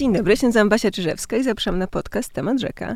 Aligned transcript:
Dzień 0.00 0.12
dobry, 0.12 0.34
jestem 0.42 0.68
Basia 0.68 0.90
Czyżewska 0.90 1.36
i 1.36 1.42
zapraszam 1.42 1.78
na 1.78 1.86
podcast 1.86 2.32
Temat 2.32 2.60
Rzeka. 2.60 2.94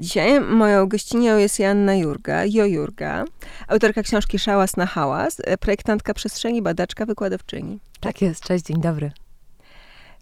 Dzisiaj 0.00 0.40
moją 0.40 0.88
gościnią 0.88 1.38
jest 1.38 1.58
Joanna 1.58 1.94
Jurga, 1.94 2.44
Jo 2.44 2.64
Jurga, 2.64 3.24
autorka 3.68 4.02
książki 4.02 4.38
Szałas 4.38 4.76
na 4.76 4.86
hałas, 4.86 5.36
projektantka 5.60 6.14
przestrzeni, 6.14 6.62
badaczka, 6.62 7.06
wykładowczyni. 7.06 7.78
Tak 8.00 8.22
jest, 8.22 8.44
cześć, 8.44 8.64
dzień 8.64 8.80
dobry. 8.80 9.12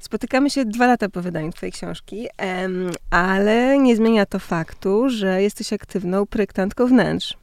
Spotykamy 0.00 0.50
się 0.50 0.64
dwa 0.64 0.86
lata 0.86 1.08
po 1.08 1.22
wydaniu 1.22 1.52
twojej 1.52 1.72
książki, 1.72 2.28
ale 3.10 3.78
nie 3.78 3.96
zmienia 3.96 4.26
to 4.26 4.38
faktu, 4.38 5.08
że 5.08 5.42
jesteś 5.42 5.72
aktywną 5.72 6.26
projektantką 6.26 6.86
wnętrz. 6.86 7.36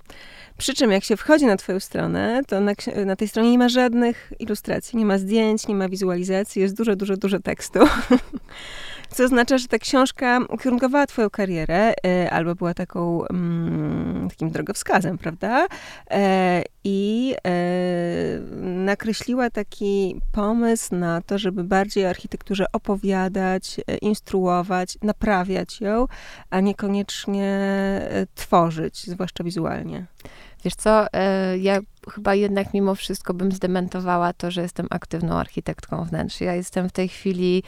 Przy 0.57 0.73
czym 0.73 0.91
jak 0.91 1.03
się 1.03 1.17
wchodzi 1.17 1.45
na 1.45 1.57
twoją 1.57 1.79
stronę, 1.79 2.41
to 2.47 2.59
na, 2.59 2.73
na, 3.05 3.15
tej 3.15 3.27
stronie 3.27 3.51
nie 3.51 3.57
ma 3.57 3.69
żadnych 3.69 4.33
ilustracji, 4.39 4.97
nie 4.99 5.05
ma 5.05 5.17
zdjęć, 5.17 5.67
nie 5.67 5.75
ma 5.75 5.89
wizualizacji, 5.89 6.61
jest 6.61 6.77
dużo, 6.77 6.95
dużo, 6.95 7.17
dużo 7.17 7.39
tekstu. 7.39 7.79
Co 9.11 9.23
oznacza, 9.23 9.57
że 9.57 9.67
ta 9.67 9.79
książka 9.79 10.39
ukierunkowała 10.49 11.07
twoją 11.07 11.29
karierę, 11.29 11.93
e, 12.05 12.31
albo 12.31 12.55
była 12.55 12.73
taką, 12.73 13.27
mm, 13.27 14.29
takim 14.29 14.49
drogowskazem, 14.49 15.17
prawda? 15.17 15.67
E, 16.11 16.63
I 16.83 17.35
e, 17.47 17.51
nakreśliła 18.61 19.49
taki 19.49 20.21
pomysł 20.31 20.95
na 20.95 21.21
to, 21.21 21.37
żeby 21.37 21.63
bardziej 21.63 22.05
o 22.05 22.09
architekturze 22.09 22.65
opowiadać, 22.73 23.77
instruować, 24.01 24.97
naprawiać 25.03 25.81
ją, 25.81 26.05
a 26.49 26.59
niekoniecznie 26.59 27.59
tworzyć, 28.35 29.07
zwłaszcza 29.07 29.43
wizualnie. 29.43 30.05
Wiesz 30.67 30.75
co, 30.75 31.05
ja 31.59 31.79
chyba 32.13 32.35
jednak 32.35 32.73
mimo 32.73 32.95
wszystko 32.95 33.33
bym 33.33 33.51
zdementowała 33.51 34.33
to, 34.33 34.51
że 34.51 34.61
jestem 34.61 34.87
aktywną 34.89 35.35
architektką 35.35 36.03
wnętrz. 36.03 36.41
Ja 36.41 36.53
jestem 36.53 36.89
w 36.89 36.91
tej 36.91 37.07
chwili, 37.07 37.63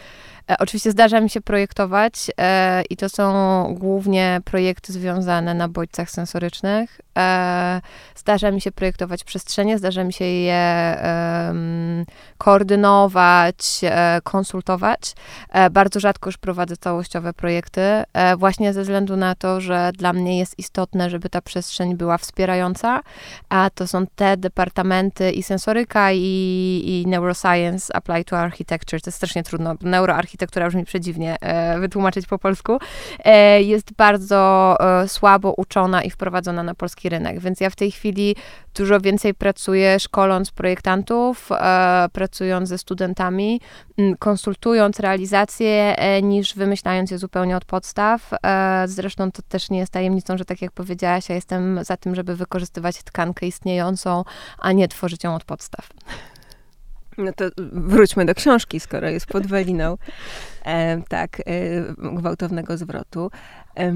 e, 0.51 0.55
oczywiście 0.59 0.91
zdarza 0.91 1.21
mi 1.21 1.29
się 1.29 1.41
projektować 1.41 2.31
e, 2.37 2.83
i 2.89 2.97
to 2.97 3.09
są 3.09 3.75
głównie 3.79 4.41
projekty 4.45 4.93
związane 4.93 5.53
na 5.53 5.67
bodźcach 5.67 6.11
sensorycznych. 6.11 7.01
E, 7.17 7.81
zdarza 8.15 8.51
mi 8.51 8.61
się 8.61 8.71
projektować 8.71 9.23
przestrzenie, 9.23 9.77
zdarza 9.77 10.03
mi 10.03 10.13
się 10.13 10.25
je 10.25 10.97
koordynować, 12.39 13.81
e, 13.83 14.19
konsultować. 14.23 15.13
E, 15.49 15.69
bardzo 15.69 15.99
rzadko 15.99 16.27
już 16.27 16.37
prowadzę 16.37 16.77
całościowe 16.77 17.33
projekty, 17.33 17.81
e, 17.81 18.37
właśnie 18.37 18.73
ze 18.73 18.81
względu 18.81 19.17
na 19.17 19.35
to, 19.35 19.61
że 19.61 19.91
dla 19.93 20.13
mnie 20.13 20.39
jest 20.39 20.59
istotne, 20.59 21.09
żeby 21.09 21.29
ta 21.29 21.41
przestrzeń 21.41 21.95
była 21.95 22.17
wspierająca, 22.17 23.01
a 23.49 23.69
to 23.75 23.87
są 23.87 24.05
te 24.15 24.37
departamenty 24.37 25.31
i 25.31 25.43
sensoryka, 25.43 26.11
i, 26.11 26.81
i 26.85 27.07
neuroscience 27.07 27.95
applied 27.95 28.27
to 28.27 28.39
architecture. 28.39 29.01
To 29.01 29.09
jest 29.09 29.17
strasznie 29.17 29.43
trudno. 29.43 29.75
Neuroarchitektura 29.81 30.67
brzmi 30.67 30.85
przedziwnie 30.85 31.35
e, 31.41 31.79
wytłumaczyć 31.79 32.27
po 32.27 32.39
polsku. 32.39 32.79
Jest 33.59 33.93
bardzo 33.93 34.77
słabo 35.07 35.53
uczona 35.57 36.03
i 36.03 36.09
wprowadzona 36.09 36.63
na 36.63 36.75
polski 36.75 37.09
rynek, 37.09 37.39
więc 37.39 37.59
ja 37.59 37.69
w 37.69 37.75
tej 37.75 37.91
chwili 37.91 38.35
dużo 38.75 38.99
więcej 38.99 39.33
pracuję 39.33 39.99
szkoląc 39.99 40.51
projektantów, 40.51 41.51
e, 41.51 42.09
pracując 42.29 42.69
ze 42.69 42.77
studentami, 42.77 43.61
konsultując 44.19 44.99
realizację, 44.99 45.95
e, 45.97 46.21
niż 46.21 46.55
wymyślając 46.55 47.11
je 47.11 47.17
zupełnie 47.17 47.57
od 47.57 47.65
podstaw. 47.65 48.31
E, 48.43 48.83
zresztą 48.87 49.31
to 49.31 49.41
też 49.41 49.69
nie 49.69 49.79
jest 49.79 49.91
tajemnicą, 49.91 50.37
że 50.37 50.45
tak 50.45 50.61
jak 50.61 50.71
powiedziałaś, 50.71 51.29
ja 51.29 51.35
jestem 51.35 51.83
za 51.83 51.97
tym, 51.97 52.15
żeby 52.15 52.35
wykorzystywać 52.35 53.03
tkankę 53.03 53.45
istniejącą, 53.45 54.23
a 54.59 54.71
nie 54.71 54.87
tworzyć 54.87 55.23
ją 55.23 55.35
od 55.35 55.43
podstaw. 55.43 55.89
No 57.17 57.33
to 57.33 57.45
wróćmy 57.73 58.25
do 58.25 58.35
książki, 58.35 58.79
skoro 58.79 59.09
jest 59.09 59.25
podwaliną 59.25 59.97
e, 60.65 61.01
tak, 61.01 61.39
e, 61.39 61.43
gwałtownego 62.15 62.77
zwrotu. 62.77 63.31
E, 63.77 63.93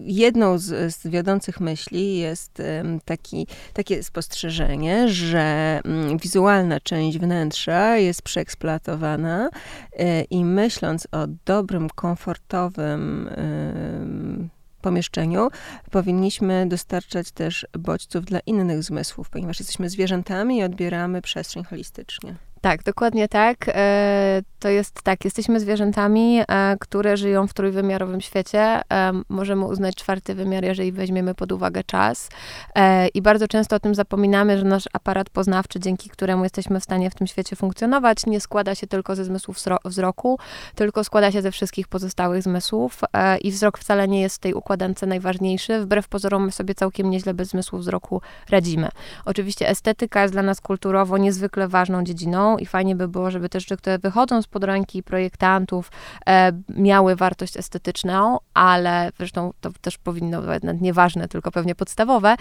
jedną 0.00 0.58
z, 0.58 0.94
z, 0.94 1.06
wiodących 1.06 1.60
myśli 1.60 2.18
jest 2.18 2.62
taki, 3.04 3.46
takie 3.72 4.02
spostrzeżenie, 4.02 5.08
że 5.08 5.80
mm, 5.84 6.18
wizualna 6.18 6.80
część 6.80 7.18
wnętrza 7.18 7.96
jest 7.96 8.22
przeeksploatowana 8.22 9.50
e, 9.92 10.22
i 10.22 10.44
myśląc 10.44 11.08
o 11.12 11.26
dobrym, 11.44 11.88
komfortowym 11.90 13.28
pomieszczeniu, 14.82 15.48
powinniśmy 15.90 16.66
dostarczać 16.68 17.30
też 17.30 17.66
bodźców 17.78 18.24
dla 18.24 18.40
innych 18.40 18.82
zmysłów, 18.82 19.30
ponieważ 19.30 19.58
jesteśmy 19.60 19.90
zwierzętami 19.90 20.58
i 20.58 20.62
odbieramy 20.62 21.22
przestrzeń 21.22 21.64
holistycznie. 21.64 22.34
Tak, 22.68 22.82
dokładnie 22.82 23.28
tak. 23.28 23.56
E, 23.68 24.42
to 24.58 24.68
jest 24.68 25.02
tak, 25.02 25.24
jesteśmy 25.24 25.60
zwierzętami, 25.60 26.40
e, 26.48 26.76
które 26.80 27.16
żyją 27.16 27.46
w 27.46 27.54
trójwymiarowym 27.54 28.20
świecie. 28.20 28.60
E, 28.60 29.12
możemy 29.28 29.64
uznać 29.64 29.94
czwarty 29.94 30.34
wymiar, 30.34 30.64
jeżeli 30.64 30.92
weźmiemy 30.92 31.34
pod 31.34 31.52
uwagę 31.52 31.84
czas. 31.84 32.28
I 33.14 33.22
bardzo 33.22 33.48
często 33.48 33.76
o 33.76 33.80
tym 33.80 33.94
zapominamy, 33.94 34.58
że 34.58 34.64
nasz 34.64 34.84
aparat 34.92 35.30
poznawczy, 35.30 35.80
dzięki 35.80 36.10
któremu 36.10 36.42
jesteśmy 36.42 36.80
w 36.80 36.84
stanie 36.84 37.10
w 37.10 37.14
tym 37.14 37.26
świecie 37.26 37.56
funkcjonować, 37.56 38.26
nie 38.26 38.40
składa 38.40 38.74
się 38.74 38.86
tylko 38.86 39.16
ze 39.16 39.24
zmysłów 39.24 39.58
wzroku, 39.84 40.38
tylko 40.74 41.04
składa 41.04 41.32
się 41.32 41.42
ze 41.42 41.50
wszystkich 41.50 41.88
pozostałych 41.88 42.42
zmysłów. 42.42 43.00
I 43.42 43.50
wzrok 43.50 43.78
wcale 43.78 44.08
nie 44.08 44.20
jest 44.20 44.36
w 44.36 44.38
tej 44.38 44.54
układance 44.54 45.02
najważniejszy. 45.02 45.80
Wbrew 45.80 46.08
pozorom 46.08 46.44
my 46.44 46.52
sobie 46.52 46.74
całkiem 46.74 47.10
nieźle 47.10 47.34
bez 47.34 47.48
zmysłu 47.48 47.78
wzroku 47.78 48.22
radzimy. 48.50 48.88
Oczywiście 49.24 49.68
estetyka 49.68 50.22
jest 50.22 50.34
dla 50.34 50.42
nas 50.42 50.60
kulturowo 50.60 51.18
niezwykle 51.18 51.68
ważną 51.68 52.04
dziedziną 52.04 52.57
i 52.58 52.66
fajnie 52.66 52.96
by 52.96 53.08
było, 53.08 53.30
żeby 53.30 53.48
te 53.48 53.60
rzeczy, 53.60 53.76
które 53.76 53.98
wychodzą 53.98 54.42
spod 54.42 54.64
ręki 54.64 55.02
projektantów, 55.02 55.90
e, 56.28 56.52
miały 56.68 57.16
wartość 57.16 57.56
estetyczną, 57.56 58.38
ale 58.54 59.10
zresztą 59.18 59.52
to 59.60 59.70
też 59.80 59.98
powinno 59.98 60.42
być 60.42 60.62
nieważne, 60.80 61.28
tylko 61.28 61.50
pewnie 61.50 61.74
podstawowe, 61.74 62.36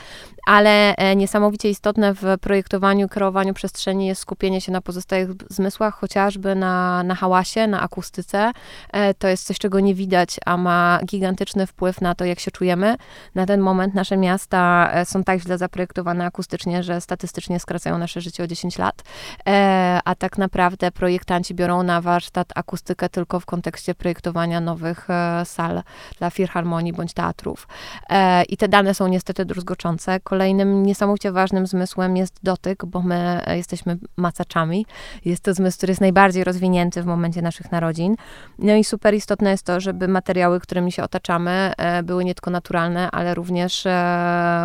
ale 0.47 0.95
e, 0.95 1.16
niesamowicie 1.16 1.69
istotne 1.69 2.13
w 2.13 2.23
projektowaniu, 2.41 3.09
kreowaniu 3.09 3.53
przestrzeni 3.53 4.07
jest 4.07 4.22
skupienie 4.22 4.61
się 4.61 4.72
na 4.72 4.81
pozostałych 4.81 5.29
zmysłach, 5.50 5.95
chociażby 5.95 6.55
na, 6.55 7.03
na 7.03 7.16
hałasie, 7.16 7.67
na 7.67 7.81
akustyce. 7.81 8.51
E, 8.91 9.13
to 9.13 9.28
jest 9.28 9.47
coś, 9.47 9.57
czego 9.59 9.79
nie 9.79 9.95
widać, 9.95 10.38
a 10.45 10.57
ma 10.57 10.99
gigantyczny 11.05 11.67
wpływ 11.67 12.01
na 12.01 12.16
to, 12.16 12.25
jak 12.25 12.39
się 12.39 12.51
czujemy. 12.51 12.95
Na 13.35 13.45
ten 13.45 13.61
moment 13.61 13.94
nasze 13.94 14.17
miasta 14.17 14.89
e, 14.94 15.05
są 15.05 15.23
tak 15.23 15.39
źle 15.39 15.57
zaprojektowane 15.57 16.25
akustycznie, 16.25 16.84
że 16.84 17.01
statystycznie 17.01 17.59
skracają 17.59 17.97
nasze 17.97 18.22
życie 18.22 18.44
o 18.44 18.47
10 18.47 18.78
lat. 18.78 19.03
E, 19.47 19.97
a 20.06 20.16
tak 20.16 20.38
naprawdę 20.38 20.91
projektanci 20.91 21.56
biorą 21.56 21.84
na 21.84 22.02
warsztat 22.02 22.47
akustykę 22.56 23.09
tylko 23.09 23.40
w 23.40 23.46
kontekście 23.46 23.96
projektowania 23.96 24.62
nowych 24.62 25.09
e, 25.09 25.46
sal 25.46 25.84
dla 26.19 26.30
filharmonii 26.30 26.94
bądź 26.94 27.13
teatrów. 27.13 27.68
E, 28.09 28.44
I 28.44 28.58
te 28.58 28.68
dane 28.68 28.94
są 28.94 29.08
niestety 29.08 29.46
druzgoczące. 29.46 30.19
Kolejnym 30.19 30.84
niesamowicie 30.84 31.31
ważnym 31.31 31.68
zmysłem 31.68 32.18
jest 32.18 32.40
dotyk, 32.44 32.85
bo 32.85 33.02
my 33.02 33.44
jesteśmy 33.56 33.97
macaczami. 34.18 34.85
Jest 35.25 35.44
to 35.44 35.53
zmysł, 35.53 35.78
który 35.78 35.91
jest 35.91 36.02
najbardziej 36.02 36.44
rozwinięty 36.44 37.03
w 37.03 37.06
momencie 37.06 37.41
naszych 37.41 37.72
narodzin. 37.72 38.16
No 38.59 38.75
i 38.75 38.84
super 38.84 39.14
istotne 39.14 39.52
jest 39.52 39.64
to, 39.64 39.79
żeby 39.79 40.08
materiały, 40.08 40.59
którymi 40.59 40.91
się 40.91 41.03
otaczamy, 41.03 41.74
e, 41.78 42.03
były 42.03 42.25
nie 42.25 42.35
tylko 42.35 42.52
naturalne, 42.52 43.12
ale 43.12 43.35
również 43.35 43.88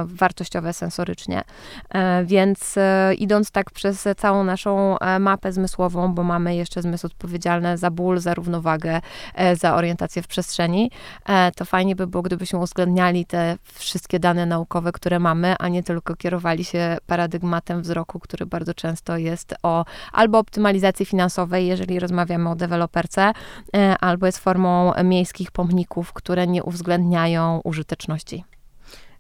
wartościowe 0.05 0.73
sensorycznie. 0.73 1.43
Więc 2.25 2.75
idąc 3.19 3.51
tak 3.51 3.71
przez 3.71 4.09
całą 4.17 4.45
naszą 4.45 4.97
mapę 5.23 5.53
zmysłową, 5.53 6.15
bo 6.15 6.23
mamy 6.23 6.57
jeszcze 6.57 6.83
zmysł 6.83 7.07
odpowiedzialny 7.07 7.79
za 7.79 7.91
ból, 7.91 8.19
za 8.19 8.35
równowagę, 8.35 9.01
e, 9.35 9.57
za 9.57 9.75
orientację 9.75 10.23
w 10.23 10.27
przestrzeni, 10.27 10.91
e, 11.27 11.53
to 11.53 11.65
fajnie 11.65 11.97
by 11.97 12.07
było, 12.07 12.23
gdybyśmy 12.23 12.59
uwzględniali 12.59 13.27
te 13.27 13.57
wszystkie 13.65 14.19
dane 14.19 14.47
naukowe, 14.47 14.93
które 14.93 15.19
mamy, 15.19 15.55
a 15.59 15.69
nie 15.69 15.83
tylko 15.83 16.17
kierowali 16.17 16.65
się 16.65 16.97
paradygmatem 17.07 17.83
wzroku, 17.83 18.21
który 18.21 18.47
bardzo 18.47 18.75
często 18.75 19.17
jest 19.17 19.55
o 19.63 19.85
albo 20.13 20.39
optymalizacji 20.39 21.07
finansowej, 21.07 21.67
jeżeli 21.67 22.01
rozmawiamy 22.01 22.51
o 22.51 22.57
deweloperce, 22.57 23.33
e, 23.77 23.99
albo 23.99 24.27
jest 24.27 24.39
formą 24.39 24.93
miejskich 25.05 25.51
pomników, 25.51 26.13
które 26.13 26.47
nie 26.47 26.65
uwzględniają 26.65 27.61
użyteczności. 27.65 28.45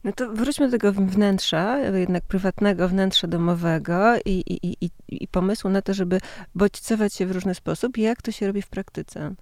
No 0.04 0.12
to 0.12 0.32
wróćmy 0.32 0.66
do 0.66 0.72
tego 0.78 0.93
wnętrza, 0.93 1.78
jednak 1.78 2.22
prywatnego 2.22 2.88
wnętrza 2.88 3.26
domowego 3.26 4.16
i, 4.25 4.43
i, 4.46 4.76
i, 4.84 4.90
i 5.08 5.28
pomysłu 5.28 5.70
na 5.70 5.82
to, 5.82 5.94
żeby 5.94 6.20
bodźcować 6.54 7.14
się 7.14 7.26
w 7.26 7.31
różny 7.31 7.54
sposób. 7.54 7.99
Jak 7.99 8.22
to 8.22 8.32
się 8.32 8.46
robi 8.46 8.62
w 8.62 8.69
praktyce? 8.69 9.34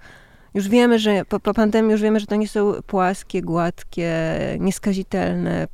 Już 0.54 0.68
wiemy, 0.68 0.98
że 0.98 1.24
po, 1.24 1.40
po, 1.40 1.54
pandemii 1.54 1.92
już 1.92 2.02
wiemy, 2.02 2.20
że 2.20 2.26
to 2.26 2.36
nie 2.36 2.48
są 2.48 2.72
płaskie, 2.86 3.42
gładkie, 3.42 4.12
nieskazitelne 4.58 5.68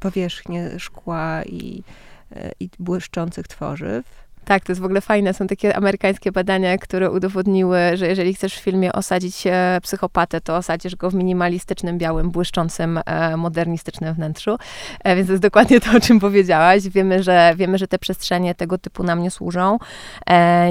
powierzchnie 0.00 0.78
szkła 0.78 1.42
i, 1.44 1.82
i 2.60 2.70
błyszczących 2.78 3.48
tworzyw. 3.48 4.27
Tak, 4.48 4.64
to 4.64 4.72
jest 4.72 4.80
w 4.80 4.84
ogóle 4.84 5.00
fajne. 5.00 5.34
Są 5.34 5.46
takie 5.46 5.76
amerykańskie 5.76 6.32
badania, 6.32 6.78
które 6.78 7.10
udowodniły, 7.10 7.78
że 7.94 8.06
jeżeli 8.06 8.34
chcesz 8.34 8.54
w 8.54 8.60
filmie 8.60 8.92
osadzić 8.92 9.46
e, 9.46 9.78
psychopatę, 9.82 10.40
to 10.40 10.56
osadzisz 10.56 10.96
go 10.96 11.10
w 11.10 11.14
minimalistycznym, 11.14 11.98
białym, 11.98 12.30
błyszczącym, 12.30 13.00
e, 13.06 13.36
modernistycznym 13.36 14.14
wnętrzu. 14.14 14.56
E, 15.04 15.16
więc 15.16 15.26
to 15.28 15.32
jest 15.32 15.42
dokładnie 15.42 15.80
to, 15.80 15.96
o 15.96 16.00
czym 16.00 16.20
powiedziałaś. 16.20 16.82
Wiemy, 16.82 17.22
że, 17.22 17.52
wiemy, 17.56 17.78
że 17.78 17.88
te 17.88 17.98
przestrzenie 17.98 18.54
tego 18.54 18.78
typu 18.78 19.02
nam 19.02 19.22
nie 19.22 19.30
służą. 19.30 19.78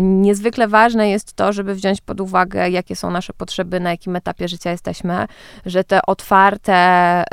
Niezwykle 0.02 0.68
ważne 0.68 1.10
jest 1.10 1.34
to, 1.34 1.54
żeby 1.54 1.76
wziąć 1.76 2.02
pod 2.02 2.22
uwagę, 2.22 2.70
jakie 2.70 2.96
są 2.96 3.12
nasze 3.12 3.34
potrzeby, 3.34 3.80
na 3.80 3.92
jakim 3.92 4.16
etapie 4.16 4.48
życia 4.48 4.72
jesteśmy, 4.72 5.28
że 5.66 5.84
te 5.84 6.00
otwarte 6.08 7.24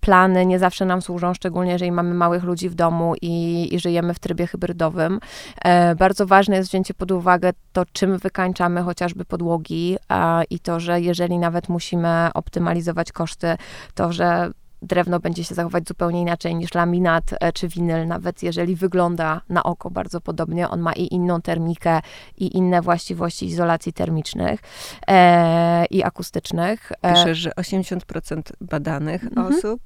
plany 0.00 0.46
nie 0.46 0.58
zawsze 0.58 0.84
nam 0.84 1.02
służą, 1.02 1.34
szczególnie 1.34 1.72
jeżeli 1.72 1.92
mamy 1.92 2.14
małych 2.14 2.42
ludzi 2.42 2.68
w 2.68 2.74
domu 2.74 3.14
i, 3.22 3.68
i 3.74 3.78
żyjemy 3.78 4.14
w 4.14 4.18
trybie 4.18 4.46
hybrydowym. 4.46 5.20
Bardzo 5.98 6.26
ważne 6.26 6.56
jest 6.56 6.68
wzięcie 6.68 6.94
pod 6.94 7.10
uwagę 7.10 7.50
to, 7.72 7.84
czym 7.92 8.18
wykańczamy 8.18 8.82
chociażby 8.82 9.24
podłogi 9.24 9.96
i 10.50 10.60
to, 10.60 10.80
że 10.80 11.00
jeżeli 11.00 11.38
nawet 11.38 11.68
musimy 11.68 12.28
optymalizować 12.34 13.12
koszty, 13.12 13.56
to 13.94 14.12
że 14.12 14.50
drewno 14.82 15.20
będzie 15.20 15.44
się 15.44 15.54
zachować 15.54 15.88
zupełnie 15.88 16.20
inaczej 16.20 16.54
niż 16.54 16.74
laminat 16.74 17.24
e, 17.40 17.52
czy 17.52 17.68
winyl, 17.68 18.06
nawet 18.06 18.42
jeżeli 18.42 18.76
wygląda 18.76 19.40
na 19.48 19.62
oko 19.62 19.90
bardzo 19.90 20.20
podobnie. 20.20 20.68
On 20.68 20.80
ma 20.80 20.92
i 20.92 21.14
inną 21.14 21.40
termikę, 21.40 22.00
i 22.36 22.56
inne 22.56 22.82
właściwości 22.82 23.46
izolacji 23.46 23.92
termicznych 23.92 24.60
e, 25.08 25.86
i 25.86 26.02
akustycznych. 26.02 26.92
E, 27.02 27.12
Pisze, 27.12 27.34
że 27.34 27.50
80% 27.50 28.42
badanych 28.60 29.24
mhm. 29.24 29.54
osób 29.54 29.80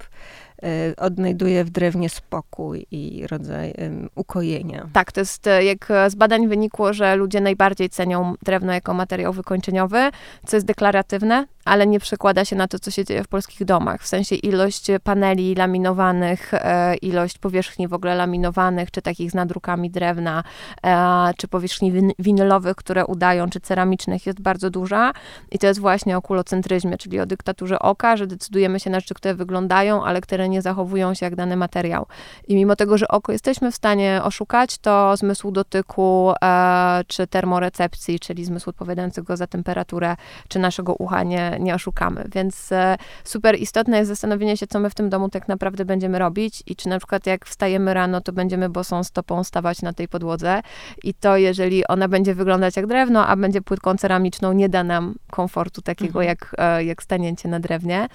odnajduje 0.97 1.65
w 1.65 1.71
drewnie 1.71 2.09
spokój 2.09 2.87
i 2.91 3.27
rodzaj 3.31 3.75
ukojenia. 4.15 4.89
Tak, 4.93 5.13
to 5.13 5.21
jest, 5.21 5.47
e, 5.47 5.65
jak 5.65 5.89
z 6.09 6.15
badań 6.15 6.49
wynikło, 6.49 6.93
że 6.93 7.17
ludzie 7.17 7.41
najbardziej 7.41 7.91
cenią 7.91 8.35
drewno 8.43 8.73
jako 8.73 8.95
materiał 8.95 9.33
wykończeniowy, 9.33 10.11
co 10.47 10.57
jest 10.57 10.67
deklaratywne, 10.67 11.47
ale 11.65 11.87
nie 11.87 12.01
przekłada 12.01 12.45
się 12.45 12.57
na 12.57 12.69
to, 12.69 12.79
co 12.79 12.91
się 12.91 13.05
dzieje 13.05 13.25
w 13.25 13.29
polskich 13.29 13.65
domach. 13.65 14.03
W 14.03 14.07
sensie 14.07 14.35
ilość 14.35 14.87
paneli 15.03 15.55
laminowanych, 15.55 16.55
e, 16.55 16.97
ilość 16.97 17.39
powierzchni 17.39 17.89
w 17.89 17.95
ogóle 17.95 18.15
laminowanych, 18.15 18.91
czy 18.91 19.03
takich 19.03 19.31
z 19.31 19.35
nadrukami 19.35 19.91
drewna, 19.91 20.45
e, 20.87 21.35
czy 21.37 21.49
powierzchni 21.49 21.93
winylowych, 22.19 22.77
które 22.77 23.07
udają, 23.07 23.51
czy 23.51 23.61
ceramicznych 23.61 24.27
jest 24.27 24.41
bardzo 24.41 24.71
duża. 24.71 25.13
I 25.51 25.59
to 25.59 25.67
jest 25.67 25.81
właśnie 25.81 26.17
o 26.17 26.23
kulocentryzmie, 26.23 26.99
czyli 26.99 27.21
o 27.21 27.27
dyktaturze 27.27 27.79
oka, 27.79 28.17
że 28.17 28.27
decydujemy 28.27 28.81
się 28.81 28.91
na 28.91 29.01
rzeczy, 29.01 29.15
które 29.15 29.35
wyglądają, 29.35 30.05
ale 30.05 30.21
które 30.21 30.49
nie 30.49 30.63
zachowują 30.63 31.15
się 31.15 31.27
jak 31.27 31.37
dany 31.37 31.57
materiał. 31.57 32.07
I 32.49 32.55
mimo 32.55 32.77
tego, 32.77 32.99
że 32.99 33.09
oko 33.09 33.33
jesteśmy 33.33 33.73
w 33.73 33.75
stanie 33.75 34.21
oszukać, 34.25 34.79
to 34.79 35.17
zmysł 35.17 35.51
dotyku, 35.51 36.33
e, 36.43 37.05
czy 37.07 37.27
termorecepcji, 37.27 38.21
czyli 38.21 38.45
zmysł 38.45 38.71
odpowiadającego 38.71 39.37
za 39.37 39.47
temperaturę, 39.47 40.17
czy 40.49 40.59
naszego 40.59 40.95
ucha 40.95 41.23
nie, 41.23 41.54
nie, 41.61 41.75
oszukamy. 41.75 42.25
Więc 42.35 42.73
e, 42.73 42.97
super 43.25 43.61
istotne 43.61 43.99
jest 43.99 44.09
zastanowienie 44.09 44.57
się, 44.57 44.67
co 44.67 44.81
my 44.81 44.91
w 44.91 44.95
tym 44.95 45.09
domu 45.09 45.29
tak 45.29 45.49
naprawdę 45.49 45.85
będziemy 45.85 46.19
robić 46.19 46.63
i 46.67 46.77
czy 46.77 46.89
na 46.89 46.99
przykład 46.99 47.27
jak 47.27 47.47
wstajemy 47.47 47.95
rano, 47.95 48.21
to 48.21 48.33
będziemy 48.33 48.69
bosą 48.69 49.05
stopą 49.05 49.45
stawać 49.45 49.83
na 49.83 49.93
tej 49.93 50.09
podłodze 50.09 50.63
i 51.03 51.15
to, 51.15 51.37
jeżeli 51.37 51.87
ona 51.87 52.09
będzie 52.09 52.35
wyglądać 52.35 52.77
jak 52.77 52.87
drewno, 52.87 53.27
a 53.27 53.37
będzie 53.37 53.63
płytką 53.63 53.97
ceramiczną, 53.97 54.53
nie 54.53 54.69
da 54.69 54.85
nam 54.85 55.15
komfortu 55.31 55.83
takiego 55.83 56.23
mhm. 56.23 56.27
jak, 56.27 56.55
e, 56.59 56.85
jak 56.85 57.03
stanięcie 57.03 57.49
na 57.49 57.61
drewnie. 57.61 58.07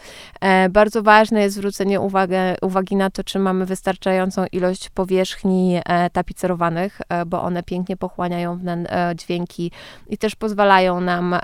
E, 0.41 0.69
bardzo 0.69 1.03
ważne 1.03 1.41
jest 1.41 1.55
zwrócenie 1.55 1.99
uwagę, 1.99 2.55
uwagi 2.61 2.95
na 2.95 3.09
to, 3.09 3.23
czy 3.23 3.39
mamy 3.39 3.65
wystarczającą 3.65 4.45
ilość 4.51 4.89
powierzchni 4.89 5.79
tapicerowanych, 6.13 7.01
bo 7.27 7.41
one 7.41 7.63
pięknie 7.63 7.97
pochłaniają 7.97 8.59
dźwięki 9.15 9.71
i 10.07 10.17
też 10.17 10.35
pozwalają 10.35 11.01
nam 11.01 11.35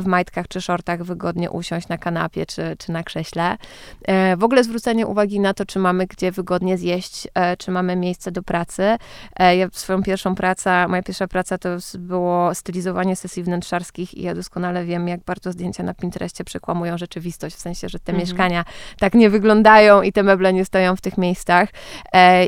w 0.00 0.06
majtkach 0.06 0.48
czy 0.48 0.60
shortach 0.60 1.04
wygodnie 1.16 1.50
usiąść 1.50 1.88
na 1.88 1.98
kanapie 1.98 2.46
czy, 2.46 2.76
czy 2.78 2.92
na 2.92 3.02
krześle. 3.02 3.56
E, 4.04 4.36
w 4.36 4.44
ogóle 4.44 4.64
zwrócenie 4.64 5.06
uwagi 5.06 5.40
na 5.40 5.54
to, 5.54 5.66
czy 5.66 5.78
mamy 5.78 6.06
gdzie 6.06 6.32
wygodnie 6.32 6.78
zjeść, 6.78 7.28
e, 7.34 7.56
czy 7.56 7.70
mamy 7.70 7.96
miejsce 7.96 8.32
do 8.32 8.42
pracy. 8.42 8.96
E, 9.36 9.56
ja 9.56 9.68
swoją 9.72 10.02
pierwszą 10.02 10.34
pracę, 10.34 10.88
moja 10.88 11.02
pierwsza 11.02 11.28
praca 11.28 11.58
to 11.58 11.68
było 11.98 12.54
stylizowanie 12.54 13.16
sesji 13.16 13.42
wnętrzarskich 13.42 14.14
i 14.14 14.22
ja 14.22 14.34
doskonale 14.34 14.84
wiem, 14.84 15.08
jak 15.08 15.20
bardzo 15.24 15.52
zdjęcia 15.52 15.82
na 15.82 15.94
Pinterestie 15.94 16.44
przekłamują 16.44 16.98
rzeczywistość, 16.98 17.56
w 17.56 17.60
sensie, 17.60 17.88
że 17.88 17.98
te 17.98 18.12
mhm. 18.12 18.28
mieszkania 18.28 18.64
tak 18.98 19.14
nie 19.14 19.30
wyglądają 19.30 20.02
i 20.02 20.12
te 20.12 20.22
meble 20.22 20.52
nie 20.52 20.64
stoją 20.64 20.96
w 20.96 21.00
tych 21.00 21.18
miejscach. 21.18 21.68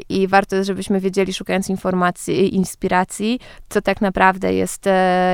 I 0.08 0.28
warto 0.28 0.56
jest, 0.56 0.66
żebyśmy 0.66 1.00
wiedzieli, 1.00 1.34
szukając 1.34 1.68
informacji 1.68 2.34
i 2.34 2.54
inspiracji, 2.54 3.40
co 3.68 3.82
tak 3.82 4.00
naprawdę 4.00 4.54
jest, 4.54 4.84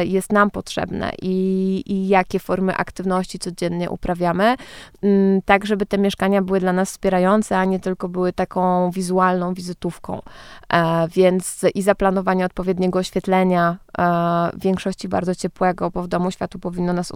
jest 0.05 0.33
nam 0.33 0.51
potrzebne 0.51 1.13
i, 1.23 1.83
i 1.87 2.09
jakie 2.09 2.39
formy 2.39 2.77
aktywności 2.77 3.24
codziennie 3.27 3.91
uprawiamy, 3.91 4.57
mm, 5.03 5.43
tak 5.43 5.67
żeby 5.67 5.87
te 5.87 5.99
mieszkania 5.99 6.43
były 6.43 6.61
dla 6.61 6.73
nas 6.73 6.91
wspierające, 6.91 7.59
a 7.59 7.65
nie 7.65 7.81
tylko 7.81 8.09
były 8.09 8.33
taką 8.33 8.91
wizualną 8.91 9.55
wizytówką. 9.55 10.23
E, 10.73 11.09
więc 11.09 11.61
i 11.75 11.83
zaplanowanie 11.83 12.45
odpowiedniego 12.47 12.99
oświetlenia, 12.99 13.77
e, 13.99 14.03
w 14.55 14.61
większości 14.61 15.09
bardzo 15.09 15.35
ciepłego, 15.35 15.91
bo 15.91 16.03
w 16.03 16.09
domu 16.09 16.31
światu 16.31 16.59
powinno 16.59 16.93
nas 16.93 17.13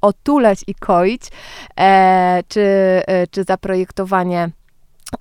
otulać 0.00 0.64
i 0.66 0.74
koić, 0.74 1.22
e, 1.80 2.42
czy, 2.48 2.62
czy 3.30 3.44
zaprojektowanie 3.44 4.50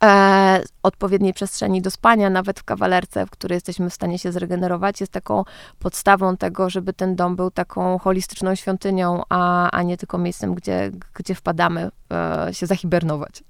e, 0.04 0.64
odpowiedniej 0.84 1.34
przestrzeni 1.34 1.82
do 1.82 1.92
spania, 1.92 2.30
nawet 2.30 2.60
w 2.60 2.64
kawalerce, 2.64 3.26
w 3.26 3.30
której 3.30 3.56
jesteśmy 3.56 3.90
w 3.90 3.94
stanie 3.94 4.20
się 4.20 4.32
zregenerować, 4.32 5.02
jest 5.02 5.12
taką 5.12 5.44
podstawą 5.80 6.38
tego, 6.38 6.70
żeby 6.70 6.94
ten 6.94 7.16
dom 7.16 7.36
był 7.36 7.52
taką 7.52 7.98
holistyczną 7.98 8.56
świątynią, 8.56 9.24
a, 9.30 9.72
a 9.72 9.84
nie 9.84 9.98
tylko 9.98 10.18
miejscem, 10.18 10.56
gdzie, 10.56 10.92
gdzie 11.14 11.36
wpadamy 11.36 11.90
e, 12.12 12.50
się 12.52 12.66
zahibernować. 12.68 13.44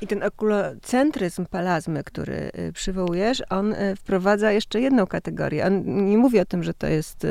I 0.00 0.06
ten 0.06 0.22
okulocentryzm 0.22 1.46
palazmy, 1.46 2.04
który 2.04 2.50
y, 2.58 2.72
przywołujesz, 2.72 3.42
on 3.50 3.72
y, 3.72 3.96
wprowadza 3.96 4.52
jeszcze 4.52 4.80
jedną 4.80 5.06
kategorię. 5.06 5.66
On 5.66 6.06
nie 6.06 6.18
mówi 6.18 6.40
o 6.40 6.44
tym, 6.44 6.62
że 6.62 6.74
to 6.74 6.86
jest 6.86 7.26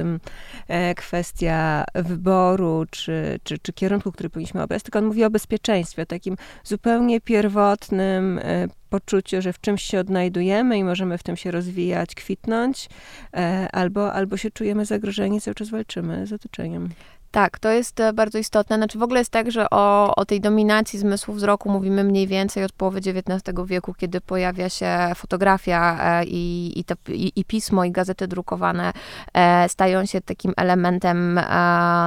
e, 0.67 0.95
kwestia 0.95 1.85
wyboru 1.95 2.85
czy, 2.91 3.39
czy, 3.43 3.57
czy 3.59 3.73
kierunku, 3.73 4.11
który 4.11 4.29
powinniśmy 4.29 4.63
obrać, 4.63 4.83
tylko 4.83 4.99
on 4.99 5.05
mówi 5.05 5.23
o 5.23 5.29
bezpieczeństwie, 5.29 6.01
o 6.01 6.05
takim 6.05 6.37
zupełnie 6.63 7.21
pierwotnym 7.21 8.39
e, 8.43 8.67
poczuciu, 8.89 9.41
że 9.41 9.53
w 9.53 9.61
czymś 9.61 9.83
się 9.83 9.99
odnajdujemy 9.99 10.77
i 10.77 10.83
możemy 10.83 11.17
w 11.17 11.23
tym 11.23 11.37
się 11.37 11.51
rozwijać, 11.51 12.15
kwitnąć, 12.15 12.89
e, 13.33 13.67
albo, 13.71 14.13
albo 14.13 14.37
się 14.37 14.51
czujemy 14.51 14.85
zagrożeni, 14.85 15.41
cały 15.41 15.55
czas 15.55 15.69
walczymy 15.69 16.27
z 16.27 16.33
otoczeniem. 16.33 16.89
Tak, 17.37 17.59
to 17.59 17.69
jest 17.69 17.99
e, 17.99 18.13
bardzo 18.13 18.37
istotne. 18.37 18.75
Znaczy 18.75 18.99
w 18.99 19.03
ogóle 19.03 19.19
jest 19.19 19.31
tak, 19.31 19.51
że 19.51 19.69
o, 19.69 20.15
o 20.15 20.25
tej 20.25 20.41
dominacji 20.41 20.99
zmysłu 20.99 21.33
wzroku 21.33 21.69
mówimy 21.69 22.03
mniej 22.03 22.27
więcej 22.27 22.63
od 22.63 22.71
połowy 22.71 22.97
XIX 22.99 23.57
wieku, 23.65 23.93
kiedy 23.93 24.21
pojawia 24.21 24.69
się 24.69 24.97
fotografia 25.15 25.97
e, 26.01 26.25
i, 26.25 26.73
i, 26.79 26.83
to, 26.83 26.95
i, 27.07 27.31
i 27.35 27.45
pismo, 27.45 27.85
i 27.85 27.91
gazety 27.91 28.27
drukowane 28.27 28.93
e, 29.33 29.69
stają 29.69 30.05
się 30.05 30.21
takim 30.21 30.53
elementem 30.57 31.39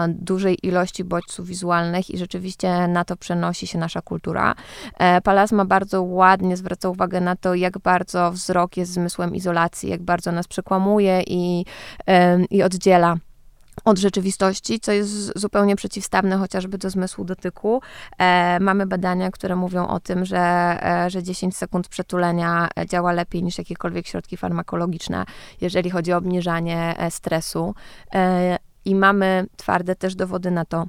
dużej 0.09 0.67
ilości 0.67 1.05
bodźców 1.05 1.47
wizualnych 1.47 2.11
i 2.11 2.19
rzeczywiście 2.19 2.89
na 2.89 3.05
to 3.05 3.17
przenosi 3.17 3.67
się 3.67 3.79
nasza 3.79 4.03
kultura. 4.03 4.55
Palasma 5.25 5.65
bardzo 5.65 6.03
ładnie 6.03 6.57
zwraca 6.57 6.89
uwagę 6.89 7.21
na 7.21 7.37
to, 7.37 7.55
jak 7.55 7.79
bardzo 7.79 8.33
wzrok 8.33 8.77
jest 8.77 8.93
zmysłem 8.93 9.35
izolacji, 9.35 9.91
jak 9.91 10.03
bardzo 10.03 10.33
nas 10.33 10.49
przekłamuje 10.49 11.23
i, 11.27 11.65
i 12.51 12.63
oddziela 12.63 13.17
od 13.85 13.99
rzeczywistości, 13.99 14.81
co 14.81 14.93
jest 14.93 15.39
zupełnie 15.39 15.77
przeciwstawne 15.77 16.37
chociażby 16.37 16.79
do 16.79 16.91
zmysłu 16.91 17.25
dotyku. 17.25 17.83
E, 18.19 18.61
mamy 18.61 18.87
badania, 18.87 19.31
które 19.31 19.57
mówią 19.57 19.87
o 19.87 20.01
tym, 20.01 20.25
że, 20.25 20.39
e, 20.83 21.11
że 21.11 21.23
10 21.23 21.57
sekund 21.57 21.89
przetulenia 21.89 22.69
działa 22.89 23.13
lepiej 23.13 23.43
niż 23.43 23.59
jakiekolwiek 23.59 24.07
środki 24.07 24.37
farmakologiczne, 24.37 25.25
jeżeli 25.61 25.91
chodzi 25.91 26.13
o 26.13 26.17
obniżanie 26.17 26.95
e, 26.99 27.11
stresu. 27.11 27.75
E, 28.15 28.59
I 28.85 28.95
mamy 28.95 29.47
twarde 29.57 29.97
też 29.97 30.15
dowody 30.15 30.51
na 30.51 30.65
to, 30.65 30.87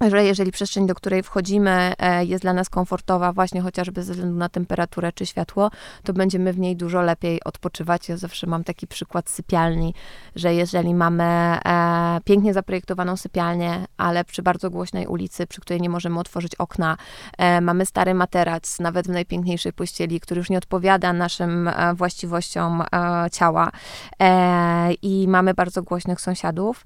że 0.00 0.24
jeżeli 0.24 0.52
przestrzeń, 0.52 0.86
do 0.86 0.94
której 0.94 1.22
wchodzimy, 1.22 1.92
e, 1.98 2.24
jest 2.24 2.42
dla 2.42 2.52
nas 2.52 2.68
komfortowa, 2.68 3.32
właśnie 3.32 3.60
chociażby 3.60 4.02
ze 4.02 4.12
względu 4.12 4.38
na 4.38 4.48
temperaturę 4.48 5.12
czy 5.12 5.26
światło, 5.26 5.70
to 6.04 6.12
będziemy 6.12 6.52
w 6.52 6.58
niej 6.58 6.76
dużo 6.76 7.02
lepiej 7.02 7.44
odpoczywać. 7.44 8.08
Ja 8.08 8.16
zawsze 8.16 8.46
mam 8.46 8.64
taki 8.64 8.86
przykład 8.86 9.30
sypialni, 9.30 9.94
że 10.34 10.54
jeżeli 10.54 10.94
mamy 10.94 11.24
e, 11.24 12.20
pięknie 12.24 12.54
zaprojektowaną 12.54 13.16
sypialnię, 13.16 13.84
ale 13.96 14.24
przy 14.24 14.42
bardzo 14.42 14.70
głośnej 14.70 15.06
ulicy, 15.06 15.46
przy 15.46 15.60
której 15.60 15.80
nie 15.80 15.90
możemy 15.90 16.20
otworzyć 16.20 16.54
okna, 16.54 16.96
e, 17.38 17.60
mamy 17.60 17.86
stary 17.86 18.14
materac, 18.14 18.80
nawet 18.80 19.06
w 19.06 19.10
najpiękniejszej 19.10 19.72
pościeli, 19.72 20.20
który 20.20 20.38
już 20.38 20.50
nie 20.50 20.58
odpowiada 20.58 21.12
naszym 21.12 21.70
właściwościom 21.94 22.82
ciała 23.32 23.70
i 25.02 25.26
mamy 25.28 25.54
bardzo 25.54 25.82
głośnych 25.82 26.20
sąsiadów, 26.20 26.84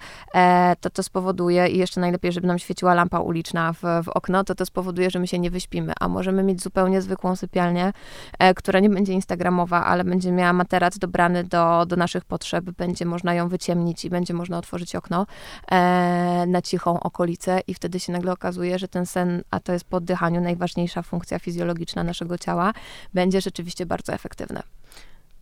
to 0.81 0.90
to 0.90 1.02
spowoduje 1.02 1.69
i 1.69 1.79
jeszcze 1.79 2.00
najlepiej, 2.00 2.33
żeby 2.33 2.47
nam 2.47 2.59
świeciła 2.59 2.95
lampa 3.00 3.21
uliczna 3.21 3.73
w, 3.73 3.83
w 4.04 4.09
okno, 4.09 4.45
to 4.45 4.54
to 4.54 4.66
spowoduje, 4.66 5.11
że 5.11 5.19
my 5.19 5.26
się 5.26 5.38
nie 5.38 5.50
wyśpimy, 5.50 5.92
a 6.00 6.09
możemy 6.09 6.42
mieć 6.42 6.62
zupełnie 6.62 7.02
zwykłą 7.02 7.37
sypialnię, 7.37 7.92
e, 8.38 8.54
która 8.54 8.80
nie 8.80 8.90
będzie 8.90 9.12
instagramowa, 9.12 9.85
ale 9.85 10.04
będzie 10.04 10.33
miała 10.33 10.52
materac 10.52 10.99
dobrany 10.99 11.45
do, 11.45 11.87
do 11.87 11.97
naszych 11.97 12.25
potrzeb, 12.25 12.64
będzie 12.64 13.07
można 13.07 13.35
ją 13.35 13.49
wyciemnić 13.49 14.04
i 14.04 14.11
będzie 14.11 14.35
można 14.35 14.59
otworzyć 14.59 14.97
okno 14.97 15.26
e, 15.71 16.45
na 16.47 16.62
cichą 16.62 17.00
okolicę 17.00 17.61
i 17.66 17.75
wtedy 17.75 18.00
się 18.00 18.12
nagle 18.12 18.33
okazuje, 18.33 18.78
że 18.78 18.88
ten 18.88 19.07
sen, 19.07 19.42
a 19.50 19.61
to 19.61 19.73
jest 19.73 19.85
po 19.85 19.97
oddychaniu 19.97 20.40
najważniejsza 20.40 21.02
funkcja 21.02 21.38
fizjologiczna 21.38 22.04
naszego 22.04 22.38
ciała, 22.38 22.73
będzie 23.14 23.40
rzeczywiście 23.40 23.87
bardzo 23.87 24.12
efektywne. 24.12 24.62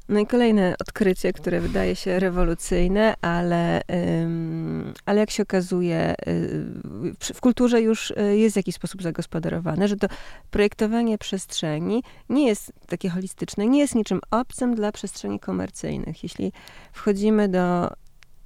No 0.09 0.21
i 0.21 0.27
kolejne 0.27 0.75
odkrycie, 0.81 1.33
które 1.33 1.61
wydaje 1.61 1.97
się 1.97 2.21
rewolucyjne, 2.21 3.15
ale, 3.21 3.81
ale 5.09 5.21
jak 5.21 5.31
się 5.31 5.43
okazuje, 5.43 6.15
y, 6.29 7.35
w 7.35 7.41
kulturze 7.41 7.83
już 7.83 8.11
y, 8.11 8.37
jest 8.37 8.55
w 8.55 8.57
jakiś 8.57 8.75
sposób 8.75 9.03
zagospodarowane, 9.03 9.89
że 9.89 9.97
to 9.97 10.07
projektowanie 10.51 11.19
przestrzeni 11.19 12.03
nie 12.29 12.47
jest 12.47 12.73
takie 12.87 13.09
holistyczne, 13.09 13.67
nie 13.67 13.79
jest 13.79 13.95
niczym 13.95 14.21
obcym 14.31 14.75
dla 14.75 14.93
przestrzeni 14.93 15.41
komercyjnych. 15.41 16.23
Jeśli 16.23 16.53
wchodzimy 16.93 17.49
do 17.49 17.91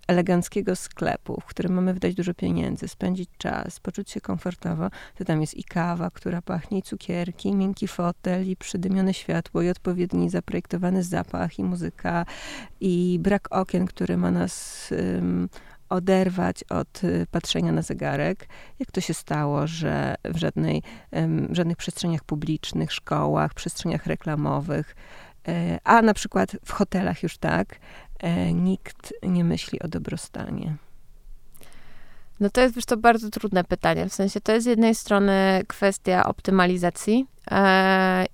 eleganckiego 0.06 0.76
sklepu, 0.76 1.40
w 1.40 1.44
którym 1.44 1.72
mamy 1.72 1.94
wydać 1.94 2.14
dużo 2.14 2.34
pieniędzy, 2.34 2.88
spędzić 2.88 3.30
czas, 3.38 3.80
poczuć 3.80 4.10
się 4.10 4.20
komfortowo, 4.20 4.88
to 5.18 5.24
tam 5.24 5.40
jest 5.40 5.54
i 5.54 5.64
kawa, 5.64 6.10
która 6.10 6.42
pachnie, 6.42 6.78
i 6.78 6.82
cukierki, 6.82 7.48
i 7.48 7.54
miękki 7.54 7.88
fotel, 7.88 8.48
i 8.48 8.56
przydymione 8.56 9.14
światło, 9.14 9.62
i 9.62 9.68
odpowiedni 9.68 10.30
zaprojektowany 10.30 11.02
zapach, 11.02 11.58
i 11.58 11.64
muzyka, 11.64 12.26
i 12.80 13.18
brak 13.20 13.48
okien, 13.50 13.86
który 13.86 14.16
ma 14.16 14.30
nas 14.30 14.90
um, 14.90 15.48
oderwać 15.92 16.64
od 16.64 17.04
y, 17.04 17.26
patrzenia 17.30 17.72
na 17.72 17.82
zegarek. 17.82 18.48
Jak 18.78 18.90
to 18.90 19.00
się 19.00 19.14
stało, 19.14 19.66
że 19.66 20.14
w 20.24 20.36
żadnej, 20.36 20.82
um, 21.10 21.48
żadnych 21.54 21.76
przestrzeniach 21.76 22.24
publicznych, 22.24 22.92
szkołach, 22.92 23.54
przestrzeniach 23.54 24.06
reklamowych, 24.06 24.96
e, 25.48 25.78
a 25.84 26.02
na 26.02 26.14
przykład 26.14 26.56
w 26.64 26.72
hotelach 26.72 27.22
już 27.22 27.38
tak, 27.38 27.76
E, 28.22 28.52
nikt 28.52 29.14
nie 29.22 29.44
myśli 29.44 29.80
o 29.80 29.88
dobrostanie? 29.88 30.76
No 32.40 32.50
to 32.50 32.60
jest 32.60 32.74
wiesz, 32.74 32.84
to 32.84 32.96
bardzo 32.96 33.30
trudne 33.30 33.64
pytanie. 33.64 34.08
W 34.08 34.14
sensie 34.14 34.40
to 34.40 34.52
jest 34.52 34.64
z 34.64 34.68
jednej 34.68 34.94
strony 34.94 35.62
kwestia 35.68 36.24
optymalizacji, 36.24 37.26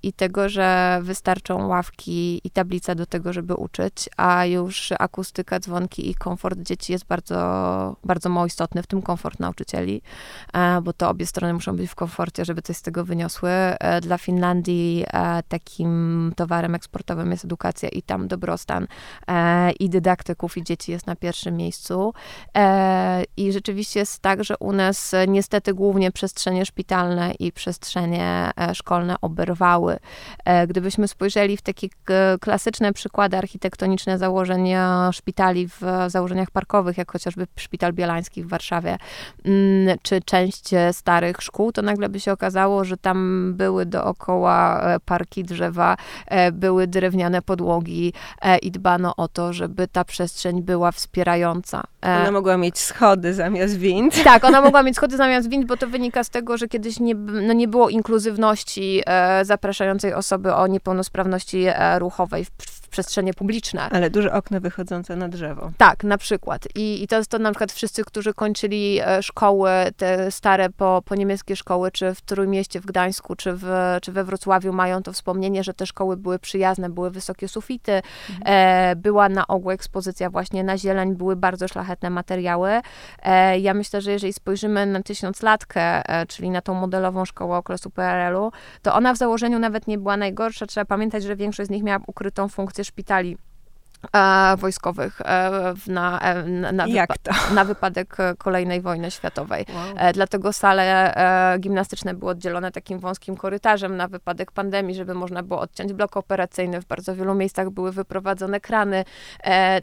i 0.02 0.12
tego, 0.12 0.48
że 0.48 0.98
wystarczą 1.02 1.66
ławki 1.66 2.40
i 2.44 2.50
tablica 2.50 2.94
do 2.94 3.06
tego, 3.06 3.32
żeby 3.32 3.54
uczyć, 3.54 4.08
a 4.16 4.46
już 4.46 4.92
akustyka, 4.98 5.60
dzwonki 5.60 6.10
i 6.10 6.14
komfort 6.14 6.58
dzieci 6.58 6.92
jest 6.92 7.04
bardzo, 7.04 7.96
bardzo 8.04 8.28
mało 8.28 8.46
istotny, 8.46 8.82
w 8.82 8.86
tym 8.86 9.02
komfort 9.02 9.40
nauczycieli, 9.40 10.02
e, 10.52 10.80
bo 10.80 10.92
to 10.92 11.08
obie 11.08 11.26
strony 11.26 11.54
muszą 11.54 11.76
być 11.76 11.90
w 11.90 11.94
komforcie, 11.94 12.44
żeby 12.44 12.62
coś 12.62 12.76
z 12.76 12.82
tego 12.82 13.04
wyniosły. 13.04 13.50
E, 13.50 14.00
dla 14.00 14.18
Finlandii 14.18 15.04
takim 15.48 16.32
towarem 16.36 16.74
eksportowym 16.74 17.30
jest 17.30 17.44
edukacja 17.44 17.88
i 17.88 18.02
tam 18.02 18.28
dobrostan 18.28 18.86
i 19.80 19.90
dydaktyków 19.90 20.56
i 20.56 20.64
dzieci 20.64 20.92
jest 20.92 21.06
na 21.06 21.16
pierwszym 21.16 21.56
miejscu. 21.56 22.14
I 23.36 23.52
rzeczywiście 23.52 24.00
jest 24.00 24.20
tak, 24.20 24.44
że 24.44 24.54
u 24.60 24.72
nas 24.72 25.14
niestety 25.28 25.74
głównie 25.74 26.12
przestrzenie 26.12 26.66
szpitalne 26.66 27.34
i 27.38 27.52
przestrzenie 27.52 28.50
szkolne 28.74 28.97
szkolne 28.98 29.16
oberwały. 29.20 29.98
E, 30.44 30.66
gdybyśmy 30.66 31.08
spojrzeli 31.08 31.56
w 31.56 31.62
takie 31.62 31.88
klasyczne 32.40 32.92
przykłady 32.92 33.36
architektoniczne 33.36 34.18
założeń 34.18 34.68
szpitali 35.12 35.68
w 35.68 35.80
założeniach 36.06 36.50
parkowych, 36.50 36.98
jak 36.98 37.12
chociażby 37.12 37.46
Szpital 37.56 37.92
Bielański 37.92 38.42
w 38.42 38.48
Warszawie, 38.48 38.96
mm, 39.44 39.98
czy 40.02 40.20
część 40.22 40.70
starych 40.92 41.36
szkół, 41.40 41.72
to 41.72 41.82
nagle 41.82 42.08
by 42.08 42.20
się 42.20 42.32
okazało, 42.32 42.84
że 42.84 42.96
tam 42.96 43.52
były 43.56 43.86
dookoła 43.86 44.80
e, 44.80 45.00
parki 45.00 45.44
drzewa, 45.44 45.96
e, 46.26 46.52
były 46.52 46.86
drewniane 46.86 47.42
podłogi 47.42 48.12
i 48.62 48.70
dbano 48.70 49.16
o 49.16 49.28
to, 49.28 49.52
żeby 49.52 49.88
ta 49.88 50.04
przestrzeń 50.04 50.62
była 50.62 50.92
wspierająca. 50.92 51.82
Ona 52.02 52.30
mogła 52.30 52.56
mieć 52.56 52.78
schody 52.78 53.34
zamiast 53.34 53.76
wind. 53.76 54.24
Tak, 54.24 54.44
ona 54.44 54.60
mogła 54.60 54.82
mieć 54.82 54.96
schody 54.96 55.16
zamiast 55.16 55.50
wind, 55.50 55.66
bo 55.66 55.76
to 55.76 55.86
wynika 55.86 56.24
z 56.24 56.30
tego, 56.30 56.56
że 56.56 56.68
kiedyś 56.68 57.00
nie, 57.00 57.14
no 57.14 57.52
nie 57.52 57.68
było 57.68 57.88
inkluzywności 57.88 58.87
e, 59.06 59.44
zapraszającej 59.44 60.14
osoby 60.14 60.54
o 60.54 60.66
niepełnosprawności 60.66 61.64
e, 61.66 61.98
ruchowej 61.98 62.44
w, 62.44 62.50
w 62.50 62.87
przestrzenie 62.98 63.34
publiczne. 63.34 63.88
Ale 63.90 64.10
duże 64.10 64.32
okno 64.32 64.60
wychodzące 64.60 65.16
na 65.16 65.28
drzewo. 65.28 65.70
Tak, 65.76 66.04
na 66.04 66.18
przykład. 66.18 66.68
I, 66.74 67.02
i 67.02 67.08
to 67.08 67.16
jest 67.16 67.30
to 67.30 67.38
na 67.38 67.50
przykład 67.50 67.72
wszyscy, 67.72 68.04
którzy 68.04 68.34
kończyli 68.34 69.00
e, 69.00 69.22
szkoły, 69.22 69.70
te 69.96 70.30
stare 70.30 70.70
po, 70.70 71.02
po 71.04 71.14
niemieckie 71.14 71.56
szkoły, 71.56 71.90
czy 71.90 72.14
w 72.14 72.20
Trójmieście, 72.20 72.80
w 72.80 72.86
Gdańsku, 72.86 73.36
czy, 73.36 73.52
w, 73.52 73.66
czy 74.02 74.12
we 74.12 74.24
Wrocławiu 74.24 74.72
mają 74.72 75.02
to 75.02 75.12
wspomnienie, 75.12 75.64
że 75.64 75.74
te 75.74 75.86
szkoły 75.86 76.16
były 76.16 76.38
przyjazne, 76.38 76.90
były 76.90 77.10
wysokie 77.10 77.48
sufity, 77.48 77.92
mhm. 77.92 78.42
e, 78.44 78.96
była 78.96 79.28
na 79.28 79.46
ogół 79.46 79.70
ekspozycja 79.70 80.30
właśnie 80.30 80.64
na 80.64 80.78
zieleń, 80.78 81.14
były 81.14 81.36
bardzo 81.36 81.68
szlachetne 81.68 82.10
materiały. 82.10 82.80
E, 83.22 83.58
ja 83.58 83.74
myślę, 83.74 84.00
że 84.00 84.12
jeżeli 84.12 84.32
spojrzymy 84.32 84.86
na 84.86 85.02
tysiąclatkę, 85.02 85.80
e, 86.08 86.26
czyli 86.26 86.50
na 86.50 86.60
tą 86.60 86.74
modelową 86.74 87.24
szkołę 87.24 87.56
okresu 87.56 87.90
PRL-u, 87.90 88.52
to 88.82 88.94
ona 88.94 89.14
w 89.14 89.16
założeniu 89.16 89.58
nawet 89.58 89.86
nie 89.86 89.98
była 89.98 90.16
najgorsza. 90.16 90.66
Trzeba 90.66 90.84
pamiętać, 90.84 91.22
że 91.22 91.36
większość 91.36 91.68
z 91.68 91.70
nich 91.70 91.82
miała 91.82 92.00
ukrytą 92.06 92.48
funkcję 92.48 92.84
szpitali 92.88 93.36
wojskowych 94.58 95.20
e, 95.20 95.74
na, 95.86 96.20
e, 96.20 96.42
na, 96.42 96.72
na, 96.72 96.86
wypa- 96.86 97.52
na, 97.54 97.64
wypadek 97.64 98.16
kolejnej 98.38 98.80
wojny 98.80 99.10
światowej. 99.10 99.66
Wow. 99.74 100.12
Dlatego 100.14 100.52
sale 100.52 101.14
gimnastyczne 101.60 102.14
były 102.14 102.30
oddzielone 102.30 102.72
takim 102.72 102.98
wąskim 102.98 103.36
korytarzem 103.36 103.96
na 103.96 104.08
wypadek 104.08 104.52
pandemii, 104.52 104.94
żeby 104.94 105.14
można 105.14 105.42
było 105.42 105.60
odciąć 105.60 105.92
blok 105.92 106.16
operacyjny. 106.16 106.80
W 106.80 106.86
bardzo 106.86 107.14
wielu 107.14 107.34
miejscach 107.34 107.70
były 107.70 107.92
wyprowadzone 107.92 108.60
krany. 108.60 109.04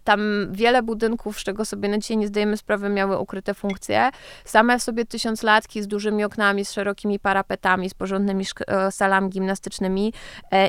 Tam 0.04 0.48
wiele 0.52 0.84
budynków, 0.84 1.40
z 1.40 1.44
czego 1.44 1.66
sobie 1.66 1.90
na 1.90 1.98
dzisiaj 1.98 2.18
nie 2.18 2.28
zdajemy 2.28 2.58
sprawy, 2.58 2.90
miały 2.90 3.18
ukryte 3.20 3.54
funkcje. 3.54 4.10
Same 4.46 4.80
w 4.80 4.84
sobie 4.84 5.06
tysiąclatki 5.06 5.82
z 5.82 5.88
dużymi 5.88 6.24
oknami, 6.24 6.66
z 6.66 6.72
szerokimi 6.72 7.20
parapetami, 7.20 7.90
z 7.90 7.94
porządnymi 7.94 8.46
salami 8.90 9.30
gimnastycznymi 9.30 10.14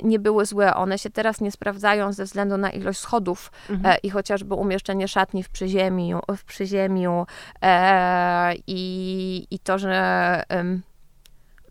nie 0.03 0.19
były 0.19 0.47
złe. 0.47 0.75
One 0.75 0.99
się 0.99 1.11
teraz 1.11 1.41
nie 1.41 1.53
sprawdzają 1.53 2.13
ze 2.13 2.25
względu 2.25 2.57
na 2.57 2.71
ilość 2.71 2.99
schodów, 2.99 3.36
mhm. 3.71 3.87
e, 3.87 3.99
i 3.99 4.11
chociażby 4.11 4.55
umieszczenie 4.55 5.09
szatni 5.09 5.43
w 5.43 5.49
przyziemiu, 5.49 6.21
w 6.37 6.45
przyziemiu 6.45 7.27
e, 7.63 8.55
i, 8.67 9.47
i 9.51 9.59
to, 9.59 9.79
że 9.79 10.43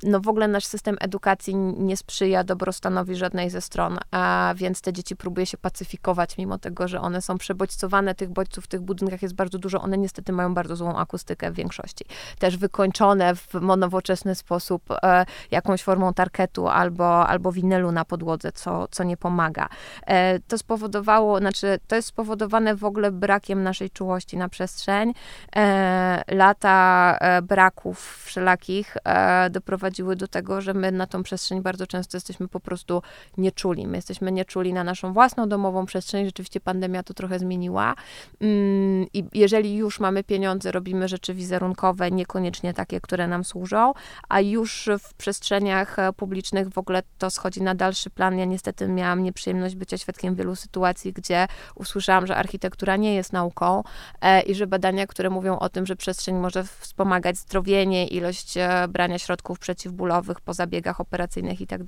no 0.03 0.19
w 0.19 0.27
ogóle 0.27 0.47
nasz 0.47 0.65
system 0.65 0.97
edukacji 0.99 1.55
nie 1.55 1.97
sprzyja 1.97 2.43
dobrostanowi 2.43 3.15
żadnej 3.15 3.49
ze 3.49 3.61
stron, 3.61 3.97
a 4.11 4.53
więc 4.55 4.81
te 4.81 4.93
dzieci 4.93 5.15
próbuje 5.15 5.45
się 5.45 5.57
pacyfikować, 5.57 6.37
mimo 6.37 6.57
tego, 6.57 6.87
że 6.87 7.01
one 7.01 7.21
są 7.21 7.37
przebodźcowane, 7.37 8.15
tych 8.15 8.29
bodźców 8.29 8.63
w 8.63 8.67
tych 8.67 8.81
budynkach 8.81 9.21
jest 9.21 9.35
bardzo 9.35 9.59
dużo, 9.59 9.81
one 9.81 9.97
niestety 9.97 10.31
mają 10.31 10.53
bardzo 10.53 10.75
złą 10.75 10.97
akustykę 10.97 11.51
w 11.51 11.55
większości. 11.55 12.05
Też 12.39 12.57
wykończone 12.57 13.35
w 13.35 13.53
nowoczesny 13.77 14.35
sposób 14.35 14.83
e, 14.91 15.25
jakąś 15.51 15.83
formą 15.83 16.13
tarketu 16.13 16.67
albo, 16.67 17.27
albo 17.27 17.51
winylu 17.51 17.91
na 17.91 18.05
podłodze, 18.05 18.51
co, 18.51 18.87
co 18.91 19.03
nie 19.03 19.17
pomaga. 19.17 19.67
E, 20.07 20.39
to 20.39 20.57
spowodowało, 20.57 21.39
znaczy 21.39 21.79
to 21.87 21.95
jest 21.95 22.07
spowodowane 22.07 22.75
w 22.75 22.83
ogóle 22.83 23.11
brakiem 23.11 23.63
naszej 23.63 23.89
czułości 23.89 24.37
na 24.37 24.49
przestrzeń. 24.49 25.13
E, 25.55 26.23
lata 26.27 27.17
e, 27.21 27.41
braków 27.41 28.23
wszelakich 28.25 28.97
e, 29.03 29.49
doprowadziły 29.49 29.84
doprowadziły 29.85 30.15
do 30.15 30.27
tego, 30.27 30.61
że 30.61 30.73
my 30.73 30.91
na 30.91 31.07
tą 31.07 31.23
przestrzeń 31.23 31.61
bardzo 31.61 31.87
często 31.87 32.17
jesteśmy 32.17 32.47
po 32.47 32.59
prostu 32.59 33.01
nieczuli. 33.37 33.87
My 33.87 33.97
jesteśmy 33.97 34.31
nieczuli 34.31 34.73
na 34.73 34.83
naszą 34.83 35.13
własną 35.13 35.49
domową 35.49 35.85
przestrzeń. 35.85 36.25
Rzeczywiście 36.25 36.59
pandemia 36.59 37.03
to 37.03 37.13
trochę 37.13 37.39
zmieniła. 37.39 37.95
Mm, 38.41 39.07
I 39.13 39.23
jeżeli 39.33 39.75
już 39.75 39.99
mamy 39.99 40.23
pieniądze, 40.23 40.71
robimy 40.71 41.07
rzeczy 41.07 41.33
wizerunkowe, 41.33 42.11
niekoniecznie 42.11 42.73
takie, 42.73 43.01
które 43.01 43.27
nam 43.27 43.43
służą, 43.43 43.93
a 44.29 44.41
już 44.41 44.89
w 44.99 45.13
przestrzeniach 45.13 45.99
e, 45.99 46.13
publicznych 46.13 46.69
w 46.69 46.77
ogóle 46.77 47.03
to 47.17 47.29
schodzi 47.29 47.61
na 47.61 47.75
dalszy 47.75 48.09
plan. 48.09 48.37
Ja 48.37 48.45
niestety 48.45 48.87
miałam 48.87 49.23
nieprzyjemność 49.23 49.75
bycia 49.75 49.97
świadkiem 49.97 50.35
wielu 50.35 50.55
sytuacji, 50.55 51.13
gdzie 51.13 51.47
usłyszałam, 51.75 52.27
że 52.27 52.35
architektura 52.35 52.97
nie 52.97 53.15
jest 53.15 53.33
nauką 53.33 53.83
e, 54.21 54.41
i 54.41 54.55
że 54.55 54.67
badania, 54.67 55.07
które 55.07 55.29
mówią 55.29 55.59
o 55.59 55.69
tym, 55.69 55.85
że 55.85 55.95
przestrzeń 55.95 56.35
może 56.35 56.63
wspomagać 56.63 57.37
zdrowienie, 57.37 58.07
ilość 58.07 58.57
e, 58.57 58.87
brania 58.87 59.19
środków 59.19 59.59
przeciw 59.59 59.75
przeciwbólowych 59.75 60.41
po 60.41 60.53
zabiegach 60.53 61.01
operacyjnych 61.01 61.62
i 61.62 61.67
tak 61.67 61.82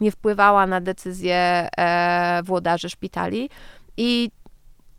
nie 0.00 0.10
wpływała 0.10 0.66
na 0.66 0.80
decyzje 0.80 1.68
e, 1.78 2.42
włodarzy 2.44 2.90
szpitali 2.90 3.50
i 3.96 4.30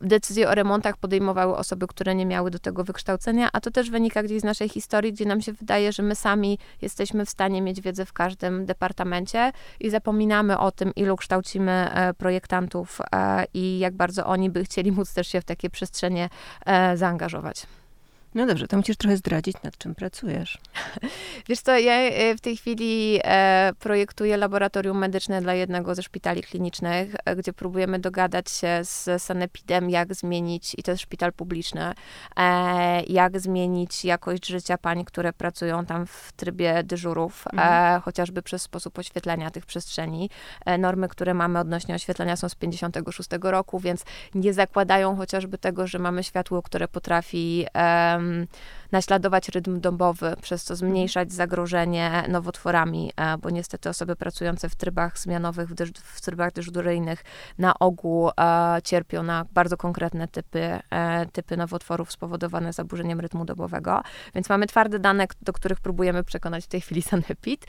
decyzje 0.00 0.48
o 0.48 0.54
remontach 0.54 0.96
podejmowały 0.96 1.56
osoby, 1.56 1.86
które 1.86 2.14
nie 2.14 2.26
miały 2.26 2.50
do 2.50 2.58
tego 2.58 2.84
wykształcenia, 2.84 3.48
a 3.52 3.60
to 3.60 3.70
też 3.70 3.90
wynika 3.90 4.22
gdzieś 4.22 4.40
z 4.40 4.44
naszej 4.44 4.68
historii, 4.68 5.12
gdzie 5.12 5.24
nam 5.24 5.40
się 5.40 5.52
wydaje, 5.52 5.92
że 5.92 6.02
my 6.02 6.14
sami 6.14 6.58
jesteśmy 6.82 7.26
w 7.26 7.30
stanie 7.30 7.62
mieć 7.62 7.80
wiedzę 7.80 8.04
w 8.04 8.12
każdym 8.12 8.66
departamencie 8.66 9.52
i 9.80 9.90
zapominamy 9.90 10.58
o 10.58 10.72
tym, 10.72 10.94
ilu 10.96 11.16
kształcimy 11.16 11.72
e, 11.72 12.14
projektantów 12.14 13.00
e, 13.12 13.44
i 13.54 13.78
jak 13.78 13.94
bardzo 13.94 14.26
oni 14.26 14.50
by 14.50 14.64
chcieli 14.64 14.92
móc 14.92 15.14
też 15.14 15.28
się 15.28 15.40
w 15.40 15.44
takie 15.44 15.70
przestrzenie 15.70 16.28
zaangażować. 16.94 17.66
No 18.34 18.46
dobrze, 18.46 18.68
to 18.68 18.76
musisz 18.76 18.96
trochę 18.96 19.16
zdradzić, 19.16 19.56
nad 19.62 19.78
czym 19.78 19.94
pracujesz. 19.94 20.58
Wiesz 21.48 21.60
co, 21.60 21.78
ja 21.78 21.92
e, 21.92 22.36
w 22.36 22.40
tej 22.40 22.56
chwili 22.56 23.20
e, 23.24 23.72
projektuję 23.78 24.36
laboratorium 24.36 24.98
medyczne 24.98 25.42
dla 25.42 25.54
jednego 25.54 25.94
ze 25.94 26.02
szpitali 26.02 26.42
klinicznych, 26.42 27.14
e, 27.24 27.36
gdzie 27.36 27.52
próbujemy 27.52 27.98
dogadać 27.98 28.50
się 28.50 28.80
z 28.82 29.22
Sanepidem, 29.22 29.90
jak 29.90 30.14
zmienić, 30.14 30.74
i 30.78 30.82
to 30.82 30.90
jest 30.90 31.02
szpital 31.02 31.32
publiczny, 31.32 31.94
jak 33.08 33.40
zmienić 33.40 34.04
jakość 34.04 34.46
życia 34.46 34.78
pań, 34.78 35.04
które 35.04 35.32
pracują 35.32 35.86
tam 35.86 36.06
w 36.06 36.32
trybie 36.36 36.82
dyżurów, 36.84 37.44
mhm. 37.52 38.00
chociażby 38.00 38.42
przez 38.42 38.62
sposób 38.62 38.98
oświetlenia 38.98 39.50
tych 39.50 39.66
przestrzeni. 39.66 40.30
Normy, 40.78 41.08
które 41.08 41.34
mamy 41.34 41.58
odnośnie 41.58 41.94
oświetlenia 41.94 42.36
są 42.36 42.48
z 42.48 42.54
56 42.54 43.28
roku, 43.42 43.80
więc 43.80 44.04
nie 44.34 44.52
zakładają 44.52 45.16
chociażby 45.16 45.58
tego, 45.58 45.86
że 45.86 45.98
mamy 45.98 46.24
światło, 46.24 46.62
które 46.62 46.88
potrafi 46.88 47.66
um, 48.18 48.48
naśladować 48.92 49.48
rytm 49.48 49.80
dobowy, 49.80 50.34
przez 50.42 50.64
co 50.64 50.76
zmniejszać 50.76 51.32
zagrożenie 51.32 52.24
nowotworami, 52.28 53.12
e, 53.16 53.38
bo 53.38 53.50
niestety 53.50 53.88
osoby 53.88 54.16
pracujące 54.16 54.68
w 54.68 54.76
trybach 54.76 55.18
zmianowych, 55.18 55.68
w, 55.68 55.74
dyż, 55.74 55.90
w 55.90 56.20
trybach 56.20 56.52
dyżuryjnych 56.52 57.24
na 57.58 57.78
ogół 57.78 58.28
e, 58.28 58.32
cierpią 58.84 59.22
na 59.22 59.44
bardzo 59.52 59.76
konkretne 59.76 60.28
typy, 60.28 60.78
e, 60.90 61.26
typy 61.26 61.56
nowotworów 61.56 62.12
spowodowane 62.12 62.72
zaburzeniem 62.72 63.20
rytmu 63.20 63.44
dobowego. 63.44 64.02
Więc 64.34 64.48
mamy 64.48 64.66
twarde 64.66 64.98
dane, 64.98 65.26
do 65.42 65.52
których 65.52 65.80
próbujemy 65.80 66.24
przekonać 66.24 66.64
w 66.64 66.68
tej 66.68 66.80
chwili 66.80 67.02
Sanepid. 67.02 67.66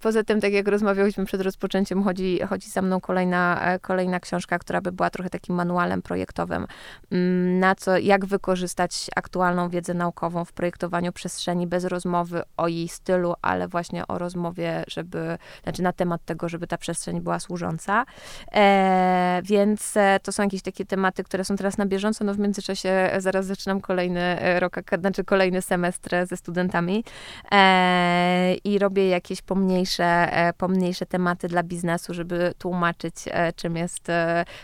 Poza 0.00 0.24
tym, 0.24 0.40
tak 0.40 0.52
jak 0.52 0.68
rozmawialiśmy 0.68 1.24
przed 1.24 1.40
rozpoczęciem, 1.40 2.04
chodzi, 2.04 2.40
chodzi 2.48 2.70
za 2.70 2.82
mną 2.82 3.00
kolejna, 3.00 3.60
kolejna 3.80 4.20
książka, 4.20 4.58
która 4.58 4.80
by 4.80 4.92
była 4.92 5.10
trochę 5.10 5.30
takim 5.30 5.54
manualem 5.54 6.02
projektowym, 6.02 6.66
mm, 7.10 7.58
na 7.58 7.74
co, 7.74 7.98
jak 7.98 8.26
wykorzystać 8.26 9.10
aktualną 9.16 9.68
wiedzę 9.68 9.83
wiedzę 9.84 9.94
naukową 9.94 10.44
w 10.44 10.52
projektowaniu 10.52 11.12
przestrzeni 11.12 11.66
bez 11.66 11.84
rozmowy 11.84 12.42
o 12.56 12.68
jej 12.68 12.88
stylu, 12.88 13.34
ale 13.42 13.68
właśnie 13.68 14.06
o 14.06 14.18
rozmowie, 14.18 14.84
żeby, 14.88 15.38
znaczy 15.62 15.82
na 15.82 15.92
temat 15.92 16.24
tego, 16.24 16.48
żeby 16.48 16.66
ta 16.66 16.78
przestrzeń 16.78 17.20
była 17.20 17.40
służąca. 17.40 18.04
E, 18.52 19.40
więc 19.44 19.96
e, 19.96 20.20
to 20.22 20.32
są 20.32 20.42
jakieś 20.42 20.62
takie 20.62 20.84
tematy, 20.84 21.24
które 21.24 21.44
są 21.44 21.56
teraz 21.56 21.78
na 21.78 21.86
bieżąco. 21.86 22.24
No 22.24 22.34
w 22.34 22.38
międzyczasie 22.38 22.88
e, 22.88 23.20
zaraz 23.20 23.46
zaczynam 23.46 23.80
kolejny 23.80 24.20
e, 24.20 24.60
rok, 24.60 24.80
znaczy 24.98 25.24
kolejny 25.24 25.62
semestr 25.62 26.10
ze 26.28 26.36
studentami 26.36 27.04
e, 27.52 28.54
i 28.54 28.78
robię 28.78 29.08
jakieś 29.08 29.42
pomniejsze, 29.42 30.28
pomniejsze 30.58 31.06
tematy 31.06 31.48
dla 31.48 31.62
biznesu, 31.62 32.14
żeby 32.14 32.54
tłumaczyć, 32.58 33.14
czym 33.56 33.76
jest 33.76 34.06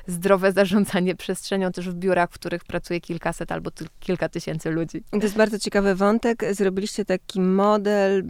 zdrowe 0.06 0.52
zarządzanie 0.52 1.16
przestrzenią 1.16 1.72
też 1.72 1.90
w 1.90 1.94
biurach, 1.94 2.30
w 2.30 2.34
których 2.34 2.64
pracuje 2.64 3.00
kilkaset 3.00 3.52
albo 3.52 3.70
kilka 4.00 4.28
tysięcy 4.28 4.70
ludzi. 4.70 5.02
To 5.10 5.18
jest 5.18 5.36
bardzo 5.36 5.58
ciekawy 5.58 5.94
wątek. 5.94 6.54
Zrobiliście 6.54 7.04
taki 7.04 7.40
model 7.40 8.24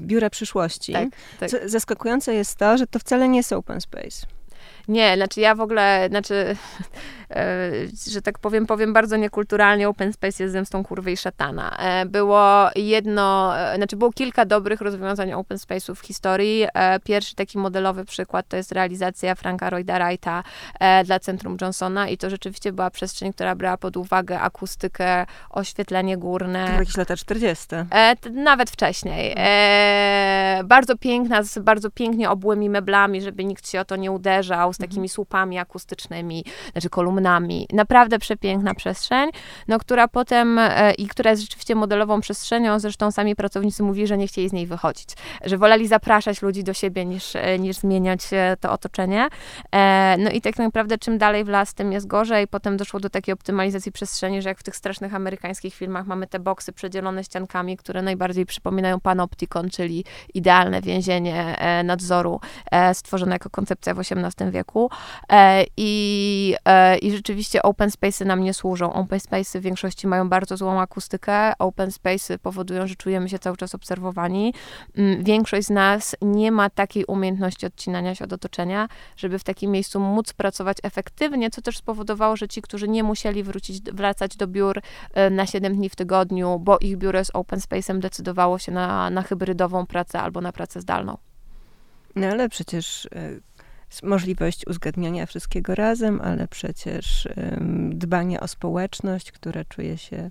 biura 0.00 0.30
przyszłości. 0.30 0.92
Tak, 0.92 1.08
tak. 1.40 1.50
Zaskakujące 1.70 2.34
jest 2.34 2.56
to, 2.56 2.78
że 2.78 2.86
to 2.86 2.98
wcale 2.98 3.28
nie 3.28 3.36
jest 3.36 3.52
open 3.52 3.80
space. 3.80 4.26
Nie, 4.88 5.16
znaczy 5.16 5.40
ja 5.40 5.54
w 5.54 5.60
ogóle, 5.60 6.06
znaczy, 6.08 6.34
e, 7.30 7.70
że 8.10 8.22
tak 8.22 8.38
powiem, 8.38 8.66
powiem 8.66 8.92
bardzo 8.92 9.16
niekulturalnie, 9.16 9.88
Open 9.88 10.12
Space 10.12 10.42
jest 10.42 10.52
zemstą 10.52 10.84
kurwy 10.84 11.12
i 11.12 11.16
szatana. 11.16 11.76
E, 11.78 12.06
było 12.06 12.68
jedno, 12.76 13.58
e, 13.58 13.76
znaczy 13.76 13.96
było 13.96 14.12
kilka 14.12 14.44
dobrych 14.44 14.80
rozwiązań 14.80 15.32
Open 15.32 15.58
Space'ów 15.58 15.94
w 15.94 16.00
historii. 16.00 16.66
Pierwszy 17.04 17.34
taki 17.34 17.58
modelowy 17.58 18.04
przykład 18.04 18.48
to 18.48 18.56
jest 18.56 18.72
realizacja 18.72 19.34
Franka 19.34 19.70
Lloyda 19.70 19.98
Wrighta 19.98 20.42
dla 21.04 21.20
Centrum 21.20 21.56
Johnsona 21.60 22.08
i 22.08 22.18
to 22.18 22.30
rzeczywiście 22.30 22.72
była 22.72 22.90
przestrzeń, 22.90 23.32
która 23.32 23.54
brała 23.54 23.76
pod 23.76 23.96
uwagę 23.96 24.40
akustykę, 24.40 25.26
oświetlenie 25.50 26.16
górne. 26.16 26.66
To 26.66 26.72
jakieś 26.72 26.96
lata 26.96 27.16
40. 27.16 27.66
Nawet 28.32 28.70
wcześniej. 28.70 29.36
Bardzo 30.64 30.96
piękna, 30.96 31.42
z 31.42 31.58
bardzo 31.58 31.90
pięknie 31.90 32.30
obłymi 32.30 32.70
meblami, 32.70 33.22
żeby 33.22 33.44
nikt 33.44 33.68
się 33.68 33.80
o 33.80 33.84
to 33.84 33.96
nie 33.96 34.12
uderzał, 34.12 34.69
z 34.72 34.78
takimi 34.78 35.08
słupami 35.08 35.58
akustycznymi, 35.58 36.44
znaczy 36.72 36.90
kolumnami. 36.90 37.66
Naprawdę 37.72 38.18
przepiękna 38.18 38.74
przestrzeń, 38.74 39.30
no, 39.68 39.78
która 39.78 40.08
potem 40.08 40.58
e, 40.58 40.92
i 40.92 41.06
która 41.06 41.30
jest 41.30 41.42
rzeczywiście 41.42 41.74
modelową 41.74 42.20
przestrzenią, 42.20 42.78
zresztą 42.78 43.10
sami 43.10 43.36
pracownicy 43.36 43.82
mówili, 43.82 44.06
że 44.06 44.18
nie 44.18 44.26
chcieli 44.26 44.48
z 44.48 44.52
niej 44.52 44.66
wychodzić, 44.66 45.08
że 45.44 45.58
woleli 45.58 45.88
zapraszać 45.88 46.42
ludzi 46.42 46.64
do 46.64 46.74
siebie 46.74 47.04
niż, 47.04 47.36
e, 47.36 47.58
niż 47.58 47.76
zmieniać 47.76 48.20
e, 48.32 48.56
to 48.60 48.72
otoczenie. 48.72 49.28
No 50.18 50.30
i 50.30 50.40
tak 50.40 50.58
naprawdę 50.58 50.98
czym 50.98 51.18
dalej 51.18 51.44
w 51.44 51.48
las, 51.48 51.74
tym 51.74 51.92
jest 51.92 52.06
gorzej. 52.06 52.48
Potem 52.48 52.76
doszło 52.76 53.00
do 53.00 53.10
takiej 53.10 53.32
optymalizacji 53.32 53.92
przestrzeni, 53.92 54.42
że 54.42 54.48
jak 54.48 54.58
w 54.58 54.62
tych 54.62 54.76
strasznych 54.76 55.14
amerykańskich 55.14 55.74
filmach 55.74 56.06
mamy 56.06 56.26
te 56.26 56.38
boksy 56.38 56.72
przedzielone 56.72 57.24
ściankami, 57.24 57.76
które 57.76 58.02
najbardziej 58.02 58.46
przypominają 58.46 59.00
panoptikon, 59.00 59.70
czyli 59.70 60.04
idealne 60.34 60.82
więzienie 60.82 61.56
nadzoru 61.84 62.40
stworzone 62.92 63.32
jako 63.32 63.50
koncepcja 63.50 63.94
w 63.94 63.98
XVIII 63.98 64.50
wieku 64.50 64.59
wieku 64.60 64.90
e, 65.28 65.64
i, 65.76 66.54
e, 66.64 66.98
i 66.98 67.10
rzeczywiście 67.10 67.62
open 67.62 67.88
space'y 67.88 68.26
nam 68.26 68.42
nie 68.42 68.54
służą. 68.54 68.92
Open 68.92 69.18
space'y 69.18 69.58
w 69.58 69.62
większości 69.62 70.06
mają 70.06 70.28
bardzo 70.28 70.56
złą 70.56 70.80
akustykę, 70.80 71.52
open 71.58 71.88
space'y 71.88 72.38
powodują, 72.38 72.86
że 72.86 72.94
czujemy 72.94 73.28
się 73.28 73.38
cały 73.38 73.56
czas 73.56 73.74
obserwowani. 73.74 74.54
Mm, 74.96 75.24
większość 75.24 75.66
z 75.66 75.70
nas 75.70 76.16
nie 76.22 76.52
ma 76.52 76.70
takiej 76.70 77.04
umiejętności 77.04 77.66
odcinania 77.66 78.14
się 78.14 78.24
od 78.24 78.32
otoczenia, 78.32 78.88
żeby 79.16 79.38
w 79.38 79.44
takim 79.44 79.70
miejscu 79.70 80.00
móc 80.00 80.32
pracować 80.32 80.76
efektywnie, 80.82 81.50
co 81.50 81.62
też 81.62 81.78
spowodowało, 81.78 82.36
że 82.36 82.48
ci, 82.48 82.62
którzy 82.62 82.88
nie 82.88 83.02
musieli 83.02 83.42
wrócić, 83.42 83.82
wracać 83.82 84.36
do 84.36 84.46
biur 84.46 84.80
e, 85.14 85.30
na 85.30 85.46
7 85.46 85.76
dni 85.76 85.88
w 85.88 85.96
tygodniu, 85.96 86.58
bo 86.58 86.78
ich 86.78 86.96
biuro 86.96 87.24
z 87.24 87.30
open 87.34 87.58
space'em 87.58 87.98
decydowało 87.98 88.58
się 88.58 88.72
na, 88.72 89.10
na 89.10 89.22
hybrydową 89.22 89.86
pracę 89.86 90.20
albo 90.20 90.40
na 90.40 90.52
pracę 90.52 90.80
zdalną. 90.80 91.18
No 92.16 92.26
ale 92.26 92.48
przecież 92.48 93.08
możliwość 94.02 94.66
uzgadniania 94.66 95.26
wszystkiego 95.26 95.74
razem, 95.74 96.20
ale 96.20 96.48
przecież 96.48 97.28
dbanie 97.90 98.40
o 98.40 98.48
społeczność, 98.48 99.32
która 99.32 99.64
czuje 99.64 99.98
się 99.98 100.30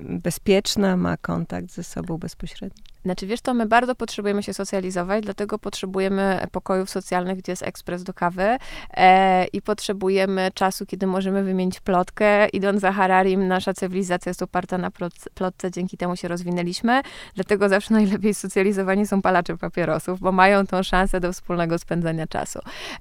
bezpieczna, 0.00 0.96
ma 0.96 1.16
kontakt 1.16 1.70
ze 1.72 1.84
sobą 1.84 2.18
bezpośredni. 2.18 2.93
Znaczy, 3.04 3.26
wiesz 3.26 3.40
to, 3.40 3.54
my 3.54 3.66
bardzo 3.66 3.94
potrzebujemy 3.94 4.42
się 4.42 4.54
socjalizować, 4.54 5.24
dlatego 5.24 5.58
potrzebujemy 5.58 6.46
pokojów 6.52 6.90
socjalnych, 6.90 7.38
gdzie 7.38 7.52
jest 7.52 7.62
ekspres 7.62 8.02
do 8.02 8.14
kawy 8.14 8.56
e, 8.90 9.44
i 9.44 9.62
potrzebujemy 9.62 10.50
czasu, 10.54 10.86
kiedy 10.86 11.06
możemy 11.06 11.42
wymienić 11.42 11.80
plotkę. 11.80 12.48
Idąc 12.48 12.80
za 12.80 12.92
Hararim, 12.92 13.48
nasza 13.48 13.74
cywilizacja 13.74 14.30
jest 14.30 14.42
oparta 14.42 14.78
na 14.78 14.90
plotce, 15.34 15.70
dzięki 15.70 15.96
temu 15.96 16.16
się 16.16 16.28
rozwinęliśmy, 16.28 17.02
dlatego 17.34 17.68
zawsze 17.68 17.94
najlepiej 17.94 18.34
socjalizowani 18.34 19.06
są 19.06 19.22
palacze 19.22 19.56
papierosów, 19.56 20.20
bo 20.20 20.32
mają 20.32 20.66
tą 20.66 20.82
szansę 20.82 21.20
do 21.20 21.32
wspólnego 21.32 21.78
spędzania 21.78 22.26
czasu. 22.26 22.58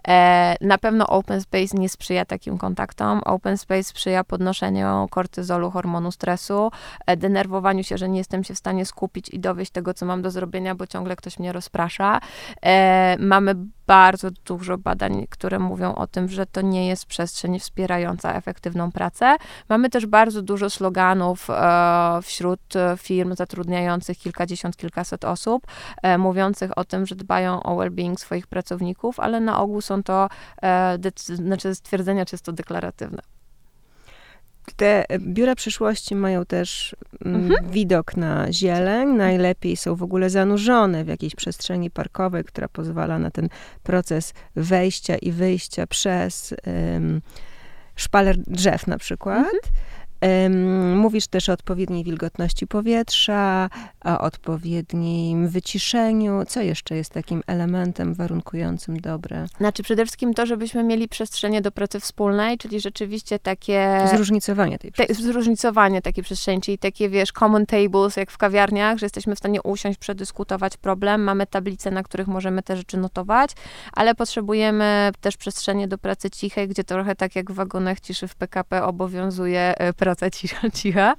E, 0.07 0.55
na 0.61 0.77
pewno 0.77 1.07
open 1.07 1.41
space 1.41 1.77
nie 1.77 1.89
sprzyja 1.89 2.25
takim 2.25 2.57
kontaktom. 2.57 3.21
Open 3.25 3.57
space 3.57 3.83
sprzyja 3.83 4.23
podnoszeniu 4.23 5.07
kortyzolu, 5.11 5.71
hormonu 5.71 6.11
stresu, 6.11 6.71
e, 7.05 7.17
denerwowaniu 7.17 7.83
się, 7.83 7.97
że 7.97 8.09
nie 8.09 8.17
jestem 8.17 8.43
się 8.43 8.53
w 8.53 8.57
stanie 8.57 8.85
skupić 8.85 9.29
i 9.29 9.39
dowieść 9.39 9.71
tego, 9.71 9.92
co 9.93 10.05
mam 10.05 10.21
do 10.21 10.31
zrobienia, 10.31 10.75
bo 10.75 10.87
ciągle 10.87 11.15
ktoś 11.15 11.39
mnie 11.39 11.51
rozprasza. 11.51 12.19
E, 12.61 13.17
mamy 13.19 13.55
bardzo 13.87 14.31
dużo 14.45 14.77
badań, 14.77 15.27
które 15.29 15.59
mówią 15.59 15.95
o 15.95 16.07
tym, 16.07 16.27
że 16.27 16.45
to 16.45 16.61
nie 16.61 16.87
jest 16.87 17.05
przestrzeń 17.05 17.59
wspierająca 17.59 18.33
efektywną 18.33 18.91
pracę. 18.91 19.35
Mamy 19.69 19.89
też 19.89 20.05
bardzo 20.05 20.41
dużo 20.41 20.69
sloganów 20.69 21.49
e, 21.49 22.19
wśród 22.23 22.73
firm 22.97 23.35
zatrudniających 23.35 24.17
kilkadziesiąt, 24.17 24.77
kilkaset 24.77 25.25
osób, 25.25 25.67
e, 26.01 26.17
mówiących 26.17 26.77
o 26.77 26.85
tym, 26.85 27.05
że 27.05 27.15
dbają 27.15 27.63
o 27.63 27.75
well-being 27.75 28.15
swoich 28.15 28.47
pracowników, 28.47 29.19
ale 29.19 29.39
na 29.39 29.59
ogół 29.59 29.81
są 29.81 30.03
to 30.03 30.29
e, 30.63 30.97
znaczy 31.17 31.75
stwierdzenia 31.75 32.25
czysto 32.25 32.51
deklaratywne. 32.51 33.21
Te 34.75 35.05
biura 35.19 35.55
przyszłości 35.55 36.15
mają 36.15 36.45
też 36.45 36.95
mm, 37.25 37.51
mhm. 37.51 37.71
widok 37.71 38.17
na 38.17 38.53
zieleń. 38.53 39.09
Najlepiej 39.09 39.77
są 39.77 39.95
w 39.95 40.03
ogóle 40.03 40.29
zanurzone 40.29 41.03
w 41.03 41.07
jakiejś 41.07 41.35
przestrzeni 41.35 41.91
parkowej, 41.91 42.43
która 42.43 42.67
pozwala 42.67 43.19
na 43.19 43.31
ten 43.31 43.49
proces 43.83 44.33
wejścia 44.55 45.15
i 45.15 45.31
wyjścia 45.31 45.87
przez 45.87 46.53
um, 46.93 47.21
szpaler 47.95 48.37
drzew 48.37 48.87
na 48.87 48.97
przykład. 48.97 49.37
Mhm. 49.37 49.59
Mówisz 50.95 51.27
też 51.27 51.49
o 51.49 51.53
odpowiedniej 51.53 52.03
wilgotności 52.03 52.67
powietrza, 52.67 53.69
o 54.05 54.19
odpowiednim 54.19 55.47
wyciszeniu. 55.47 56.45
Co 56.47 56.61
jeszcze 56.61 56.95
jest 56.95 57.09
takim 57.09 57.43
elementem 57.47 58.13
warunkującym 58.13 58.99
dobre? 58.99 59.45
Znaczy 59.57 59.83
przede 59.83 60.05
wszystkim 60.05 60.33
to, 60.33 60.45
żebyśmy 60.45 60.83
mieli 60.83 61.07
przestrzenie 61.07 61.61
do 61.61 61.71
pracy 61.71 61.99
wspólnej, 61.99 62.57
czyli 62.57 62.79
rzeczywiście 62.79 63.39
takie... 63.39 64.07
Zróżnicowanie 64.13 64.79
tej 64.79 64.91
przestrzeni. 64.91 65.17
Te, 65.17 65.31
zróżnicowanie 65.31 66.01
takiej 66.01 66.23
przestrzeni, 66.23 66.61
czyli 66.61 66.77
takie, 66.77 67.09
wiesz, 67.09 67.31
common 67.31 67.65
tables, 67.65 68.17
jak 68.17 68.31
w 68.31 68.37
kawiarniach, 68.37 68.97
że 68.97 69.05
jesteśmy 69.05 69.35
w 69.35 69.39
stanie 69.39 69.61
usiąść, 69.61 69.99
przedyskutować 69.99 70.77
problem, 70.77 71.23
mamy 71.23 71.47
tablice, 71.47 71.91
na 71.91 72.03
których 72.03 72.27
możemy 72.27 72.63
te 72.63 72.77
rzeczy 72.77 72.97
notować, 72.97 73.51
ale 73.93 74.15
potrzebujemy 74.15 75.11
też 75.21 75.37
przestrzenie 75.37 75.87
do 75.87 75.97
pracy 75.97 76.29
cichej, 76.29 76.67
gdzie 76.67 76.83
trochę 76.83 77.15
tak 77.15 77.35
jak 77.35 77.51
w 77.51 77.55
wagonach 77.55 77.99
ciszy 77.99 78.27
w 78.27 78.35
PKP 78.35 78.83
obowiązuje 78.83 79.77
e, 79.77 79.93
praca 79.93 80.12
praca 80.15 80.29
cicha, 80.29 80.69
cicha. 80.79 81.15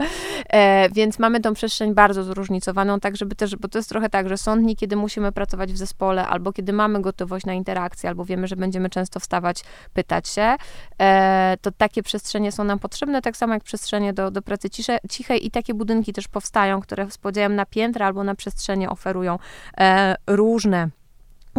E, 0.51 0.89
więc 0.91 1.19
mamy 1.19 1.41
tą 1.41 1.55
przestrzeń 1.55 1.95
bardzo 1.95 2.25
zróżnicowaną, 2.25 3.01
tak 3.01 3.17
żeby 3.17 3.35
też, 3.35 3.57
bo 3.57 3.69
to 3.69 3.79
jest 3.79 3.89
trochę 3.89 4.11
tak, 4.11 4.29
że 4.29 4.37
są 4.37 4.59
dni, 4.59 4.77
kiedy 4.77 4.97
musimy 4.97 5.33
pracować 5.33 5.73
w 5.73 5.77
zespole, 5.77 6.27
albo 6.27 6.53
kiedy 6.53 6.73
mamy 6.73 7.01
gotowość 7.01 7.47
na 7.47 7.53
interakcję, 7.53 8.09
albo 8.09 8.25
wiemy, 8.25 8.47
że 8.47 8.57
będziemy 8.57 8.91
często 8.91 9.21
wstawać, 9.21 9.65
pytać 9.95 10.29
się, 10.29 10.57
e, 11.01 11.57
to 11.63 11.71
takie 11.71 12.03
przestrzenie 12.03 12.53
są 12.53 12.65
nam 12.65 12.79
potrzebne, 12.79 13.23
tak 13.23 13.37
samo 13.37 13.55
jak 13.55 13.65
przestrzenie 13.65 14.13
do, 14.13 14.31
do 14.31 14.43
pracy 14.43 14.71
ciche, 14.71 14.99
cichej 15.11 15.47
i 15.47 15.51
takie 15.51 15.75
budynki 15.75 16.13
też 16.13 16.29
powstają, 16.29 16.81
które 16.81 17.11
z 17.11 17.19
podziałem 17.19 17.55
na 17.55 17.67
piętra 17.67 18.07
albo 18.07 18.25
na 18.25 18.35
przestrzenie 18.35 18.91
oferują 18.91 19.39
e, 19.79 20.15
różne 20.27 20.89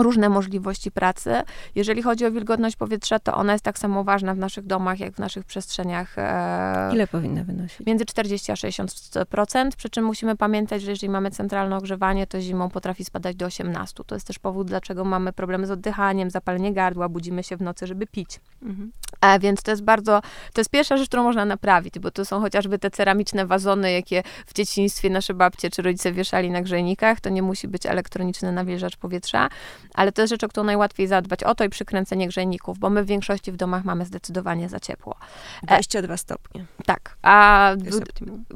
różne 0.04 0.30
możliwości 0.30 0.92
pracy. 0.92 1.42
Jeżeli 1.76 2.02
chodzi 2.02 2.26
o 2.26 2.32
wilgotność 2.32 2.76
powietrza, 2.76 3.20
to 3.20 3.34
ona 3.34 3.54
jest 3.54 3.66
tak 3.66 3.80
samo 3.80 4.04
ważna 4.04 4.34
w 4.34 4.38
naszych 4.38 4.66
domach, 4.66 5.00
jak 5.00 5.14
w 5.14 5.20
naszych 5.20 5.46
przestrzeniach. 5.46 6.18
E, 6.18 6.90
Ile 6.94 7.08
powinna 7.08 7.44
wynosić? 7.44 7.88
Między 7.88 8.06
40 8.06 8.52
a 8.52 8.56
60%, 8.56 9.70
przy 9.78 9.90
czym 9.90 10.06
musimy 10.06 10.36
pamiętać, 10.36 10.82
że 10.82 10.92
jeżeli 10.92 11.10
mamy 11.10 11.32
centralne 11.32 11.78
ogrzewanie, 11.78 12.28
to 12.28 12.42
zimą 12.42 12.70
potrafi 12.70 13.06
spadać 13.06 13.36
do 13.36 13.46
18. 13.46 14.04
To 14.04 14.16
jest 14.16 14.28
też 14.28 14.40
powód, 14.40 14.68
dlaczego 14.68 15.06
mamy 15.06 15.34
problemy 15.34 15.68
z 15.68 15.72
oddychaniem, 15.72 16.30
zapalenie 16.30 16.74
gardła, 16.74 17.10
budzimy 17.10 17.44
się 17.44 17.58
w 17.58 17.62
nocy, 17.62 17.88
żeby 17.88 18.08
pić. 18.08 18.40
Mhm. 18.62 18.92
A 19.22 19.40
więc 19.40 19.64
to 19.64 19.72
jest 19.72 19.84
bardzo, 19.84 20.22
to 20.54 20.62
jest 20.62 20.70
pierwsza 20.70 20.98
rzecz, 20.98 21.08
którą 21.08 21.24
można 21.24 21.46
naprawić, 21.46 22.00
bo 22.00 22.12
to 22.12 22.26
są 22.26 22.40
chociażby 22.40 22.80
te 22.80 22.92
ceramiczne 22.92 23.46
wazony, 23.46 23.92
jakie 23.92 24.24
w 24.46 24.54
dzieciństwie 24.54 25.10
nasze 25.10 25.34
babcie 25.34 25.70
czy 25.70 25.82
rodzice 25.82 26.12
wieszali 26.12 26.52
na 26.52 26.62
grzejnikach, 26.62 27.20
to 27.20 27.30
nie 27.30 27.42
musi 27.42 27.68
być 27.68 27.86
elektroniczny 27.86 28.52
nawilżacz 28.52 28.98
powietrza 28.98 29.50
ale 29.94 30.12
to 30.12 30.22
jest 30.22 30.30
rzecz, 30.30 30.44
o 30.44 30.48
którą 30.48 30.66
najłatwiej 30.66 31.08
zadbać 31.08 31.44
o 31.44 31.56
to 31.56 31.64
i 31.64 31.70
przykręcenie 31.70 32.28
grzejników, 32.28 32.80
bo 32.80 32.90
my 32.90 33.04
w 33.04 33.08
większości 33.08 33.52
w 33.52 33.56
domach 33.56 33.86
mamy 33.86 34.06
zdecydowanie 34.06 34.70
za 34.70 34.80
ciepło. 34.80 35.16
22 35.64 36.18
stopnie. 36.18 36.66
Tak. 36.86 37.18
A 37.22 37.72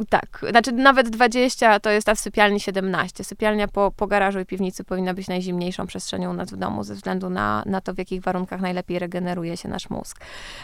tak, 0.10 0.46
znaczy 0.50 0.72
nawet 0.72 1.10
20 1.10 1.80
to 1.80 1.90
jest, 1.90 2.10
a 2.10 2.16
w 2.16 2.20
sypialni 2.20 2.60
17. 2.60 3.24
Sypialnia 3.24 3.68
po, 3.68 3.92
po 3.92 4.08
garażu 4.08 4.40
i 4.40 4.46
piwnicy 4.46 4.84
powinna 4.84 5.14
być 5.14 5.28
najzimniejszą 5.28 5.88
przestrzenią 5.88 6.32
u 6.32 6.34
nas 6.34 6.52
w 6.52 6.58
domu, 6.58 6.84
ze 6.84 6.96
względu 6.96 7.30
na, 7.30 7.64
na 7.66 7.82
to, 7.82 7.94
w 7.94 7.98
jakich 7.98 8.22
warunkach 8.22 8.62
najlepiej 8.62 9.00
regeneruje 9.00 9.58
się 9.58 9.70
nasz 9.70 9.90
mózg. 9.90 10.22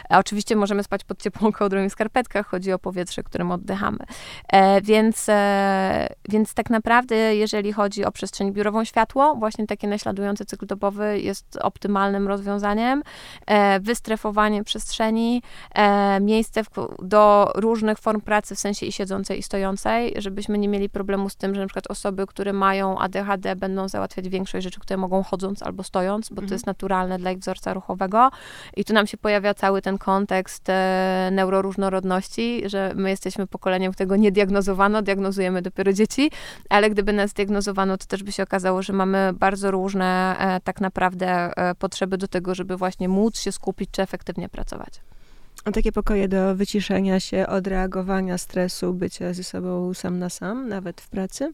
A 0.08 0.18
oczywiście 0.18 0.56
możemy 0.56 0.82
spać 0.82 1.04
pod 1.04 1.22
ciepłą 1.22 1.52
kołdrą 1.52 1.84
i 1.84 1.90
skarpetkach, 1.90 2.46
chodzi 2.46 2.72
o 2.72 2.78
powietrze, 2.78 3.22
którym 3.22 3.50
oddychamy. 3.50 3.98
E, 4.48 4.80
więc, 4.80 5.28
e, 5.28 6.08
więc 6.28 6.54
tak 6.54 6.70
naprawdę, 6.70 7.36
jeżeli 7.36 7.72
chodzi 7.72 8.04
o 8.04 8.12
przestrzeń 8.12 8.52
biurową 8.52 8.84
światło, 8.84 9.34
właśnie 9.34 9.66
takie 9.66 9.88
naśladujące 9.88 10.44
cykl 10.44 10.55
dobowy 10.64 11.20
jest 11.20 11.58
optymalnym 11.62 12.28
rozwiązaniem. 12.28 13.02
E, 13.46 13.80
wystrefowanie 13.80 14.64
przestrzeni, 14.64 15.42
e, 15.74 16.20
miejsce 16.20 16.64
w, 16.64 16.68
do 17.02 17.52
różnych 17.54 17.98
form 17.98 18.20
pracy, 18.20 18.54
w 18.54 18.58
sensie 18.58 18.86
i 18.86 18.92
siedzącej, 18.92 19.38
i 19.38 19.42
stojącej, 19.42 20.14
żebyśmy 20.18 20.58
nie 20.58 20.68
mieli 20.68 20.88
problemu 20.88 21.28
z 21.28 21.36
tym, 21.36 21.54
że 21.54 21.60
na 21.60 21.66
przykład 21.66 21.86
osoby, 21.86 22.26
które 22.26 22.52
mają 22.52 22.98
ADHD, 22.98 23.56
będą 23.56 23.88
załatwiać 23.88 24.28
większość 24.28 24.64
rzeczy, 24.64 24.80
które 24.80 24.96
mogą 24.96 25.22
chodząc 25.22 25.62
albo 25.62 25.82
stojąc, 25.82 26.28
bo 26.28 26.34
mhm. 26.34 26.48
to 26.48 26.54
jest 26.54 26.66
naturalne 26.66 27.18
dla 27.18 27.30
ich 27.30 27.38
wzorca 27.38 27.74
ruchowego. 27.74 28.30
I 28.76 28.84
tu 28.84 28.92
nam 28.92 29.06
się 29.06 29.16
pojawia 29.16 29.54
cały 29.54 29.82
ten 29.82 29.98
kontekst 29.98 30.68
e, 30.68 31.28
neuroróżnorodności, 31.32 32.62
że 32.66 32.92
my 32.94 33.10
jesteśmy 33.10 33.46
pokoleniem, 33.46 33.92
którego 33.92 34.16
nie 34.16 34.32
diagnozowano, 34.32 35.02
diagnozujemy 35.02 35.62
dopiero 35.62 35.92
dzieci, 35.92 36.30
ale 36.68 36.90
gdyby 36.90 37.12
nas 37.12 37.32
diagnozowano, 37.32 37.98
to 37.98 38.06
też 38.06 38.22
by 38.22 38.32
się 38.32 38.42
okazało, 38.42 38.82
że 38.82 38.92
mamy 38.92 39.32
bardzo 39.34 39.70
różne 39.70 40.36
tak 40.64 40.80
naprawdę 40.80 41.28
e, 41.56 41.74
potrzeby 41.74 42.18
do 42.18 42.28
tego, 42.28 42.54
żeby 42.54 42.76
właśnie 42.76 43.08
móc 43.08 43.40
się 43.40 43.52
skupić 43.52 43.90
czy 43.90 44.02
efektywnie 44.02 44.48
pracować. 44.48 45.00
Takie 45.74 45.92
pokoje 45.92 46.28
do 46.28 46.54
wyciszenia 46.54 47.20
się, 47.20 47.46
odreagowania 47.46 48.38
stresu, 48.38 48.94
bycia 48.94 49.32
ze 49.32 49.44
sobą 49.44 49.94
sam 49.94 50.18
na 50.18 50.30
sam, 50.30 50.68
nawet 50.68 51.00
w 51.00 51.08
pracy? 51.08 51.52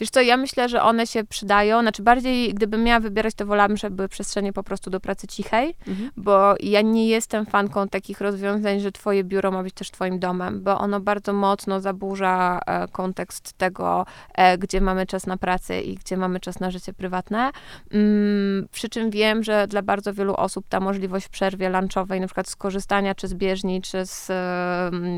Wiesz 0.00 0.10
co, 0.10 0.20
ja 0.20 0.36
myślę, 0.36 0.68
że 0.68 0.82
one 0.82 1.06
się 1.06 1.24
przydają. 1.24 1.80
Znaczy 1.80 2.02
bardziej, 2.02 2.54
gdybym 2.54 2.84
miała 2.84 3.00
wybierać, 3.00 3.34
to 3.34 3.46
wolałabym, 3.46 3.76
żeby 3.76 3.96
były 3.96 4.08
przestrzenie 4.08 4.52
po 4.52 4.62
prostu 4.62 4.90
do 4.90 5.00
pracy 5.00 5.26
cichej, 5.26 5.74
mhm. 5.88 6.10
bo 6.16 6.54
ja 6.60 6.80
nie 6.80 7.08
jestem 7.08 7.46
fanką 7.46 7.88
takich 7.88 8.20
rozwiązań, 8.20 8.80
że 8.80 8.92
twoje 8.92 9.24
biuro 9.24 9.50
ma 9.50 9.62
być 9.62 9.74
też 9.74 9.90
twoim 9.90 10.18
domem, 10.18 10.62
bo 10.62 10.78
ono 10.78 11.00
bardzo 11.00 11.32
mocno 11.32 11.80
zaburza 11.80 12.60
e, 12.66 12.88
kontekst 12.88 13.52
tego, 13.52 14.06
e, 14.34 14.58
gdzie 14.58 14.80
mamy 14.80 15.06
czas 15.06 15.26
na 15.26 15.36
pracę 15.36 15.80
i 15.82 15.94
gdzie 15.94 16.16
mamy 16.16 16.40
czas 16.40 16.60
na 16.60 16.70
życie 16.70 16.92
prywatne. 16.92 17.50
Mm, 17.92 18.68
przy 18.72 18.88
czym 18.88 19.10
wiem, 19.10 19.42
że 19.42 19.66
dla 19.66 19.82
bardzo 19.82 20.14
wielu 20.14 20.34
osób 20.34 20.68
ta 20.68 20.80
możliwość 20.80 21.28
przerwie 21.28 21.68
lunchowej, 21.68 22.20
na 22.20 22.26
przykład 22.26 22.48
skorzystania 22.48 23.14
czy 23.14 23.28
z 23.28 23.34
bieżni, 23.44 23.82
czy 23.82 24.06
z 24.06 24.30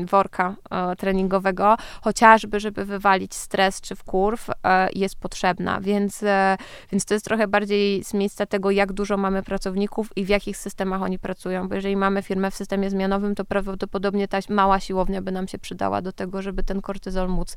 worka 0.09 0.55
e, 0.71 0.95
treningowego, 0.95 1.77
chociażby, 2.01 2.59
żeby 2.59 2.85
wywalić 2.85 3.35
stres 3.35 3.81
czy 3.81 3.95
wkurw, 3.95 4.49
e, 4.49 4.89
jest 4.95 5.19
potrzebna. 5.19 5.81
Więc, 5.81 6.23
e, 6.23 6.57
więc 6.91 7.05
to 7.05 7.13
jest 7.13 7.25
trochę 7.25 7.47
bardziej 7.47 8.03
z 8.03 8.13
miejsca 8.13 8.45
tego, 8.45 8.71
jak 8.71 8.93
dużo 8.93 9.17
mamy 9.17 9.43
pracowników 9.43 10.09
i 10.15 10.25
w 10.25 10.29
jakich 10.29 10.57
systemach 10.57 11.01
oni 11.01 11.19
pracują. 11.19 11.67
Bo 11.67 11.75
jeżeli 11.75 11.95
mamy 11.95 12.21
firmę 12.21 12.51
w 12.51 12.55
systemie 12.55 12.89
zmianowym, 12.89 13.35
to 13.35 13.45
prawdopodobnie 13.45 14.27
ta 14.27 14.39
mała 14.49 14.79
siłownia 14.79 15.21
by 15.21 15.31
nam 15.31 15.47
się 15.47 15.57
przydała 15.57 16.01
do 16.01 16.11
tego, 16.11 16.41
żeby 16.41 16.63
ten 16.63 16.81
kortyzol 16.81 17.29
móc, 17.29 17.55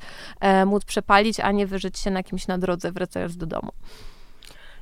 móc 0.66 0.84
przepalić, 0.84 1.40
a 1.40 1.52
nie 1.52 1.66
wyżyć 1.66 1.98
się 1.98 2.10
na 2.10 2.22
kimś 2.22 2.46
na 2.46 2.58
drodze, 2.58 2.92
wracając 2.92 3.36
do 3.36 3.46
domu. 3.46 3.72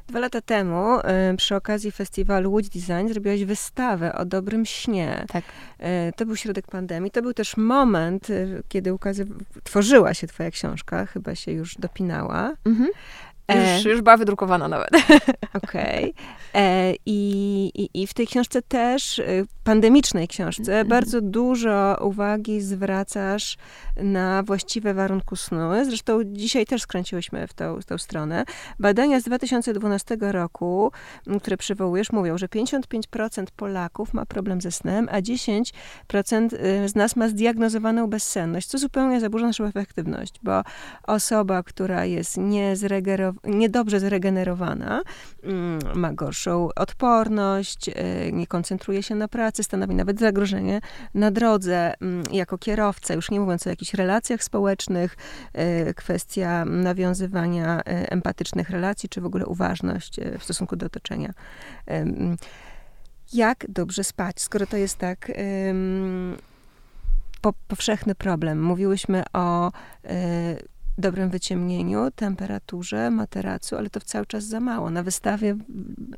Dwa 0.08 0.18
lata 0.20 0.40
temu 0.40 0.98
y, 1.32 1.36
przy 1.36 1.56
okazji 1.56 1.92
festiwalu 1.92 2.50
Łódź 2.52 2.68
Design 2.68 3.08
zrobiłaś 3.08 3.44
wystawę 3.44 4.14
o 4.14 4.24
dobrym 4.24 4.66
śnie. 4.66 5.24
Tak. 5.28 5.44
Y, 5.80 6.12
to 6.16 6.26
był 6.26 6.36
środek 6.36 6.66
pandemii. 6.66 7.10
To 7.10 7.22
był 7.22 7.32
też 7.34 7.56
moment, 7.56 8.30
y, 8.30 8.62
kiedy 8.68 8.90
ukazy- 8.92 9.26
tworzyła 9.64 10.14
się 10.14 10.26
twoja 10.26 10.50
książka, 10.50 11.06
chyba 11.06 11.34
się 11.34 11.52
już 11.52 11.74
dopinała. 11.74 12.54
Mhm. 12.66 12.88
Już, 13.48 13.86
e, 13.86 13.90
już 13.90 14.02
była 14.02 14.16
wydrukowana 14.16 14.68
nawet. 14.68 14.90
Okej. 15.62 16.10
Okay. 16.10 16.14
E, 16.54 16.94
I, 17.06 17.70
i, 17.74 18.02
I 18.02 18.06
w 18.06 18.14
tej 18.14 18.26
książce 18.26 18.62
też, 18.62 19.18
y, 19.18 19.46
pandemicznej 19.64 20.28
książce, 20.28 20.72
mm 20.74 20.86
-hmm. 20.86 20.90
bardzo 20.90 21.20
dużo 21.20 21.96
uwagi 22.00 22.60
zwracasz 22.60 23.56
na 23.96 24.42
właściwe 24.42 24.94
warunki 24.94 25.36
snu. 25.36 25.84
Zresztą 25.84 26.20
dzisiaj 26.24 26.66
też 26.66 26.82
skręciłyśmy 26.82 27.46
w 27.46 27.54
tą, 27.54 27.80
w 27.80 27.84
tą 27.84 27.98
stronę. 27.98 28.44
Badania 28.78 29.20
z 29.20 29.24
2012 29.24 30.16
roku, 30.20 30.92
które 31.42 31.56
przywołujesz, 31.56 32.12
mówią, 32.12 32.38
że 32.38 32.46
55% 32.46 33.44
Polaków 33.56 34.14
ma 34.14 34.26
problem 34.26 34.60
ze 34.60 34.70
snem, 34.70 35.08
a 35.12 35.20
10% 35.20 36.54
y, 36.84 36.88
z 36.88 36.94
nas 36.94 37.16
ma 37.16 37.28
zdiagnozowaną 37.28 38.06
bezsenność, 38.06 38.68
co 38.68 38.78
zupełnie 38.78 39.20
zaburza 39.20 39.46
naszą 39.46 39.64
efektywność, 39.64 40.34
bo 40.42 40.62
osoba, 41.06 41.62
która 41.62 42.04
jest 42.04 42.36
niedobrze 43.44 44.00
zregenerowana, 44.00 45.02
mm, 45.42 45.78
ma 45.94 46.12
gorszą 46.12 46.68
odporność, 46.76 47.88
y, 47.88 47.92
nie 48.32 48.46
koncentruje 48.46 49.02
się 49.02 49.14
na 49.14 49.28
pracy, 49.28 49.62
stanowi 49.62 49.94
nawet 49.94 50.20
zagrożenie 50.20 50.80
na 51.14 51.30
drodze 51.30 52.00
mm, 52.00 52.22
jako 52.32 52.58
kierowca, 52.58 53.14
już 53.14 53.30
nie 53.30 53.40
mówiąc 53.40 53.66
o 53.66 53.70
jakichś 53.70 53.94
relacjach 53.94 54.44
społecznych, 54.44 55.16
y, 55.88 55.94
kwestia 55.94 56.64
nawiązywania 56.64 57.82
empatycznych 57.84 58.70
relacji, 58.70 59.08
czy 59.08 59.20
w 59.20 59.26
ogóle 59.26 59.46
uważność 59.46 60.20
w 60.38 60.44
stosunku 60.44 60.76
do 60.76 60.86
otoczenia 60.86 61.32
jak 63.32 63.66
dobrze 63.68 64.04
spać, 64.04 64.40
skoro 64.40 64.66
to 64.66 64.76
jest 64.76 64.96
tak 64.98 65.32
po, 67.40 67.52
powszechny 67.68 68.14
problem. 68.14 68.62
Mówiłyśmy 68.62 69.22
o 69.32 69.68
y, 69.68 70.08
dobrym 70.98 71.30
wyciemnieniu, 71.30 72.10
temperaturze, 72.16 73.10
materacu, 73.10 73.76
ale 73.76 73.90
to 73.90 74.00
cały 74.00 74.26
czas 74.26 74.44
za 74.44 74.60
mało. 74.60 74.90
Na 74.90 75.02
wystawie... 75.02 75.56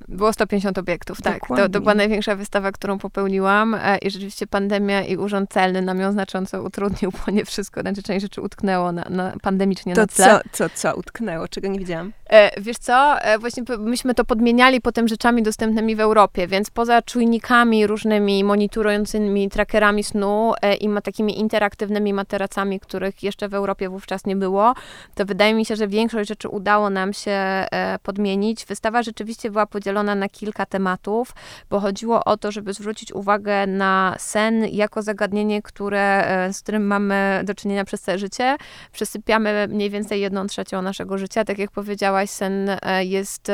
Było 0.09 0.33
150 0.33 0.79
obiektów, 0.79 1.23
tak. 1.23 1.49
To, 1.49 1.69
to, 1.69 1.81
była 1.81 1.95
największa 1.95 2.37
wystawa, 2.37 2.73
którą 2.73 2.99
popełniłam 2.99 3.75
e, 3.75 3.99
i 3.99 4.11
rzeczywiście 4.11 4.47
pandemia 4.47 5.03
i 5.03 5.17
urząd 5.17 5.51
celny 5.51 5.83
nam 5.83 6.01
ją 6.01 6.13
znacząco 6.13 6.63
utrudnił, 6.63 7.13
bo 7.27 7.33
nie 7.33 7.45
wszystko, 7.45 7.81
znaczy 7.81 8.03
część 8.03 8.23
rzeczy 8.23 8.41
utknęło 8.41 8.93
na, 8.93 9.05
na 9.11 9.33
pandemicznie 9.43 9.95
to 9.95 10.01
na 10.01 10.07
tle. 10.07 10.27
Co, 10.27 10.69
co, 10.69 10.75
co 10.75 10.97
utknęło? 10.97 11.49
Czego 11.49 11.69
nie 11.69 11.79
widziałam? 11.79 12.13
E, 12.31 12.61
wiesz 12.61 12.79
co, 12.79 13.21
e, 13.21 13.39
właśnie 13.39 13.63
myśmy 13.79 14.15
to 14.15 14.25
podmieniali 14.25 14.81
potem 14.81 15.09
rzeczami 15.09 15.43
dostępnymi 15.43 15.97
w 15.97 16.01
Europie, 16.01 16.47
więc 16.47 16.71
poza 16.71 17.03
czujnikami 17.03 17.87
różnymi, 17.87 18.45
monitorującymi 18.45 19.49
trackerami 19.49 20.05
snu 20.05 20.53
e, 20.63 20.75
i 20.75 20.89
ma 20.89 21.01
takimi 21.01 21.39
interaktywnymi 21.39 22.13
materacami, 22.13 22.81
których 22.81 23.23
jeszcze 23.23 23.49
w 23.49 23.55
Europie 23.55 23.89
wówczas 23.89 24.27
nie 24.27 24.37
było, 24.37 24.70
to 25.15 25.25
wydaje 25.25 25.55
mi 25.55 25.65
się, 25.65 25.77
że 25.77 25.89
większość 25.89 26.29
rzeczy 26.29 26.49
udało 26.49 26.91
nam 26.91 27.13
się 27.13 27.31
e, 27.31 27.99
podmienić. 28.03 28.67
Wystawa 28.67 29.03
rzeczywiście 29.03 29.51
była 29.51 29.67
podzielona 29.67 30.15
na 30.15 30.29
kilka 30.29 30.67
tematów, 30.67 31.33
bo 31.71 31.81
chodziło 31.81 32.25
o 32.25 32.37
to, 32.37 32.53
żeby 32.53 32.73
zwrócić 32.73 33.13
uwagę 33.13 33.67
na 33.67 34.15
sen 34.19 34.67
jako 34.67 35.03
zagadnienie, 35.03 35.63
które, 35.63 36.27
e, 36.27 36.53
z 36.53 36.63
którym 36.63 36.87
mamy 36.87 37.43
do 37.45 37.55
czynienia 37.55 37.85
przez 37.85 38.01
całe 38.01 38.19
życie. 38.19 38.57
Przesypiamy 38.93 39.69
mniej 39.71 39.91
więcej 39.91 40.21
jedną 40.21 40.47
trzecią 40.47 40.83
naszego 40.83 41.19
życia. 41.19 41.45
Tak 41.45 41.59
jak 41.59 41.71
powiedziałaś, 41.71 42.31
sen 42.31 42.71
e, 42.83 43.05
jest, 43.05 43.53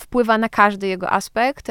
wpływa 0.00 0.38
na 0.38 0.48
każdy 0.48 0.86
jego 0.86 1.10
aspekt. 1.10 1.70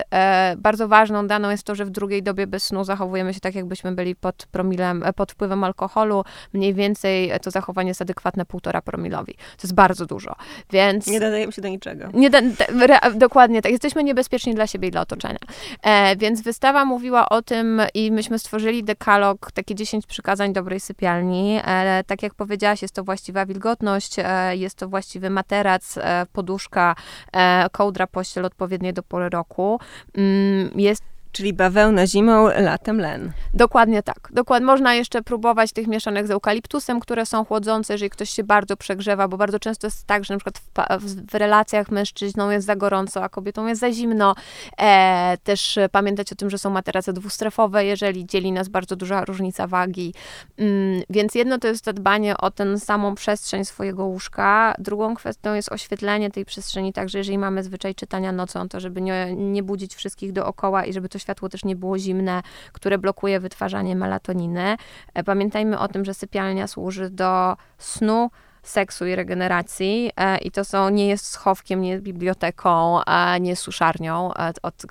Bardzo 0.58 0.88
ważną 0.88 1.28
daną 1.28 1.50
jest 1.50 1.64
to, 1.64 1.76
że 1.76 1.86
w 1.86 1.90
drugiej 1.90 2.24
dobie 2.24 2.48
bez 2.48 2.64
snu 2.64 2.84
zachowujemy 2.84 3.34
się 3.34 3.40
tak, 3.40 3.56
jakbyśmy 3.56 3.92
byli 3.92 4.16
pod 4.16 4.46
promilem, 4.52 5.04
pod 5.16 5.32
wpływem 5.32 5.64
alkoholu. 5.64 6.24
Mniej 6.54 6.74
więcej 6.74 7.32
to 7.42 7.52
zachowanie 7.52 7.88
jest 7.88 8.02
adekwatne 8.02 8.46
półtora 8.62 8.82
promilowi. 8.82 9.34
To 9.34 9.64
jest 9.64 9.74
bardzo 9.74 10.06
dużo, 10.06 10.36
więc... 10.72 11.08
Nie 11.08 11.20
dodajemy 11.20 11.52
się 11.52 11.62
do 11.62 11.68
niczego. 11.68 12.10
Nie 12.14 12.30
da, 12.30 12.42
re, 12.88 13.00
dokładnie 13.16 13.62
tak. 13.62 13.72
Jesteśmy 13.72 14.04
niebezpieczni 14.04 14.56
dla 14.56 14.68
siebie 14.68 14.88
i 14.88 14.92
dla 14.92 15.02
otoczenia. 15.02 15.40
E, 15.82 16.16
więc 16.16 16.42
wystawa 16.42 16.86
mówiła 16.86 17.30
o 17.30 17.42
tym 17.42 17.82
i 17.94 18.12
myśmy 18.12 18.40
stworzyli 18.40 18.84
dekalog, 18.84 19.52
takie 19.52 19.76
10 19.76 20.06
przykazań 20.06 20.54
dobrej 20.54 20.80
sypialni. 20.80 21.60
E, 21.66 22.04
tak 22.08 22.24
jak 22.24 22.34
powiedziałaś, 22.34 22.82
jest 22.82 22.96
to 22.96 23.04
właściwa 23.04 23.46
wilgotność, 23.46 24.16
e, 24.20 24.56
jest 24.58 24.78
to 24.78 24.90
właściwy 24.90 25.30
materac, 25.30 25.98
e, 25.98 26.26
poduszka, 26.34 26.96
e, 27.34 27.70
kołdra, 27.72 28.08
pościel 28.08 28.46
odpowiednie 28.46 28.94
do 28.94 29.04
pory 29.04 29.30
roku. 29.30 29.80
Mm, 30.18 30.72
jest 30.76 31.04
Czyli 31.32 31.54
bawełna 31.54 32.08
zimą, 32.08 32.48
latem 32.58 33.00
len. 33.00 33.32
Dokładnie 33.54 34.04
tak. 34.04 34.30
Dokładnie. 34.32 34.66
Można 34.66 34.96
jeszcze 34.96 35.22
próbować 35.22 35.72
tych 35.72 35.88
mieszanek 35.88 36.28
z 36.28 36.32
eukaliptusem, 36.32 37.00
które 37.00 37.26
są 37.26 37.46
chłodzące, 37.46 37.94
jeżeli 37.94 38.10
ktoś 38.10 38.30
się 38.30 38.44
bardzo 38.44 38.78
przegrzewa, 38.78 39.28
bo 39.28 39.38
bardzo 39.38 39.60
często 39.60 39.88
jest 39.88 40.08
tak, 40.08 40.26
że 40.26 40.34
na 40.34 40.38
przykład 40.38 40.62
w, 41.02 41.32
w 41.32 41.36
relacjach 41.36 41.92
mężczyzną 41.92 42.50
jest 42.50 42.68
za 42.68 42.76
gorąco, 42.76 43.24
a 43.24 43.30
kobietą 43.30 43.68
jest 43.68 43.82
za 43.82 43.92
zimno. 43.92 44.36
E, 44.80 45.38
też 45.44 45.80
pamiętać 45.92 46.32
o 46.32 46.36
tym, 46.36 46.50
że 46.50 46.58
są 46.58 46.70
materace 46.70 47.14
dwustrefowe, 47.14 47.86
jeżeli 47.86 48.26
dzieli 48.26 48.52
nas 48.52 48.70
bardzo 48.70 48.96
duża 48.96 49.26
różnica 49.26 49.68
wagi. 49.68 50.14
Mm, 50.58 51.02
więc 51.10 51.36
jedno 51.36 51.58
to 51.58 51.68
jest 51.68 51.92
dbanie 51.92 52.38
o 52.38 52.52
tę 52.52 52.80
samą 52.80 53.16
przestrzeń 53.16 53.66
swojego 53.66 54.06
łóżka. 54.06 54.76
Drugą 54.80 55.16
kwestią 55.16 55.54
jest 55.54 55.72
oświetlenie 55.72 56.32
tej 56.32 56.46
przestrzeni, 56.46 56.94
także 56.94 57.18
jeżeli 57.18 57.38
mamy 57.38 57.64
zwyczaj 57.64 57.96
czytania 57.96 58.32
nocą, 58.32 58.70
to 58.70 58.80
żeby 58.80 59.02
nie, 59.02 59.36
nie 59.36 59.64
budzić 59.64 59.96
wszystkich 59.96 60.32
dookoła 60.32 60.86
i 60.86 60.94
żeby 60.94 61.10
to 61.10 61.20
światło 61.22 61.50
też 61.50 61.66
nie 61.66 61.76
było 61.76 62.00
zimne, 62.00 62.42
które 62.72 62.98
blokuje 62.98 63.40
wytwarzanie 63.40 63.96
melatoniny. 63.96 64.76
E, 65.14 65.24
pamiętajmy 65.24 65.80
o 65.80 65.88
tym, 65.88 66.06
że 66.06 66.14
sypialnia 66.14 66.68
służy 66.68 67.10
do 67.10 67.58
snu, 67.78 68.30
seksu 68.64 69.06
i 69.06 69.16
regeneracji 69.16 70.12
e, 70.18 70.38
i 70.38 70.52
to 70.52 70.66
są, 70.66 70.90
nie 70.90 71.08
jest 71.08 71.26
schowkiem, 71.26 71.82
nie 71.82 71.90
jest 71.90 72.04
biblioteką, 72.04 73.02
a 73.06 73.38
nie 73.38 73.56
suszarnią, 73.56 74.32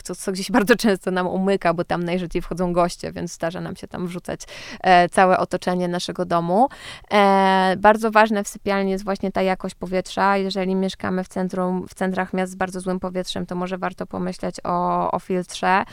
co, 0.04 0.14
co 0.14 0.32
gdzieś 0.32 0.50
bardzo 0.60 0.76
często 0.76 1.10
nam 1.10 1.26
umyka, 1.26 1.74
bo 1.74 1.84
tam 1.84 2.04
najrzadziej 2.04 2.42
wchodzą 2.42 2.72
goście, 2.72 3.12
więc 3.12 3.32
zdarza 3.32 3.60
nam 3.60 3.76
się 3.76 3.88
tam 3.88 4.06
wrzucać 4.06 4.40
e, 4.80 5.08
całe 5.08 5.38
otoczenie 5.38 5.88
naszego 5.88 6.24
domu. 6.24 6.68
E, 7.12 7.74
bardzo 7.78 8.10
ważne 8.10 8.44
w 8.44 8.48
sypialni 8.48 8.90
jest 8.90 9.04
właśnie 9.04 9.32
ta 9.32 9.42
jakość 9.42 9.74
powietrza. 9.74 10.36
Jeżeli 10.36 10.74
mieszkamy 10.74 11.24
w 11.24 11.28
centrum, 11.28 11.88
w 11.88 11.94
centrach 11.94 12.32
miast 12.32 12.52
z 12.52 12.54
bardzo 12.54 12.80
złym 12.80 13.00
powietrzem, 13.00 13.46
to 13.46 13.54
może 13.54 13.78
warto 13.78 14.06
pomyśleć 14.06 14.56
o, 14.64 15.10
o 15.10 15.18
filtrze. 15.18 15.84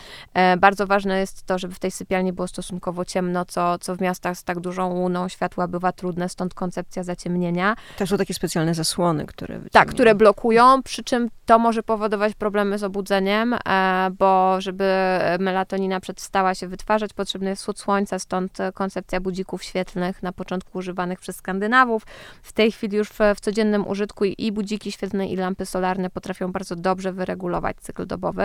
Bardzo 0.58 0.88
ważne 0.88 1.20
jest 1.20 1.44
to, 1.46 1.60
żeby 1.60 1.74
w 1.74 1.80
tej 1.80 1.92
sypialni 1.92 2.34
było 2.34 2.48
stosunkowo 2.48 3.06
ciemno, 3.06 3.46
co, 3.46 3.80
co 3.80 3.96
w 3.96 4.02
miastach 4.02 4.38
z 4.38 4.44
tak 4.44 4.60
dużą 4.60 4.94
łuną 4.94 5.28
światła 5.28 5.68
bywa 5.68 5.92
trudne, 5.92 6.30
stąd 6.30 6.54
koncepcja 6.54 7.04
zaciemnienia. 7.04 7.67
To 7.98 8.08
są 8.08 8.18
takie 8.18 8.34
specjalne 8.34 8.74
zasłony, 8.74 9.26
które 9.26 9.48
wyciągną. 9.48 9.70
Tak, 9.72 9.90
które 9.90 10.16
blokują, 10.16 10.84
przy 10.84 11.04
czym 11.04 11.30
to 11.46 11.60
może 11.60 11.84
powodować 11.84 12.34
problemy 12.36 12.78
z 12.78 12.84
obudzeniem, 12.84 13.54
e, 13.54 14.10
bo 14.20 14.62
żeby 14.62 14.94
melatonina 15.40 16.00
przestała 16.00 16.56
się 16.56 16.68
wytwarzać, 16.68 17.14
potrzebny 17.14 17.50
jest 17.50 17.62
wschód 17.62 17.80
słońca, 17.80 18.20
stąd 18.20 18.58
koncepcja 18.74 19.20
budzików 19.20 19.64
świetlnych 19.64 20.24
na 20.24 20.32
początku 20.32 20.78
używanych 20.78 21.20
przez 21.20 21.36
Skandynawów. 21.36 22.04
W 22.42 22.54
tej 22.54 22.72
chwili 22.72 22.98
już 22.98 23.10
w, 23.10 23.20
w 23.36 23.40
codziennym 23.40 23.88
użytku 23.88 24.26
i 24.26 24.52
budziki 24.52 24.92
świetlne, 24.92 25.28
i 25.28 25.36
lampy 25.36 25.66
solarne 25.66 26.10
potrafią 26.10 26.52
bardzo 26.52 26.76
dobrze 26.76 27.14
wyregulować 27.14 27.78
cykl 27.82 28.08
dobowy. 28.08 28.44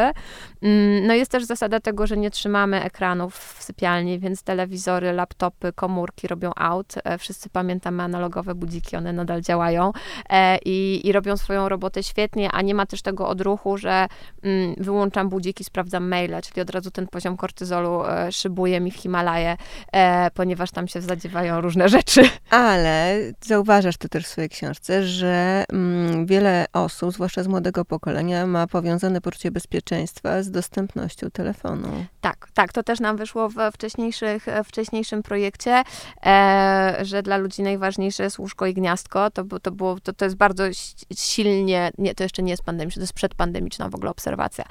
Mm, 0.62 1.06
no 1.06 1.14
jest 1.14 1.30
też 1.30 1.44
zasada 1.44 1.80
tego, 1.80 2.06
że 2.06 2.16
nie 2.16 2.30
trzymamy 2.30 2.82
ekranów 2.82 3.36
w 3.36 3.62
sypialni, 3.62 4.18
więc 4.18 4.42
telewizory, 4.42 5.12
laptopy, 5.12 5.72
komórki 5.72 6.28
robią 6.28 6.52
out. 6.56 6.94
E, 7.04 7.18
wszyscy 7.18 7.48
pamiętamy 7.48 8.02
analogowe 8.02 8.54
budziki, 8.54 8.96
one 8.96 9.11
nadal 9.12 9.42
działają 9.42 9.92
e, 10.30 10.58
i, 10.64 11.06
i 11.08 11.12
robią 11.12 11.36
swoją 11.36 11.68
robotę 11.68 12.02
świetnie, 12.02 12.50
a 12.52 12.62
nie 12.62 12.74
ma 12.74 12.86
też 12.86 13.02
tego 13.02 13.28
odruchu, 13.28 13.78
że 13.78 14.06
mm, 14.42 14.74
wyłączam 14.78 15.28
budzik 15.28 15.60
i 15.60 15.64
sprawdzam 15.64 16.08
maile, 16.08 16.40
czyli 16.42 16.60
od 16.60 16.70
razu 16.70 16.90
ten 16.90 17.06
poziom 17.08 17.36
kortyzolu 17.36 18.04
e, 18.04 18.32
szybuje 18.32 18.80
mi 18.80 18.90
w 18.90 18.96
Himalaje, 18.96 19.56
e, 19.92 20.30
ponieważ 20.30 20.70
tam 20.70 20.88
się 20.88 21.00
zadziewają 21.00 21.60
różne 21.60 21.88
rzeczy. 21.88 22.22
Ale 22.50 23.18
zauważasz 23.40 23.96
to 23.96 24.08
też 24.08 24.24
w 24.24 24.28
swojej 24.28 24.50
książce, 24.50 25.04
że 25.04 25.64
mm, 25.72 26.26
wiele 26.26 26.66
osób, 26.72 27.12
zwłaszcza 27.12 27.42
z 27.42 27.48
młodego 27.48 27.84
pokolenia, 27.84 28.46
ma 28.46 28.66
powiązane 28.66 29.20
poczucie 29.20 29.50
bezpieczeństwa 29.50 30.42
z 30.42 30.50
dostępnością 30.50 31.30
telefonu. 31.30 31.88
Tak, 32.20 32.48
tak, 32.54 32.72
to 32.72 32.82
też 32.82 33.00
nam 33.00 33.16
wyszło 33.16 33.48
w 33.48 33.54
wcześniejszych, 33.72 34.46
wcześniejszym 34.64 35.22
projekcie, 35.22 35.82
e, 36.26 36.98
że 37.02 37.22
dla 37.22 37.36
ludzi 37.36 37.62
najważniejsze 37.62 38.22
jest 38.22 38.38
łóżko 38.38 38.66
i 38.66 38.74
gniazdo 38.74 39.01
gniazdko, 39.02 39.30
to, 39.30 39.60
to, 39.60 39.70
było, 39.70 40.00
to, 40.00 40.12
to 40.12 40.24
jest 40.24 40.36
bardzo 40.36 40.64
silnie, 41.16 41.90
nie, 41.98 42.14
to 42.14 42.22
jeszcze 42.22 42.42
nie 42.42 42.50
jest 42.50 42.62
pandemiczne, 42.62 43.00
to 43.00 43.04
jest 43.04 43.12
przedpandemiczna 43.12 43.88
w 43.88 43.94
ogóle 43.94 44.10
obserwacja, 44.10 44.64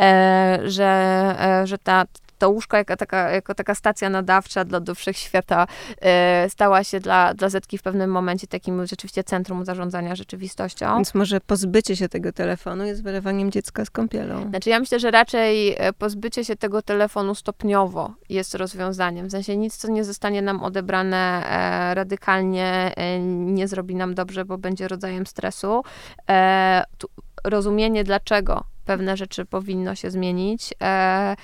e, 0.00 0.58
że, 0.64 1.36
e, 1.40 1.66
że 1.66 1.78
ta 1.78 2.04
to 2.38 2.50
łóżko 2.50 2.76
jako 2.76 2.96
taka, 2.96 3.30
jako 3.30 3.54
taka 3.54 3.74
stacja 3.74 4.10
nadawcza 4.10 4.64
dla, 4.64 4.80
do 4.80 4.94
wszechświata 4.94 5.66
e, 6.00 6.50
stała 6.50 6.84
się 6.84 7.00
dla, 7.00 7.34
dla 7.34 7.48
Zetki 7.48 7.78
w 7.78 7.82
pewnym 7.82 8.10
momencie 8.10 8.46
takim 8.46 8.86
rzeczywiście 8.86 9.24
centrum 9.24 9.64
zarządzania 9.64 10.16
rzeczywistością. 10.16 10.94
Więc 10.96 11.14
może 11.14 11.40
pozbycie 11.40 11.96
się 11.96 12.08
tego 12.08 12.32
telefonu 12.32 12.84
jest 12.84 13.02
wylewaniem 13.02 13.50
dziecka 13.50 13.84
z 13.84 13.90
kąpielą. 13.90 14.48
Znaczy 14.48 14.70
ja 14.70 14.80
myślę, 14.80 15.00
że 15.00 15.10
raczej 15.10 15.74
e, 15.78 15.92
pozbycie 15.92 16.44
się 16.44 16.56
tego 16.56 16.82
telefonu 16.82 17.34
stopniowo 17.34 18.14
jest 18.28 18.54
rozwiązaniem. 18.54 19.28
W 19.28 19.30
sensie 19.30 19.56
nic, 19.56 19.76
co 19.76 19.88
nie 19.88 20.04
zostanie 20.04 20.42
nam 20.42 20.62
odebrane 20.62 21.42
e, 21.46 21.94
radykalnie, 21.94 22.92
e, 22.96 23.20
nie 23.20 23.68
zrobi 23.68 23.94
nam 23.94 24.14
dobrze, 24.14 24.44
bo 24.44 24.58
będzie 24.58 24.88
rodzajem 24.88 25.26
stresu. 25.26 25.82
E, 26.30 26.84
tu, 26.98 27.08
rozumienie, 27.44 28.04
dlaczego 28.04 28.64
pewne 28.84 29.16
rzeczy 29.16 29.44
powinno 29.44 29.94
się 29.94 30.10
zmienić, 30.10 30.74
e, 30.82 31.36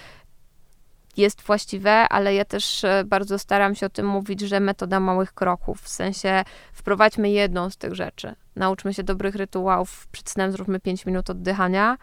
jest 1.17 1.43
właściwe, 1.43 2.09
ale 2.09 2.35
ja 2.35 2.45
też 2.45 2.85
e, 2.85 3.05
bardzo 3.07 3.39
staram 3.39 3.75
się 3.75 3.87
o 3.87 3.89
tym 3.89 4.07
mówić, 4.07 4.41
że 4.41 4.61
metoda 4.61 5.01
małych 5.01 5.33
kroków, 5.33 5.81
w 5.83 5.89
sensie 5.89 6.45
wprowadźmy 6.73 7.31
jedną 7.31 7.71
z 7.71 7.77
tych 7.77 7.95
rzeczy. 7.95 8.35
Nauczmy 8.57 8.95
się 8.95 9.03
dobrych 9.03 9.35
rytuałów, 9.35 10.07
przed 10.13 10.31
snem 10.31 10.53
zróbmy 10.53 10.81
5 10.81 11.07
minut 11.07 11.31
oddychania 11.31 11.97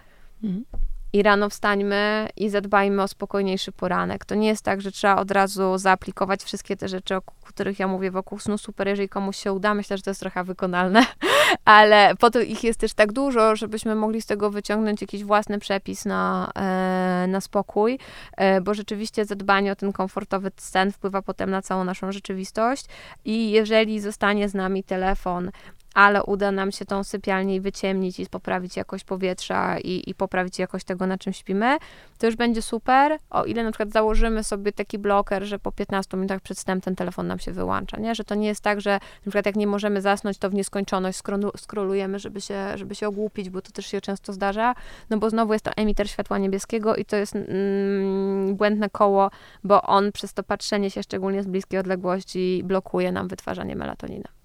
mhm. 0.44 0.66
I 1.14 1.24
rano 1.24 1.50
wstańmy 1.50 2.30
i 2.38 2.50
zadbajmy 2.50 3.02
o 3.04 3.08
spokojniejszy 3.08 3.72
poranek. 3.72 4.26
To 4.26 4.36
nie 4.36 4.48
jest 4.48 4.66
tak, 4.66 4.82
że 4.82 4.92
trzeba 4.92 5.16
od 5.16 5.32
razu 5.32 5.78
zaaplikować 5.78 6.44
wszystkie 6.44 6.78
te 6.78 6.88
rzeczy, 6.88 7.16
o 7.16 7.22
których 7.46 7.80
ja 7.80 7.88
mówię 7.88 8.12
wokół 8.12 8.40
snu. 8.40 8.58
Super, 8.58 8.88
jeżeli 8.88 9.10
komuś 9.10 9.38
się 9.38 9.54
uda, 9.54 9.74
myślę, 9.74 9.98
że 9.98 10.04
to 10.04 10.10
jest 10.10 10.20
trochę 10.20 10.44
wykonalne, 10.44 11.06
ale 11.66 12.16
po 12.20 12.32
to 12.32 12.42
ich 12.42 12.64
jest 12.64 12.80
też 12.80 12.94
tak 12.94 13.12
dużo, 13.12 13.56
żebyśmy 13.56 13.96
mogli 13.96 14.22
z 14.22 14.26
tego 14.26 14.52
wyciągnąć 14.52 15.02
jakiś 15.02 15.24
własny 15.24 15.60
przepis 15.60 16.06
na, 16.06 16.52
e, 16.56 17.28
na 17.28 17.42
spokój, 17.42 18.00
e, 18.38 18.62
bo 18.62 18.74
rzeczywiście 18.74 19.26
zadbanie 19.26 19.72
o 19.72 19.76
ten 19.76 19.94
komfortowy 19.94 20.52
sen 20.58 20.92
wpływa 20.92 21.22
potem 21.22 21.50
na 21.50 21.62
całą 21.62 21.84
naszą 21.84 22.12
rzeczywistość 22.12 22.86
i 23.26 23.52
jeżeli 23.52 24.00
zostanie 24.00 24.50
z 24.50 24.54
nami 24.54 24.84
telefon, 24.84 25.52
ale 25.94 26.24
uda 26.24 26.52
nam 26.52 26.72
się 26.72 26.86
tą 26.86 27.04
sypialnię 27.04 27.62
wyciemnić 27.62 28.20
i 28.20 28.26
poprawić 28.26 28.78
jakość 28.78 29.04
powietrza 29.04 29.80
i, 29.80 30.10
i 30.10 30.16
poprawić 30.16 30.60
jakość 30.60 30.86
tego, 30.86 31.08
na 31.08 31.18
czym 31.18 31.34
śpimy, 31.34 31.78
to 32.18 32.26
już 32.26 32.36
będzie 32.36 32.62
super, 32.62 33.18
o 33.30 33.46
ile 33.46 33.64
na 33.64 33.72
przykład 33.72 33.92
założymy 33.92 34.44
sobie 34.44 34.72
taki 34.72 35.00
bloker, 35.00 35.44
że 35.44 35.60
po 35.60 35.72
15 35.72 36.18
minutach 36.18 36.42
przed 36.42 36.60
snem 36.60 36.82
ten 36.82 36.96
telefon 36.96 37.28
nam 37.28 37.40
się 37.40 37.52
wyłącza, 37.52 37.98
nie? 37.98 38.16
Że 38.16 38.24
to 38.24 38.36
nie 38.36 38.48
jest 38.48 38.62
tak, 38.62 38.82
że 38.82 38.92
na 38.92 39.22
przykład 39.22 39.46
jak 39.46 39.56
nie 39.56 39.68
możemy 39.68 40.02
zasnąć, 40.02 40.38
to 40.38 40.50
w 40.50 40.54
nieskończoność 40.54 41.22
skrolujemy, 41.58 42.20
żeby 42.20 42.42
się, 42.42 42.78
żeby 42.78 42.96
się 42.96 43.08
ogłupić, 43.08 43.50
bo 43.50 43.62
to 43.62 43.72
też 43.72 43.86
się 43.86 44.02
często 44.02 44.34
zdarza, 44.34 44.76
no 45.10 45.18
bo 45.18 45.30
znowu 45.30 45.54
jest 45.54 45.66
to 45.66 45.72
emiter 45.76 46.10
światła 46.10 46.38
niebieskiego 46.38 46.96
i 46.96 47.06
to 47.06 47.16
jest 47.16 47.36
mm, 47.36 48.56
błędne 48.56 48.90
koło, 48.90 49.32
bo 49.64 49.82
on 49.82 50.12
przez 50.12 50.34
to 50.34 50.44
patrzenie 50.44 50.92
się 50.92 51.04
szczególnie 51.04 51.44
z 51.44 51.48
bliskiej 51.48 51.80
odległości 51.80 52.62
blokuje 52.64 53.12
nam 53.12 53.28
wytwarzanie 53.28 53.76
melatoniny. 53.76 54.41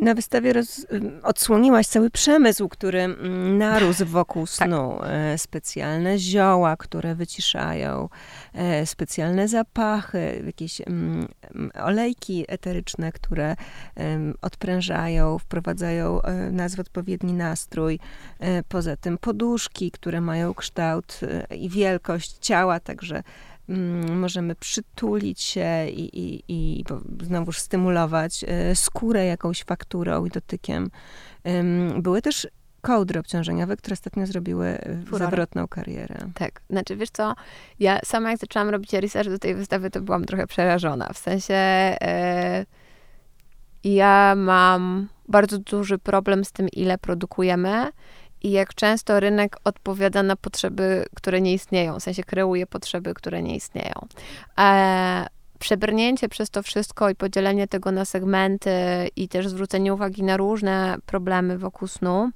Na 0.00 0.14
wystawie 0.14 0.52
roz, 0.52 0.86
odsłoniłaś 1.22 1.86
cały 1.86 2.10
przemysł, 2.10 2.68
który 2.68 3.00
mm, 3.00 3.58
narósł 3.58 4.06
wokół 4.06 4.46
tak. 4.46 4.54
snu. 4.54 4.98
Tak. 5.00 5.40
Specjalne 5.40 6.18
zioła, 6.18 6.76
które 6.76 7.14
wyciszają, 7.14 8.08
e, 8.54 8.86
specjalne 8.86 9.48
zapachy, 9.48 10.42
jakieś 10.46 10.82
olejki 11.82 12.44
eteryczne, 12.48 13.12
które 13.12 13.56
odprężają, 14.42 15.38
wprowadzają 15.38 16.22
e, 16.22 16.50
nas 16.50 16.74
w 16.74 16.80
odpowiedni 16.80 17.32
nastrój. 17.32 17.98
Poza 18.68 18.96
tym 18.96 19.18
poduszki, 19.18 19.90
które 19.90 20.20
mają 20.20 20.54
kształt 20.54 21.20
i 21.50 21.68
wielkość 21.68 22.36
ciała, 22.40 22.80
także 22.80 23.22
możemy 24.16 24.54
przytulić 24.54 25.40
się 25.40 25.86
i, 25.88 26.18
i, 26.18 26.42
i 26.48 26.84
znowuż 27.22 27.58
stymulować 27.58 28.44
e, 28.48 28.76
skórę 28.76 29.26
jakąś 29.26 29.64
fakturą 29.64 30.26
i 30.26 30.30
dotykiem. 30.30 30.90
Były 31.98 32.22
też 32.22 32.48
kołdry 32.80 33.20
obciążeniowe, 33.20 33.76
które 33.76 33.94
ostatnio 33.94 34.26
zrobiły 34.26 34.78
Furora. 35.06 35.24
zawrotną 35.24 35.68
karierę. 35.68 36.16
Tak, 36.34 36.60
znaczy 36.70 36.96
wiesz 36.96 37.10
co, 37.10 37.34
ja 37.80 38.00
sama 38.04 38.30
jak 38.30 38.38
zaczęłam 38.38 38.68
robić 38.68 38.92
research 38.92 39.30
do 39.30 39.38
tej 39.38 39.54
wystawy, 39.54 39.90
to 39.90 40.00
byłam 40.00 40.24
trochę 40.24 40.46
przerażona, 40.46 41.10
w 41.12 41.18
sensie 41.18 41.54
e, 41.54 42.66
ja 43.84 44.34
mam 44.36 45.08
bardzo 45.28 45.58
duży 45.58 45.98
problem 45.98 46.44
z 46.44 46.52
tym, 46.52 46.68
ile 46.68 46.98
produkujemy 46.98 47.88
i 48.42 48.50
jak 48.50 48.74
często 48.74 49.20
rynek 49.20 49.56
odpowiada 49.64 50.22
na 50.22 50.36
potrzeby, 50.36 51.04
które 51.14 51.40
nie 51.40 51.52
istnieją, 51.52 52.00
w 52.00 52.02
sensie 52.02 52.24
kreuje 52.24 52.66
potrzeby, 52.66 53.14
które 53.14 53.42
nie 53.42 53.56
istnieją. 53.56 54.06
E, 54.58 55.26
przebrnięcie 55.58 56.28
przez 56.28 56.50
to 56.50 56.62
wszystko 56.62 57.10
i 57.10 57.14
podzielenie 57.14 57.68
tego 57.68 57.92
na 57.92 58.04
segmenty 58.04 58.70
i 59.16 59.28
też 59.28 59.48
zwrócenie 59.48 59.94
uwagi 59.94 60.22
na 60.22 60.36
różne 60.36 60.96
problemy 61.06 61.58
wokół 61.58 61.88
snu 61.88 62.30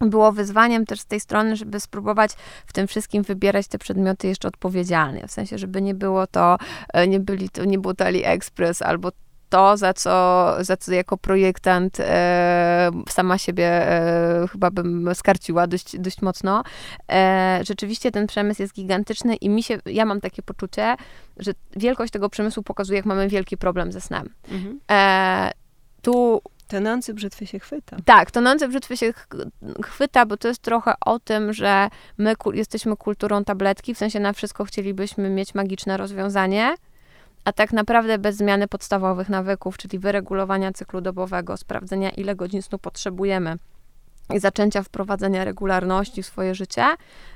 było 0.00 0.32
wyzwaniem 0.32 0.86
też 0.86 1.00
z 1.00 1.06
tej 1.06 1.20
strony, 1.20 1.56
żeby 1.56 1.80
spróbować 1.80 2.32
w 2.66 2.72
tym 2.72 2.86
wszystkim 2.86 3.22
wybierać 3.22 3.68
te 3.68 3.78
przedmioty 3.78 4.28
jeszcze 4.28 4.48
odpowiedzialnie. 4.48 5.26
W 5.26 5.30
sensie, 5.30 5.58
żeby 5.58 5.82
nie 5.82 5.94
było 5.94 6.26
to, 6.26 6.56
e, 6.92 7.08
nie 7.08 7.20
byli 7.20 7.48
to, 7.48 7.64
nie 7.64 7.78
było 7.78 7.94
to 7.94 8.04
AliExpress 8.04 8.82
albo 8.82 9.12
to, 9.56 9.76
za 9.76 9.94
co, 9.94 10.54
za 10.60 10.76
co 10.76 10.92
jako 10.92 11.16
projektant 11.16 12.00
e, 12.00 12.90
sama 13.08 13.38
siebie 13.38 13.66
e, 13.66 14.48
chyba 14.52 14.70
bym 14.70 15.14
skarciła 15.14 15.66
dość, 15.66 15.98
dość 15.98 16.22
mocno. 16.22 16.62
E, 17.12 17.60
rzeczywiście 17.62 18.10
ten 18.10 18.26
przemysł 18.26 18.62
jest 18.62 18.74
gigantyczny 18.74 19.36
i 19.36 19.48
mi 19.48 19.62
się, 19.62 19.78
ja 19.86 20.04
mam 20.04 20.20
takie 20.20 20.42
poczucie, 20.42 20.96
że 21.36 21.52
wielkość 21.76 22.12
tego 22.12 22.28
przemysłu 22.28 22.62
pokazuje, 22.62 22.96
jak 22.96 23.06
mamy 23.06 23.28
wielki 23.28 23.56
problem 23.56 23.92
ze 23.92 24.00
snem. 24.00 24.28
Mhm. 24.50 24.80
E, 24.90 25.50
tu 26.02 26.42
Tonący 26.68 27.14
brzytwy 27.14 27.46
się 27.46 27.58
chwyta. 27.58 27.96
Tak, 28.04 28.30
tonący 28.30 28.68
brzytwy 28.68 28.96
się 28.96 29.12
chwyta, 29.84 30.26
bo 30.26 30.36
to 30.36 30.48
jest 30.48 30.62
trochę 30.62 30.94
o 31.06 31.18
tym, 31.18 31.52
że 31.52 31.88
my 32.18 32.34
jesteśmy 32.52 32.96
kulturą 32.96 33.44
tabletki, 33.44 33.94
w 33.94 33.98
sensie 33.98 34.20
na 34.20 34.32
wszystko 34.32 34.64
chcielibyśmy 34.64 35.30
mieć 35.30 35.54
magiczne 35.54 35.96
rozwiązanie, 35.96 36.74
a 37.46 37.52
tak 37.52 37.72
naprawdę 37.72 38.18
bez 38.18 38.36
zmiany 38.36 38.68
podstawowych 38.68 39.28
nawyków, 39.28 39.78
czyli 39.78 39.98
wyregulowania 39.98 40.72
cyklu 40.72 41.00
dobowego, 41.00 41.56
sprawdzenia 41.56 42.10
ile 42.10 42.36
godzin 42.36 42.62
snu 42.62 42.78
potrzebujemy 42.78 43.58
i 44.34 44.38
zaczęcia 44.38 44.82
wprowadzenia 44.82 45.44
regularności 45.44 46.22
w 46.22 46.26
swoje 46.26 46.54
życie, 46.54 46.84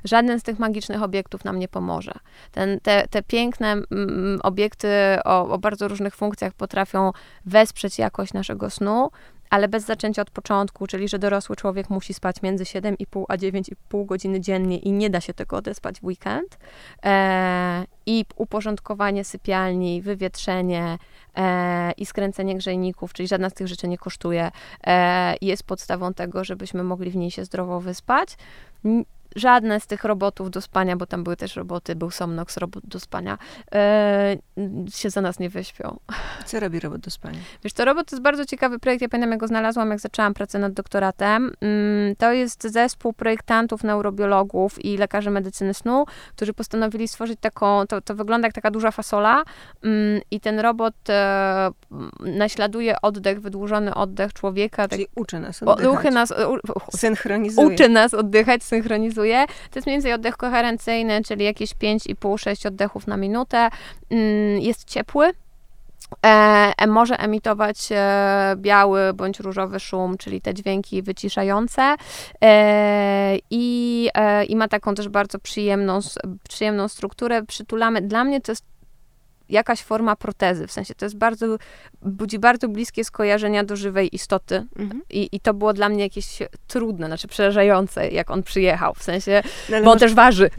żaden 0.04 0.40
z 0.40 0.42
tych 0.42 0.58
magicznych 0.58 1.02
obiektów 1.02 1.44
nam 1.44 1.58
nie 1.58 1.68
pomoże. 1.68 2.12
Ten, 2.52 2.80
te, 2.80 3.08
te 3.10 3.22
piękne 3.22 3.72
mm, 3.72 4.40
obiekty 4.42 4.88
o, 5.24 5.48
o 5.48 5.58
bardzo 5.58 5.88
różnych 5.88 6.16
funkcjach 6.16 6.52
potrafią 6.52 7.12
wesprzeć 7.46 7.98
jakość 7.98 8.32
naszego 8.32 8.70
snu, 8.70 9.10
ale 9.50 9.68
bez 9.68 9.84
zaczęcia 9.84 10.22
od 10.22 10.30
początku, 10.30 10.86
czyli 10.86 11.08
że 11.08 11.18
dorosły 11.18 11.56
człowiek 11.56 11.90
musi 11.90 12.14
spać 12.14 12.42
między 12.42 12.64
7,5 12.64 13.24
a 13.28 13.36
9,5 13.36 14.06
godziny 14.06 14.40
dziennie 14.40 14.78
i 14.78 14.92
nie 14.92 15.10
da 15.10 15.20
się 15.20 15.34
tego 15.34 15.56
odespać 15.56 16.00
w 16.00 16.04
weekend. 16.04 16.58
E, 17.04 17.84
I 18.10 18.24
uporządkowanie 18.36 19.24
sypialni, 19.24 20.02
wywietrzenie 20.02 20.98
e, 21.36 21.92
i 21.92 22.06
skręcenie 22.06 22.56
grzejników, 22.56 23.12
czyli 23.12 23.28
żadna 23.28 23.50
z 23.50 23.54
tych 23.54 23.68
rzeczy 23.68 23.88
nie 23.88 23.98
kosztuje, 23.98 24.50
e, 24.86 25.34
jest 25.40 25.62
podstawą 25.62 26.14
tego, 26.14 26.44
żebyśmy 26.44 26.82
mogli 26.82 27.10
w 27.10 27.16
niej 27.16 27.30
się 27.30 27.44
zdrowo 27.44 27.80
wyspać 27.80 28.36
żadne 29.36 29.80
z 29.80 29.86
tych 29.86 30.04
robotów 30.04 30.50
do 30.50 30.60
spania, 30.60 30.96
bo 30.96 31.06
tam 31.06 31.24
były 31.24 31.36
też 31.36 31.56
roboty, 31.56 31.96
był 31.96 32.10
Somnox, 32.10 32.56
robot 32.56 32.86
do 32.86 33.00
spania, 33.00 33.38
e, 33.74 34.36
się 34.94 35.10
za 35.10 35.20
nas 35.20 35.38
nie 35.38 35.50
wyśpią. 35.50 35.98
Co 36.46 36.60
robi 36.60 36.80
robot 36.80 37.00
do 37.00 37.10
spania? 37.10 37.38
Wiesz, 37.64 37.72
to 37.72 37.84
robot 37.84 38.08
to 38.08 38.16
jest 38.16 38.22
bardzo 38.22 38.46
ciekawy 38.46 38.78
projekt. 38.78 39.02
Ja 39.02 39.08
pamiętam, 39.08 39.30
jak 39.30 39.40
go 39.40 39.46
znalazłam, 39.46 39.90
jak 39.90 40.00
zaczęłam 40.00 40.34
pracę 40.34 40.58
nad 40.58 40.72
doktoratem. 40.72 41.52
Mm, 41.60 42.16
to 42.16 42.32
jest 42.32 42.62
zespół 42.62 43.12
projektantów, 43.12 43.84
neurobiologów 43.84 44.84
i 44.84 44.96
lekarzy 44.96 45.30
medycyny 45.30 45.74
snu, 45.74 46.04
którzy 46.36 46.52
postanowili 46.52 47.08
stworzyć 47.08 47.40
taką, 47.40 47.86
to, 47.86 48.00
to 48.00 48.14
wygląda 48.14 48.46
jak 48.48 48.54
taka 48.54 48.70
duża 48.70 48.90
fasola 48.90 49.44
mm, 49.82 50.20
i 50.30 50.40
ten 50.40 50.60
robot 50.60 50.94
e, 51.08 51.70
naśladuje 52.20 52.96
oddech, 53.02 53.40
wydłużony 53.40 53.94
oddech 53.94 54.32
człowieka. 54.32 54.88
Czyli 54.88 55.06
tak, 55.06 55.20
uczy 55.20 55.40
nas 55.40 55.62
oddychać. 55.62 55.98
Uczy 56.00 56.10
nas, 56.10 56.30
u, 56.30 56.96
synchronizuje. 56.96 57.66
Uczy 57.66 57.88
nas 57.88 58.14
oddychać, 58.14 58.64
synchronizuje 58.64 59.19
to 59.70 59.78
jest 59.78 59.86
mniej 59.86 59.94
więcej 59.94 60.12
oddech 60.12 60.36
koherencyjny, 60.36 61.22
czyli 61.22 61.44
jakieś 61.44 61.74
5,5-6 61.74 62.66
oddechów 62.66 63.06
na 63.06 63.16
minutę. 63.16 63.68
Mm, 64.10 64.60
jest 64.60 64.84
ciepły, 64.84 65.32
E, 66.26 66.72
e, 66.78 66.86
może 66.86 67.18
emitować 67.18 67.88
e, 67.92 68.54
biały 68.56 69.14
bądź 69.14 69.40
różowy 69.40 69.80
szum, 69.80 70.18
czyli 70.18 70.40
te 70.40 70.54
dźwięki 70.54 71.02
wyciszające 71.02 71.94
e, 72.42 73.36
i, 73.50 74.08
e, 74.14 74.44
i 74.44 74.56
ma 74.56 74.68
taką 74.68 74.94
też 74.94 75.08
bardzo 75.08 75.38
przyjemną, 75.38 75.98
przyjemną 76.48 76.88
strukturę. 76.88 77.42
Przytulamy. 77.42 78.02
Dla 78.02 78.24
mnie 78.24 78.40
to 78.40 78.52
jest 78.52 78.64
jakaś 79.50 79.82
forma 79.82 80.16
protezy, 80.16 80.66
w 80.66 80.72
sensie 80.72 80.94
to 80.94 81.04
jest 81.04 81.16
bardzo, 81.16 81.46
budzi 82.02 82.38
bardzo 82.38 82.68
bliskie 82.68 83.04
skojarzenia 83.04 83.64
do 83.64 83.76
żywej 83.76 84.14
istoty 84.14 84.66
mhm. 84.78 85.02
I, 85.10 85.28
i 85.32 85.40
to 85.40 85.54
było 85.54 85.72
dla 85.72 85.88
mnie 85.88 86.04
jakieś 86.04 86.38
trudne, 86.66 87.06
znaczy 87.06 87.28
przerażające, 87.28 88.08
jak 88.08 88.30
on 88.30 88.42
przyjechał, 88.42 88.94
w 88.94 89.02
sensie, 89.02 89.42
no, 89.68 89.76
bo 89.76 89.76
on 89.76 89.84
może, 89.84 89.98
też 89.98 90.14
waży. 90.14 90.50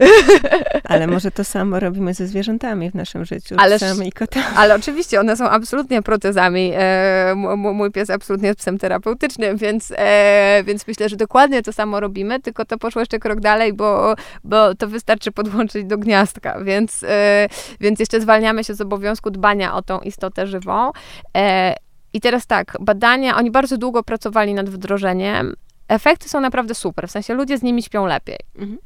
Ale 0.84 1.06
może 1.06 1.30
to 1.30 1.44
samo 1.44 1.80
robimy 1.80 2.14
ze 2.14 2.26
zwierzętami 2.26 2.90
w 2.90 2.94
naszym 2.94 3.24
życiu, 3.24 3.54
ale, 3.58 3.76
psami 3.76 4.08
i 4.08 4.12
kotami. 4.12 4.46
Ale 4.56 4.74
oczywiście, 4.74 5.20
one 5.20 5.36
są 5.36 5.44
absolutnie 5.44 6.02
protezami. 6.02 6.72
E, 6.74 7.34
mój 7.56 7.90
pies 7.90 8.10
absolutnie 8.10 8.48
jest 8.48 8.60
psem 8.60 8.78
terapeutycznym, 8.78 9.56
więc, 9.56 9.92
e, 9.96 10.62
więc 10.66 10.86
myślę, 10.86 11.08
że 11.08 11.16
dokładnie 11.16 11.62
to 11.62 11.72
samo 11.72 12.00
robimy, 12.00 12.40
tylko 12.40 12.64
to 12.64 12.78
poszło 12.78 13.00
jeszcze 13.00 13.18
krok 13.18 13.40
dalej, 13.40 13.72
bo, 13.72 14.14
bo 14.44 14.74
to 14.74 14.88
wystarczy 14.88 15.32
podłączyć 15.32 15.84
do 15.84 15.98
gniazdka, 15.98 16.64
więc, 16.64 17.04
e, 17.08 17.48
więc 17.80 18.00
jeszcze 18.00 18.20
zwalniamy 18.20 18.64
się 18.64 18.74
z 18.74 18.80
obowiązku 18.82 19.30
dbania 19.30 19.74
o 19.74 19.82
tą 19.82 20.00
istotę 20.00 20.46
żywą. 20.46 20.90
E, 21.36 21.74
I 22.12 22.20
teraz 22.20 22.46
tak, 22.46 22.76
badania, 22.80 23.36
oni 23.36 23.50
bardzo 23.50 23.78
długo 23.78 24.02
pracowali 24.02 24.54
nad 24.54 24.70
wdrożeniem. 24.70 25.54
Efekty 25.88 26.28
są 26.28 26.40
naprawdę 26.40 26.74
super, 26.74 27.08
w 27.08 27.10
sensie 27.10 27.34
ludzie 27.34 27.58
z 27.58 27.62
nimi 27.62 27.82
śpią 27.82 28.06
lepiej. 28.06 28.38
Mhm. 28.58 28.78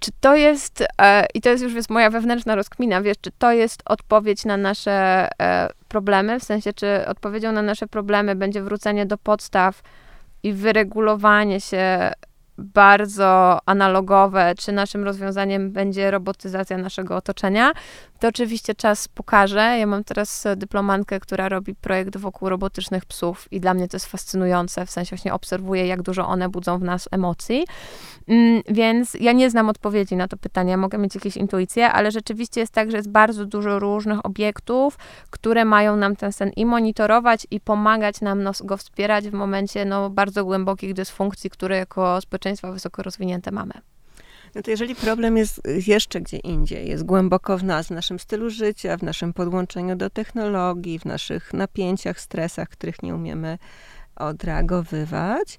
Czy 0.00 0.10
to 0.20 0.36
jest, 0.36 0.84
e, 1.02 1.26
i 1.34 1.40
to 1.40 1.48
jest 1.50 1.62
już 1.62 1.74
jest 1.74 1.90
moja 1.90 2.10
wewnętrzna 2.10 2.54
rozkmina, 2.54 3.02
wiesz, 3.02 3.16
czy 3.20 3.30
to 3.38 3.52
jest 3.52 3.82
odpowiedź 3.84 4.44
na 4.44 4.56
nasze 4.56 5.28
e, 5.42 5.68
problemy, 5.88 6.40
w 6.40 6.44
sensie, 6.44 6.72
czy 6.72 7.06
odpowiedzią 7.06 7.52
na 7.52 7.62
nasze 7.62 7.86
problemy 7.86 8.34
będzie 8.34 8.62
wrócenie 8.62 9.06
do 9.06 9.18
podstaw 9.18 9.82
i 10.42 10.52
wyregulowanie 10.52 11.60
się 11.60 12.12
bardzo 12.60 13.58
analogowe, 13.66 14.54
czy 14.58 14.72
naszym 14.72 15.04
rozwiązaniem 15.04 15.72
będzie 15.72 16.10
robotyzacja 16.10 16.78
naszego 16.78 17.16
otoczenia, 17.16 17.72
to 18.20 18.28
oczywiście 18.28 18.74
czas 18.74 19.08
pokaże. 19.08 19.76
Ja 19.78 19.86
mam 19.86 20.04
teraz 20.04 20.44
dyplomankę, 20.56 21.20
która 21.20 21.48
robi 21.48 21.74
projekt 21.74 22.16
wokół 22.16 22.48
robotycznych 22.48 23.04
psów 23.04 23.48
i 23.50 23.60
dla 23.60 23.74
mnie 23.74 23.88
to 23.88 23.96
jest 23.96 24.06
fascynujące, 24.06 24.86
w 24.86 24.90
sensie 24.90 25.16
właśnie 25.16 25.34
obserwuję, 25.34 25.86
jak 25.86 26.02
dużo 26.02 26.26
one 26.26 26.48
budzą 26.48 26.78
w 26.78 26.82
nas 26.82 27.08
emocji. 27.10 27.64
Mm, 28.28 28.62
więc 28.68 29.14
ja 29.20 29.32
nie 29.32 29.50
znam 29.50 29.68
odpowiedzi 29.68 30.16
na 30.16 30.28
to 30.28 30.36
pytanie, 30.36 30.76
mogę 30.76 30.98
mieć 30.98 31.14
jakieś 31.14 31.36
intuicje, 31.36 31.92
ale 31.92 32.10
rzeczywiście 32.10 32.60
jest 32.60 32.72
tak, 32.72 32.90
że 32.90 32.96
jest 32.96 33.10
bardzo 33.10 33.46
dużo 33.46 33.78
różnych 33.78 34.26
obiektów, 34.26 34.98
które 35.30 35.64
mają 35.64 35.96
nam 35.96 36.16
ten 36.16 36.32
sen 36.32 36.50
i 36.56 36.66
monitorować, 36.66 37.46
i 37.50 37.60
pomagać 37.60 38.20
nam 38.20 38.42
no, 38.42 38.52
go 38.64 38.76
wspierać 38.76 39.28
w 39.28 39.32
momencie 39.32 39.84
no, 39.84 40.10
bardzo 40.10 40.44
głębokich 40.44 40.94
dysfunkcji, 40.94 41.50
które 41.50 41.76
jako 41.76 42.20
społeczeństwo 42.20 42.72
wysoko 42.72 43.02
rozwinięte 43.02 43.50
mamy. 43.50 43.72
No 44.54 44.62
to 44.62 44.70
jeżeli 44.70 44.94
problem 44.94 45.36
jest 45.36 45.60
jeszcze 45.86 46.20
gdzie 46.20 46.36
indziej, 46.36 46.88
jest 46.88 47.04
głęboko 47.04 47.58
w 47.58 47.64
nas, 47.64 47.86
w 47.86 47.90
naszym 47.90 48.18
stylu 48.18 48.50
życia, 48.50 48.96
w 48.96 49.02
naszym 49.02 49.32
podłączeniu 49.32 49.96
do 49.96 50.10
technologii, 50.10 50.98
w 50.98 51.04
naszych 51.04 51.54
napięciach, 51.54 52.20
stresach, 52.20 52.68
których 52.68 53.02
nie 53.02 53.14
umiemy 53.14 53.58
odreagowywać, 54.16 55.58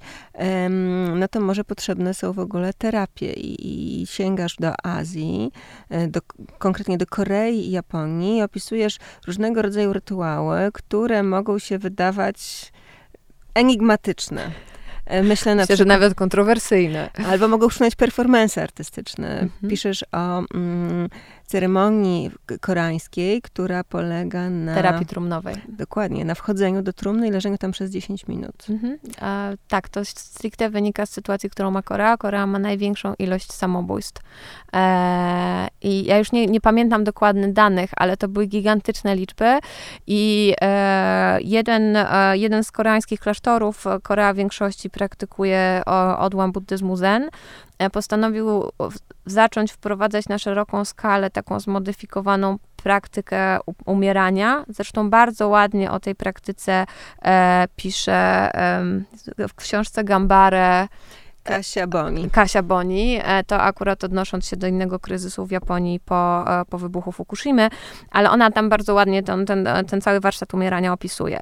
no 1.16 1.28
to 1.28 1.42
może 1.42 1.64
potrzebne 1.64 2.14
są 2.14 2.34
w 2.34 2.40
ogóle 2.40 2.74
terapie 2.74 3.34
i, 3.34 4.02
i 4.02 4.08
sięgasz 4.08 4.56
do 4.56 4.86
Azji, 4.86 5.52
e, 5.90 6.08
do, 6.08 6.20
konkretnie 6.58 6.98
do 6.98 7.06
Korei 7.06 7.68
i 7.68 7.72
Japonii 7.72 8.38
i 8.38 8.42
opisujesz 8.42 8.98
różnego 9.28 9.62
rodzaju 9.62 9.94
rytuały, 9.94 10.72
które 10.74 11.24
mogą 11.24 11.60
się 11.60 11.78
wydawać 11.78 12.72
enigmatyczne. 13.54 14.52
E, 15.12 15.24
myślę 15.24 15.56
na 15.56 15.62
Myślę, 15.62 15.76
przykład, 15.76 15.78
że 15.78 15.86
nawet 15.86 16.16
kontrowersyjne. 16.16 17.10
Albo 17.28 17.48
mogą 17.48 17.70
szukać 17.70 17.96
performance 17.96 18.64
artystyczne. 18.64 19.40
Mhm. 19.40 19.70
Piszesz 19.70 20.06
o 20.12 20.44
mm, 20.54 21.10
ceremonii 21.52 22.32
koreańskiej, 22.62 23.42
która 23.42 23.84
polega 23.84 24.50
na... 24.50 24.76
Terapii 24.76 25.06
trumnowej. 25.06 25.56
Dokładnie, 25.70 26.26
na 26.26 26.36
wchodzeniu 26.36 26.82
do 26.82 26.94
trumny 26.94 27.28
i 27.28 27.32
leżeniu 27.32 27.58
tam 27.58 27.72
przez 27.72 27.92
10 27.92 28.28
minut. 28.28 28.66
Mhm. 28.70 28.98
Tak, 29.68 29.90
to 29.90 30.06
stricte 30.06 30.70
wynika 30.70 31.06
z 31.06 31.10
sytuacji, 31.10 31.50
którą 31.50 31.72
ma 31.72 31.82
Korea. 31.82 32.18
Korea 32.18 32.48
ma 32.48 32.60
największą 32.60 33.14
ilość 33.20 33.54
samobójstw. 33.54 34.22
E, 34.76 35.68
I 35.82 36.06
ja 36.06 36.18
już 36.18 36.32
nie, 36.32 36.48
nie 36.48 36.62
pamiętam 36.62 37.04
dokładnych 37.04 37.54
danych, 37.54 37.90
ale 37.96 38.18
to 38.18 38.28
były 38.28 38.46
gigantyczne 38.46 39.16
liczby 39.16 39.60
i 40.08 40.54
e, 40.62 41.42
jeden, 41.42 41.96
e, 41.96 42.38
jeden 42.38 42.64
z 42.64 42.72
koreańskich 42.72 43.20
klasztorów, 43.20 43.86
Korea 44.04 44.34
w 44.34 44.38
większości 44.38 44.90
praktykuje 44.90 45.82
odłam 46.18 46.52
buddyzmu 46.52 46.96
zen, 46.96 47.30
postanowił 47.90 48.72
zacząć 49.26 49.72
wprowadzać 49.72 50.30
na 50.30 50.38
szeroką 50.38 50.86
skalę 50.86 51.30
taką 51.30 51.60
zmodyfikowaną 51.60 52.58
praktykę 52.84 53.60
umierania. 53.86 54.66
Zresztą 54.68 55.10
bardzo 55.10 55.48
ładnie 55.48 55.92
o 55.92 56.00
tej 56.00 56.16
praktyce 56.16 56.86
e, 57.22 57.68
pisze 57.76 58.14
e, 58.56 59.48
w 59.48 59.54
książce 59.56 60.04
Gambare. 60.04 60.88
Kasia 61.44 61.88
Boni. 61.88 62.30
Kasia 62.30 62.64
Boni, 62.64 63.20
e, 63.24 63.44
to 63.44 63.62
akurat 63.62 64.04
odnosząc 64.04 64.48
się 64.48 64.58
do 64.58 64.68
innego 64.68 65.00
kryzysu 65.00 65.46
w 65.46 65.52
Japonii 65.52 66.00
po, 66.00 66.46
po 66.70 66.78
wybuchu 66.78 67.12
Fukushimy, 67.12 67.70
ale 68.12 68.30
ona 68.30 68.52
tam 68.52 68.70
bardzo 68.70 68.94
ładnie 68.94 69.24
ten, 69.24 69.46
ten, 69.46 69.70
ten 69.88 70.02
cały 70.02 70.20
warsztat 70.20 70.54
umierania 70.54 70.94
opisuje. 70.94 71.40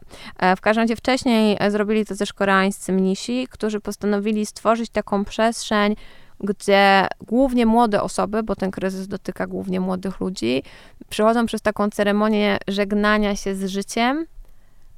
W 0.57 0.61
każdym 0.61 0.83
razie 0.83 0.95
wcześniej 0.95 1.57
zrobili 1.69 2.05
to 2.05 2.15
też 2.15 2.33
koreańscy 2.33 2.91
mnisi, 2.91 3.47
którzy 3.51 3.79
postanowili 3.79 4.45
stworzyć 4.45 4.89
taką 4.89 5.25
przestrzeń 5.25 5.95
gdzie 6.39 7.07
głównie 7.27 7.65
młode 7.65 8.01
osoby, 8.01 8.43
bo 8.43 8.55
ten 8.55 8.71
kryzys 8.71 9.07
dotyka 9.07 9.47
głównie 9.47 9.79
młodych 9.79 10.19
ludzi, 10.19 10.63
przychodzą 11.09 11.45
przez 11.45 11.61
taką 11.61 11.89
ceremonię 11.89 12.57
żegnania 12.67 13.35
się 13.35 13.55
z 13.55 13.65
życiem, 13.65 14.25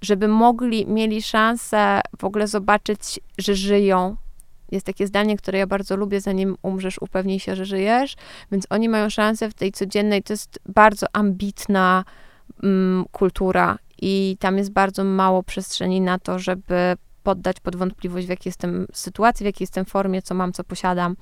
żeby 0.01 0.27
mogli, 0.27 0.87
mieli 0.87 1.21
szansę 1.21 2.01
w 2.17 2.23
ogóle 2.23 2.47
zobaczyć, 2.47 3.19
że 3.37 3.55
żyją. 3.55 4.15
Jest 4.71 4.85
takie 4.85 5.07
zdanie, 5.07 5.37
które 5.37 5.59
ja 5.59 5.67
bardzo 5.67 5.95
lubię, 5.95 6.21
zanim 6.21 6.57
umrzesz, 6.61 7.01
upewnij 7.01 7.39
się, 7.39 7.55
że 7.55 7.65
żyjesz. 7.65 8.15
Więc 8.51 8.67
oni 8.69 8.89
mają 8.89 9.09
szansę 9.09 9.49
w 9.49 9.53
tej 9.53 9.71
codziennej, 9.71 10.23
to 10.23 10.33
jest 10.33 10.59
bardzo 10.65 11.07
ambitna 11.13 12.03
mm, 12.63 13.05
kultura 13.11 13.77
i 14.01 14.37
tam 14.39 14.57
jest 14.57 14.71
bardzo 14.71 15.03
mało 15.03 15.43
przestrzeni 15.43 16.01
na 16.01 16.19
to, 16.19 16.39
żeby 16.39 16.95
poddać 17.24 17.59
pod 17.59 17.76
wątpliwość, 17.76 18.28
w 18.28 18.30
jakiej 18.30 18.49
jestem 18.49 18.88
sytuacji, 18.93 19.43
w 19.43 19.45
jakiej 19.45 19.63
jestem 19.63 19.86
formie, 19.86 20.22
co 20.22 20.36
mam, 20.36 20.53
co 20.53 20.63
posiadam. 20.63 21.15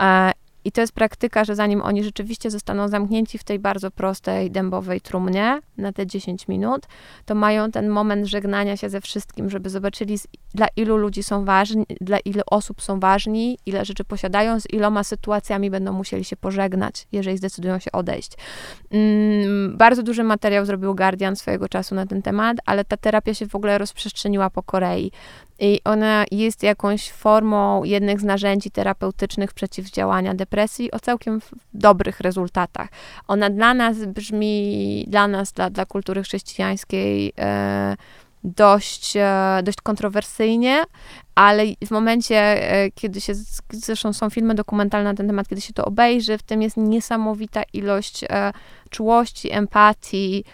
E, 0.00 0.32
I 0.64 0.72
to 0.72 0.80
jest 0.80 0.92
praktyka, 0.92 1.44
że 1.44 1.54
zanim 1.54 1.82
oni 1.82 2.04
rzeczywiście 2.04 2.50
zostaną 2.50 2.88
zamknięci 2.88 3.38
w 3.38 3.44
tej 3.44 3.58
bardzo 3.58 3.90
prostej, 3.90 4.50
dębowej 4.50 5.00
trumnie 5.00 5.60
na 5.78 5.92
te 5.92 6.06
10 6.06 6.48
minut, 6.48 6.86
to 7.24 7.34
mają 7.34 7.70
ten 7.70 7.88
moment 7.88 8.26
żegnania 8.26 8.76
się 8.76 8.88
ze 8.88 9.00
wszystkim, 9.00 9.50
żeby 9.50 9.70
zobaczyli, 9.70 10.18
dla 10.54 10.66
ilu 10.76 10.96
ludzi 10.96 11.22
są 11.22 11.44
ważni, 11.44 11.86
dla 12.00 12.18
ilu 12.18 12.42
osób 12.46 12.82
są 12.82 13.00
ważni, 13.00 13.58
ile 13.66 13.84
rzeczy 13.84 14.04
posiadają, 14.04 14.60
z 14.60 14.70
iloma 14.72 15.04
sytuacjami 15.04 15.70
będą 15.70 15.92
musieli 15.92 16.24
się 16.24 16.36
pożegnać, 16.36 17.06
jeżeli 17.12 17.36
zdecydują 17.36 17.78
się 17.78 17.92
odejść. 17.92 18.32
Mm, 18.90 19.76
bardzo 19.76 20.02
duży 20.02 20.24
materiał 20.24 20.64
zrobił 20.64 20.94
Guardian 20.94 21.36
swojego 21.36 21.68
czasu 21.68 21.94
na 21.94 22.06
ten 22.06 22.22
temat, 22.22 22.56
ale 22.66 22.84
ta 22.84 22.96
terapia 22.96 23.34
się 23.34 23.46
w 23.46 23.54
ogóle 23.54 23.78
rozprzestrzeniła 23.78 24.50
po 24.50 24.62
Korei. 24.62 25.10
I 25.58 25.80
ona 25.84 26.24
jest 26.30 26.62
jakąś 26.62 27.12
formą 27.12 27.84
jednych 27.84 28.20
z 28.20 28.24
narzędzi 28.24 28.70
terapeutycznych 28.70 29.52
przeciwdziałania 29.52 30.34
depresji 30.34 30.90
o 30.90 30.98
całkiem 30.98 31.40
dobrych 31.74 32.20
rezultatach. 32.20 32.88
Ona 33.28 33.50
dla 33.50 33.74
nas 33.74 34.04
brzmi, 34.04 35.04
dla 35.08 35.28
nas, 35.28 35.52
dla, 35.52 35.65
dla 35.70 35.86
kultury 35.86 36.22
chrześcijańskiej, 36.22 37.32
e, 37.38 37.96
dość, 38.44 39.16
e, 39.16 39.60
dość 39.64 39.80
kontrowersyjnie, 39.80 40.84
ale 41.34 41.64
w 41.86 41.90
momencie, 41.90 42.36
e, 42.72 42.90
kiedy 42.90 43.20
się, 43.20 43.32
zresztą 43.70 44.12
są 44.12 44.30
filmy 44.30 44.54
dokumentalne 44.54 45.10
na 45.10 45.16
ten 45.16 45.26
temat, 45.26 45.48
kiedy 45.48 45.60
się 45.62 45.72
to 45.72 45.84
obejrzy, 45.84 46.38
w 46.38 46.42
tym 46.42 46.62
jest 46.62 46.76
niesamowita 46.76 47.62
ilość 47.72 48.24
czułości, 48.90 49.52
empatii 49.52 50.44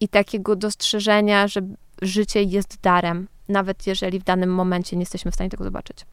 i 0.00 0.08
takiego 0.08 0.56
dostrzeżenia, 0.56 1.48
że 1.48 1.60
życie 2.02 2.42
jest 2.42 2.78
darem, 2.82 3.28
nawet 3.48 3.86
jeżeli 3.86 4.18
w 4.18 4.24
danym 4.24 4.54
momencie 4.54 4.96
nie 4.96 5.02
jesteśmy 5.02 5.30
w 5.30 5.34
stanie 5.34 5.50
tego 5.50 5.64
zobaczyć. 5.64 6.06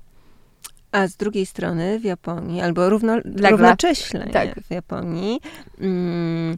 A 0.91 1.07
z 1.07 1.15
drugiej 1.15 1.45
strony 1.45 1.99
w 1.99 2.03
Japonii, 2.03 2.61
albo 2.61 2.89
równo, 2.89 3.19
równocześnie 3.49 4.27
tak. 4.33 4.59
w 4.61 4.71
Japonii, 4.71 5.41
mm, 5.79 6.57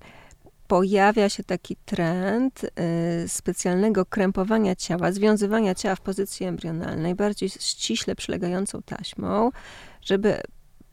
pojawia 0.72 1.30
się 1.30 1.44
taki 1.44 1.76
trend 1.76 2.64
y, 2.64 3.28
specjalnego 3.28 4.06
krępowania 4.06 4.76
ciała, 4.76 5.12
związywania 5.12 5.76
ciała 5.76 5.96
w 5.96 6.02
pozycji 6.02 6.46
embrionalnej, 6.46 7.16
bardziej 7.16 7.50
ściśle 7.50 8.16
przylegającą 8.16 8.82
taśmą, 8.82 9.52
żeby 10.02 10.42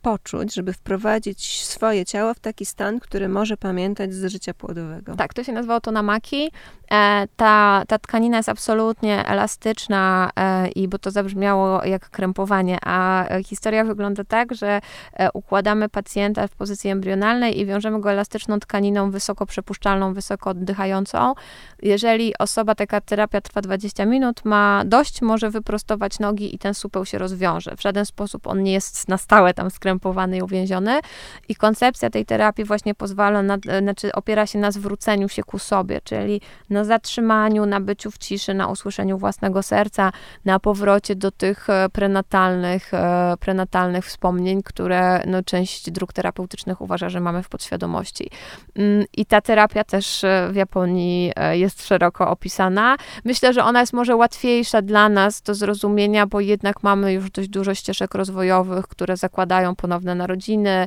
poczuć, 0.03 0.55
żeby 0.55 0.73
wprowadzić 0.73 1.65
swoje 1.65 2.05
ciało 2.05 2.35
w 2.35 2.41
taki 2.41 2.67
stan, 2.67 3.01
który 3.01 3.29
może 3.29 3.57
pamiętać 3.57 4.15
z 4.15 4.33
życia 4.33 4.55
płodowego. 4.55 5.17
Tak, 5.17 5.35
to 5.35 5.45
się 5.45 5.53
nazywa 5.53 5.77
otonamaki. 5.77 6.51
E, 6.91 7.27
ta, 7.37 7.83
ta 7.89 7.99
tkanina 7.99 8.37
jest 8.37 8.49
absolutnie 8.49 9.27
elastyczna 9.27 10.31
e, 10.37 10.69
i 10.69 10.89
bo 10.89 10.99
to 10.99 11.11
zabrzmiało 11.11 11.85
jak 11.85 12.11
krępowanie, 12.11 12.79
a 12.83 13.27
historia 13.45 13.85
wygląda 13.85 14.25
tak, 14.25 14.55
że 14.55 14.81
e, 15.13 15.33
układamy 15.33 15.89
pacjenta 15.89 16.47
w 16.49 16.55
pozycji 16.55 16.91
embrionalnej 16.91 17.61
i 17.61 17.67
wiążemy 17.67 18.01
go 18.01 18.13
elastyczną 18.13 18.61
tkaniną 18.61 19.11
wysoko 19.11 19.47
przepuszczalną, 19.47 20.15
wysoko 20.15 20.51
oddychającą. 20.51 21.35
Jeżeli 21.83 22.39
osoba, 22.39 22.75
taka 22.75 23.01
terapia 23.01 23.41
trwa 23.41 23.61
20 23.61 24.07
minut, 24.07 24.45
ma 24.45 24.83
dość, 24.87 25.23
może 25.23 25.51
wyprostować 25.51 26.19
nogi 26.19 26.55
i 26.55 26.59
ten 26.59 26.75
supeł 26.75 27.05
się 27.05 27.19
rozwiąże. 27.19 27.77
W 27.77 27.83
żaden 27.83 28.07
sposób 28.07 28.47
on 28.47 28.63
nie 28.63 28.73
jest 28.73 29.09
na 29.09 29.19
stałe 29.19 29.55
tam 29.55 29.71
skrępowany 29.71 29.88
i 30.37 30.43
uwięziony 30.43 31.01
i 31.49 31.55
koncepcja 31.55 32.11
tej 32.11 32.27
terapii 32.27 32.65
właśnie 32.65 32.95
pozwala, 32.95 33.43
na, 33.43 33.59
znaczy 33.83 34.13
opiera 34.13 34.47
się 34.47 34.59
na 34.59 34.71
zwróceniu 34.71 35.29
się 35.29 35.43
ku 35.43 35.59
sobie, 35.59 36.01
czyli 36.05 36.41
na 36.71 36.79
na 36.79 36.85
zatrzymaniu, 36.85 37.67
na 37.67 37.81
byciu 37.81 38.11
w 38.11 38.19
ciszy, 38.19 38.55
na 38.55 38.69
usłyszeniu 38.69 39.19
własnego 39.19 39.63
serca, 39.63 40.13
na 40.45 40.61
powrocie 40.61 41.15
do 41.15 41.31
tych 41.31 41.71
e, 41.71 41.89
prenatalnych, 41.93 42.95
e, 42.95 43.35
prenatalnych 43.41 44.05
wspomnień, 44.07 44.63
które 44.63 45.23
no, 45.27 45.43
część 45.43 45.91
dróg 45.91 46.13
terapeutycznych 46.13 46.81
uważa, 46.81 47.09
że 47.09 47.21
mamy 47.21 47.43
w 47.43 47.49
podświadomości. 47.49 48.31
Mm, 48.77 49.05
I 49.17 49.27
ta 49.27 49.41
terapia 49.41 49.85
też 49.85 50.25
e, 50.25 50.49
w 50.53 50.57
Japonii 50.57 51.33
jest 51.53 51.87
szeroko 51.87 52.31
opisana. 52.31 52.97
Myślę, 53.25 53.53
że 53.53 53.65
ona 53.65 53.81
jest 53.81 53.93
może 53.93 54.17
łatwiejsza 54.17 54.83
dla 54.83 55.09
nas 55.09 55.43
do 55.43 55.55
zrozumienia, 55.55 56.27
bo 56.27 56.41
jednak 56.41 56.83
mamy 56.83 57.13
już 57.13 57.31
dość 57.31 57.49
dużo 57.49 57.75
ścieżek 57.75 58.15
rozwojowych, 58.15 58.89
które 58.89 59.17
zakładają 59.17 59.77
ponowne 59.79 60.15
narodziny, 60.15 60.87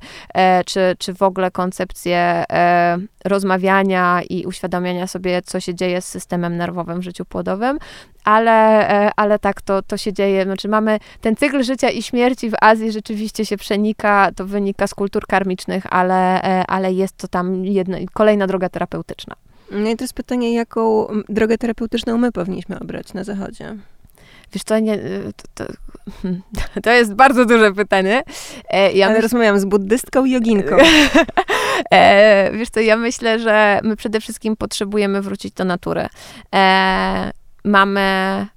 czy, 0.66 0.96
czy 1.00 1.14
w 1.14 1.22
ogóle 1.22 1.52
koncepcję 1.52 2.44
rozmawiania 3.26 4.22
i 4.30 4.46
uświadamiania 4.46 5.08
sobie, 5.08 5.42
co 5.42 5.60
się 5.60 5.76
dzieje 5.76 6.02
z 6.02 6.06
systemem 6.08 6.58
nerwowym 6.58 7.00
w 7.00 7.04
życiu 7.04 7.26
płodowym, 7.26 7.80
ale, 8.24 8.90
e, 8.90 9.12
ale 9.16 9.40
tak 9.40 9.62
to, 9.62 9.82
to 9.82 9.98
się 9.98 10.14
dzieje. 10.14 10.44
Znaczy 10.44 10.68
mamy 10.68 11.00
ten 11.22 11.36
cykl 11.36 11.64
życia 11.64 11.90
i 11.90 12.04
śmierci 12.04 12.50
w 12.50 12.54
Azji 12.62 12.92
rzeczywiście 12.92 13.46
się 13.46 13.58
przenika, 13.58 14.32
to 14.36 14.46
wynika 14.46 14.88
z 14.88 14.94
kultur 14.94 15.28
karmicznych, 15.28 15.84
ale, 15.90 16.44
e, 16.44 16.68
ale 16.68 16.94
jest 16.94 17.18
to 17.18 17.28
tam 17.28 17.66
jedna, 17.66 17.98
kolejna 18.14 18.48
droga 18.48 18.70
terapeutyczna. 18.70 19.36
No 19.72 19.90
i 19.90 19.96
jest 20.02 20.14
pytanie, 20.14 20.54
jaką 20.54 21.08
drogę 21.30 21.58
terapeutyczną 21.58 22.18
my 22.18 22.32
powinniśmy 22.32 22.80
obrać 22.80 23.14
na 23.14 23.24
Zachodzie? 23.24 23.78
Wiesz 24.54 24.64
co, 24.64 24.80
nie, 24.80 24.94
y, 24.94 25.34
to, 25.54 25.66
to, 25.66 25.74
to, 26.84 26.92
jest 26.92 27.14
bardzo 27.14 27.46
duże 27.46 27.74
pytanie. 27.74 28.24
E, 28.70 28.92
ja 28.94 29.06
Ale 29.06 29.16
myśl... 29.16 29.24
rozmawiam 29.24 29.60
z 29.60 29.66
buddystką 29.66 30.26
i 30.26 30.32
joginką. 30.32 30.78
E, 31.92 32.52
wiesz 32.54 32.70
co, 32.70 32.80
ja 32.80 32.98
myślę, 32.98 33.40
że 33.40 33.80
my 33.84 33.96
przede 33.96 34.22
wszystkim 34.22 34.56
potrzebujemy 34.56 35.22
wrócić 35.22 35.54
do 35.54 35.66
natury. 35.66 36.08
E, 36.56 37.32
mamy 37.64 38.48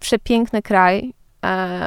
przepiękny 0.00 0.62
kraj, 0.62 1.14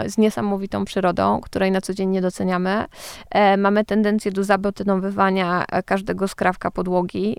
z 0.06 0.18
niesamowitą 0.18 0.86
przyrodą, 0.86 1.41
której 1.41 1.72
na 1.72 1.82
co 1.82 1.93
dzień 1.93 2.10
nie 2.10 2.22
doceniamy. 2.22 2.86
E, 3.30 3.58
mamy 3.58 3.86
tendencję 3.86 4.32
do 4.32 4.43
zabetynowywania 4.43 5.66
każdego 5.86 6.28
skrawka 6.28 6.72
podłogi 6.72 7.38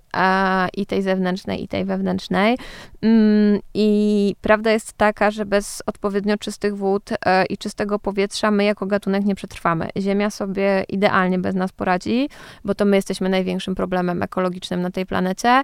i 0.76 0.86
tej 0.86 1.02
zewnętrznej, 1.02 1.62
i 1.62 1.68
tej 1.68 1.84
wewnętrznej. 1.84 2.58
Mm, 3.02 3.60
I 3.74 4.34
prawda 4.40 4.72
jest 4.72 4.92
taka, 4.92 5.30
że 5.30 5.46
bez 5.46 5.82
odpowiednio 5.86 6.38
czystych 6.38 6.76
wód 6.76 7.10
i 7.50 7.58
czystego 7.58 7.98
powietrza 7.98 8.50
my 8.50 8.64
jako 8.64 8.86
gatunek 8.86 9.24
nie 9.24 9.34
przetrwamy. 9.34 9.88
Ziemia 9.98 10.30
sobie 10.30 10.84
idealnie 10.88 11.38
bez 11.38 11.54
nas 11.54 11.72
poradzi, 11.72 12.28
bo 12.64 12.74
to 12.74 12.84
my 12.84 12.96
jesteśmy 12.96 13.28
największym 13.28 13.74
problemem 13.74 14.22
ekologicznym 14.22 14.82
na 14.82 14.90
tej 14.90 15.06
planecie, 15.06 15.62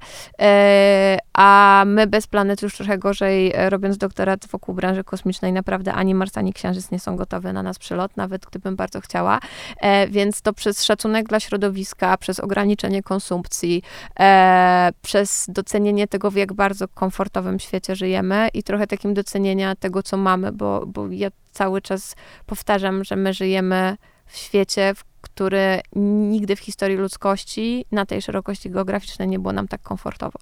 a 1.33 1.85
my 1.87 2.07
bez 2.07 2.27
planety 2.27 2.67
już 2.67 2.77
trochę 2.77 2.99
gorzej, 2.99 3.53
robiąc 3.69 3.99
doktorat 3.99 4.47
wokół 4.47 4.75
branży 4.75 5.05
kosmicznej, 5.05 5.53
naprawdę 5.53 5.95
ani 5.95 6.15
Mars, 6.15 6.38
ani 6.39 6.53
Księżyc 6.53 6.91
nie 6.91 7.01
są 7.01 7.17
gotowe 7.17 7.53
na 7.53 7.63
nas 7.63 7.79
przylot, 7.79 8.17
nawet 8.17 8.47
gdybym 8.47 8.77
bardzo 8.77 9.01
chciała. 9.01 9.41
E, 9.81 10.09
więc 10.09 10.43
to 10.43 10.53
przez 10.53 10.85
szacunek 10.85 11.29
dla 11.29 11.41
środowiska, 11.41 12.17
przez 12.17 12.41
ograniczenie 12.41 13.03
konsumpcji, 13.03 13.83
e, 14.21 14.91
przez 15.03 15.47
docenienie 15.49 16.09
tego, 16.09 16.31
w 16.31 16.37
jak 16.37 16.53
bardzo 16.53 16.89
komfortowym 16.89 17.61
świecie 17.61 17.97
żyjemy 17.97 18.49
i 18.55 18.63
trochę 18.63 18.87
takim 18.87 19.15
docenienia 19.15 19.75
tego, 19.77 20.03
co 20.03 20.17
mamy, 20.17 20.53
bo, 20.53 20.87
bo 20.87 21.09
ja 21.11 21.29
cały 21.53 21.83
czas 21.83 22.17
powtarzam, 22.47 23.05
że 23.05 23.17
my 23.17 23.35
żyjemy 23.35 23.97
w 24.27 24.37
świecie, 24.37 24.95
w 24.95 25.05
który 25.21 25.81
nigdy 25.97 26.57
w 26.57 26.61
historii 26.61 26.97
ludzkości 26.97 27.85
na 27.93 28.07
tej 28.07 28.23
szerokości 28.23 28.71
geograficznej 28.71 29.29
nie 29.29 29.39
było 29.39 29.53
nam 29.53 29.69
tak 29.69 29.83
komfortowo. 29.83 30.39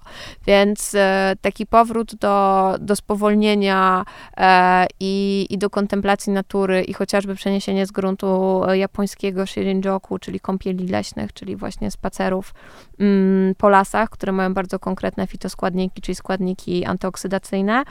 Więc 0.47 0.95
e, 0.95 1.33
taki 1.41 1.65
powrót 1.65 2.15
do, 2.15 2.75
do 2.79 2.95
spowolnienia 2.95 4.05
e, 4.37 4.87
i, 4.99 5.45
i 5.49 5.57
do 5.57 5.69
kontemplacji 5.69 6.33
natury 6.33 6.83
i 6.83 6.93
chociażby 6.93 7.35
przeniesienie 7.35 7.85
z 7.85 7.91
gruntu 7.91 8.61
japońskiego 8.73 9.45
Shirinjoku, 9.45 10.19
czyli 10.19 10.39
kąpieli 10.39 10.87
leśnych, 10.87 11.33
czyli 11.33 11.55
właśnie 11.55 11.91
spacerów 11.91 12.53
mm, 12.99 13.55
po 13.55 13.69
lasach, 13.69 14.09
które 14.09 14.31
mają 14.31 14.53
bardzo 14.53 14.79
konkretne 14.79 15.27
fitoskładniki, 15.27 16.01
czyli 16.01 16.15
składniki 16.15 16.85
antyoksydacyjne, 16.85 17.83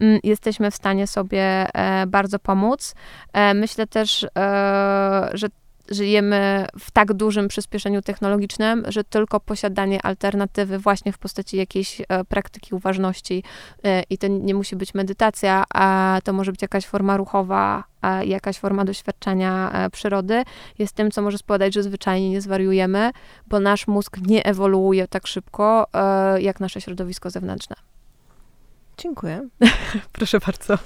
mm, 0.00 0.20
jesteśmy 0.22 0.70
w 0.70 0.74
stanie 0.74 1.06
sobie 1.06 1.66
e, 1.74 2.06
bardzo 2.06 2.38
pomóc. 2.38 2.94
E, 3.32 3.54
myślę 3.54 3.86
też, 3.86 4.26
e, 4.38 5.30
że 5.32 5.48
żyjemy 5.88 6.66
w 6.78 6.90
tak 6.90 7.12
dużym 7.12 7.48
przyspieszeniu 7.48 8.02
technologicznym, 8.02 8.84
że 8.88 9.04
tylko 9.04 9.40
posiadanie 9.40 10.02
alternatywy 10.02 10.78
właśnie 10.78 11.12
w 11.12 11.18
postaci 11.18 11.56
jakiejś 11.56 12.00
e, 12.00 12.24
praktyki 12.24 12.74
uważności 12.74 13.42
e, 13.84 14.02
i 14.10 14.18
to 14.18 14.26
nie 14.26 14.54
musi 14.54 14.76
być 14.76 14.94
medytacja, 14.94 15.64
a 15.74 16.18
to 16.24 16.32
może 16.32 16.52
być 16.52 16.62
jakaś 16.62 16.86
forma 16.86 17.16
ruchowa, 17.16 17.84
jakaś 18.24 18.58
forma 18.58 18.84
doświadczenia 18.84 19.72
e, 19.72 19.90
przyrody, 19.90 20.42
jest 20.78 20.94
tym, 20.94 21.10
co 21.10 21.22
może 21.22 21.38
spowodować, 21.38 21.74
że 21.74 21.82
zwyczajnie 21.82 22.30
nie 22.30 22.40
zwariujemy, 22.40 23.10
bo 23.46 23.60
nasz 23.60 23.86
mózg 23.86 24.18
nie 24.26 24.44
ewoluuje 24.44 25.08
tak 25.08 25.26
szybko, 25.26 25.86
jak 26.38 26.60
nasze 26.60 26.80
środowisko 26.80 27.30
zewnętrzne. 27.30 27.76
Dziękuję. 28.98 29.48
Proszę 30.12 30.38
bardzo. 30.46 30.78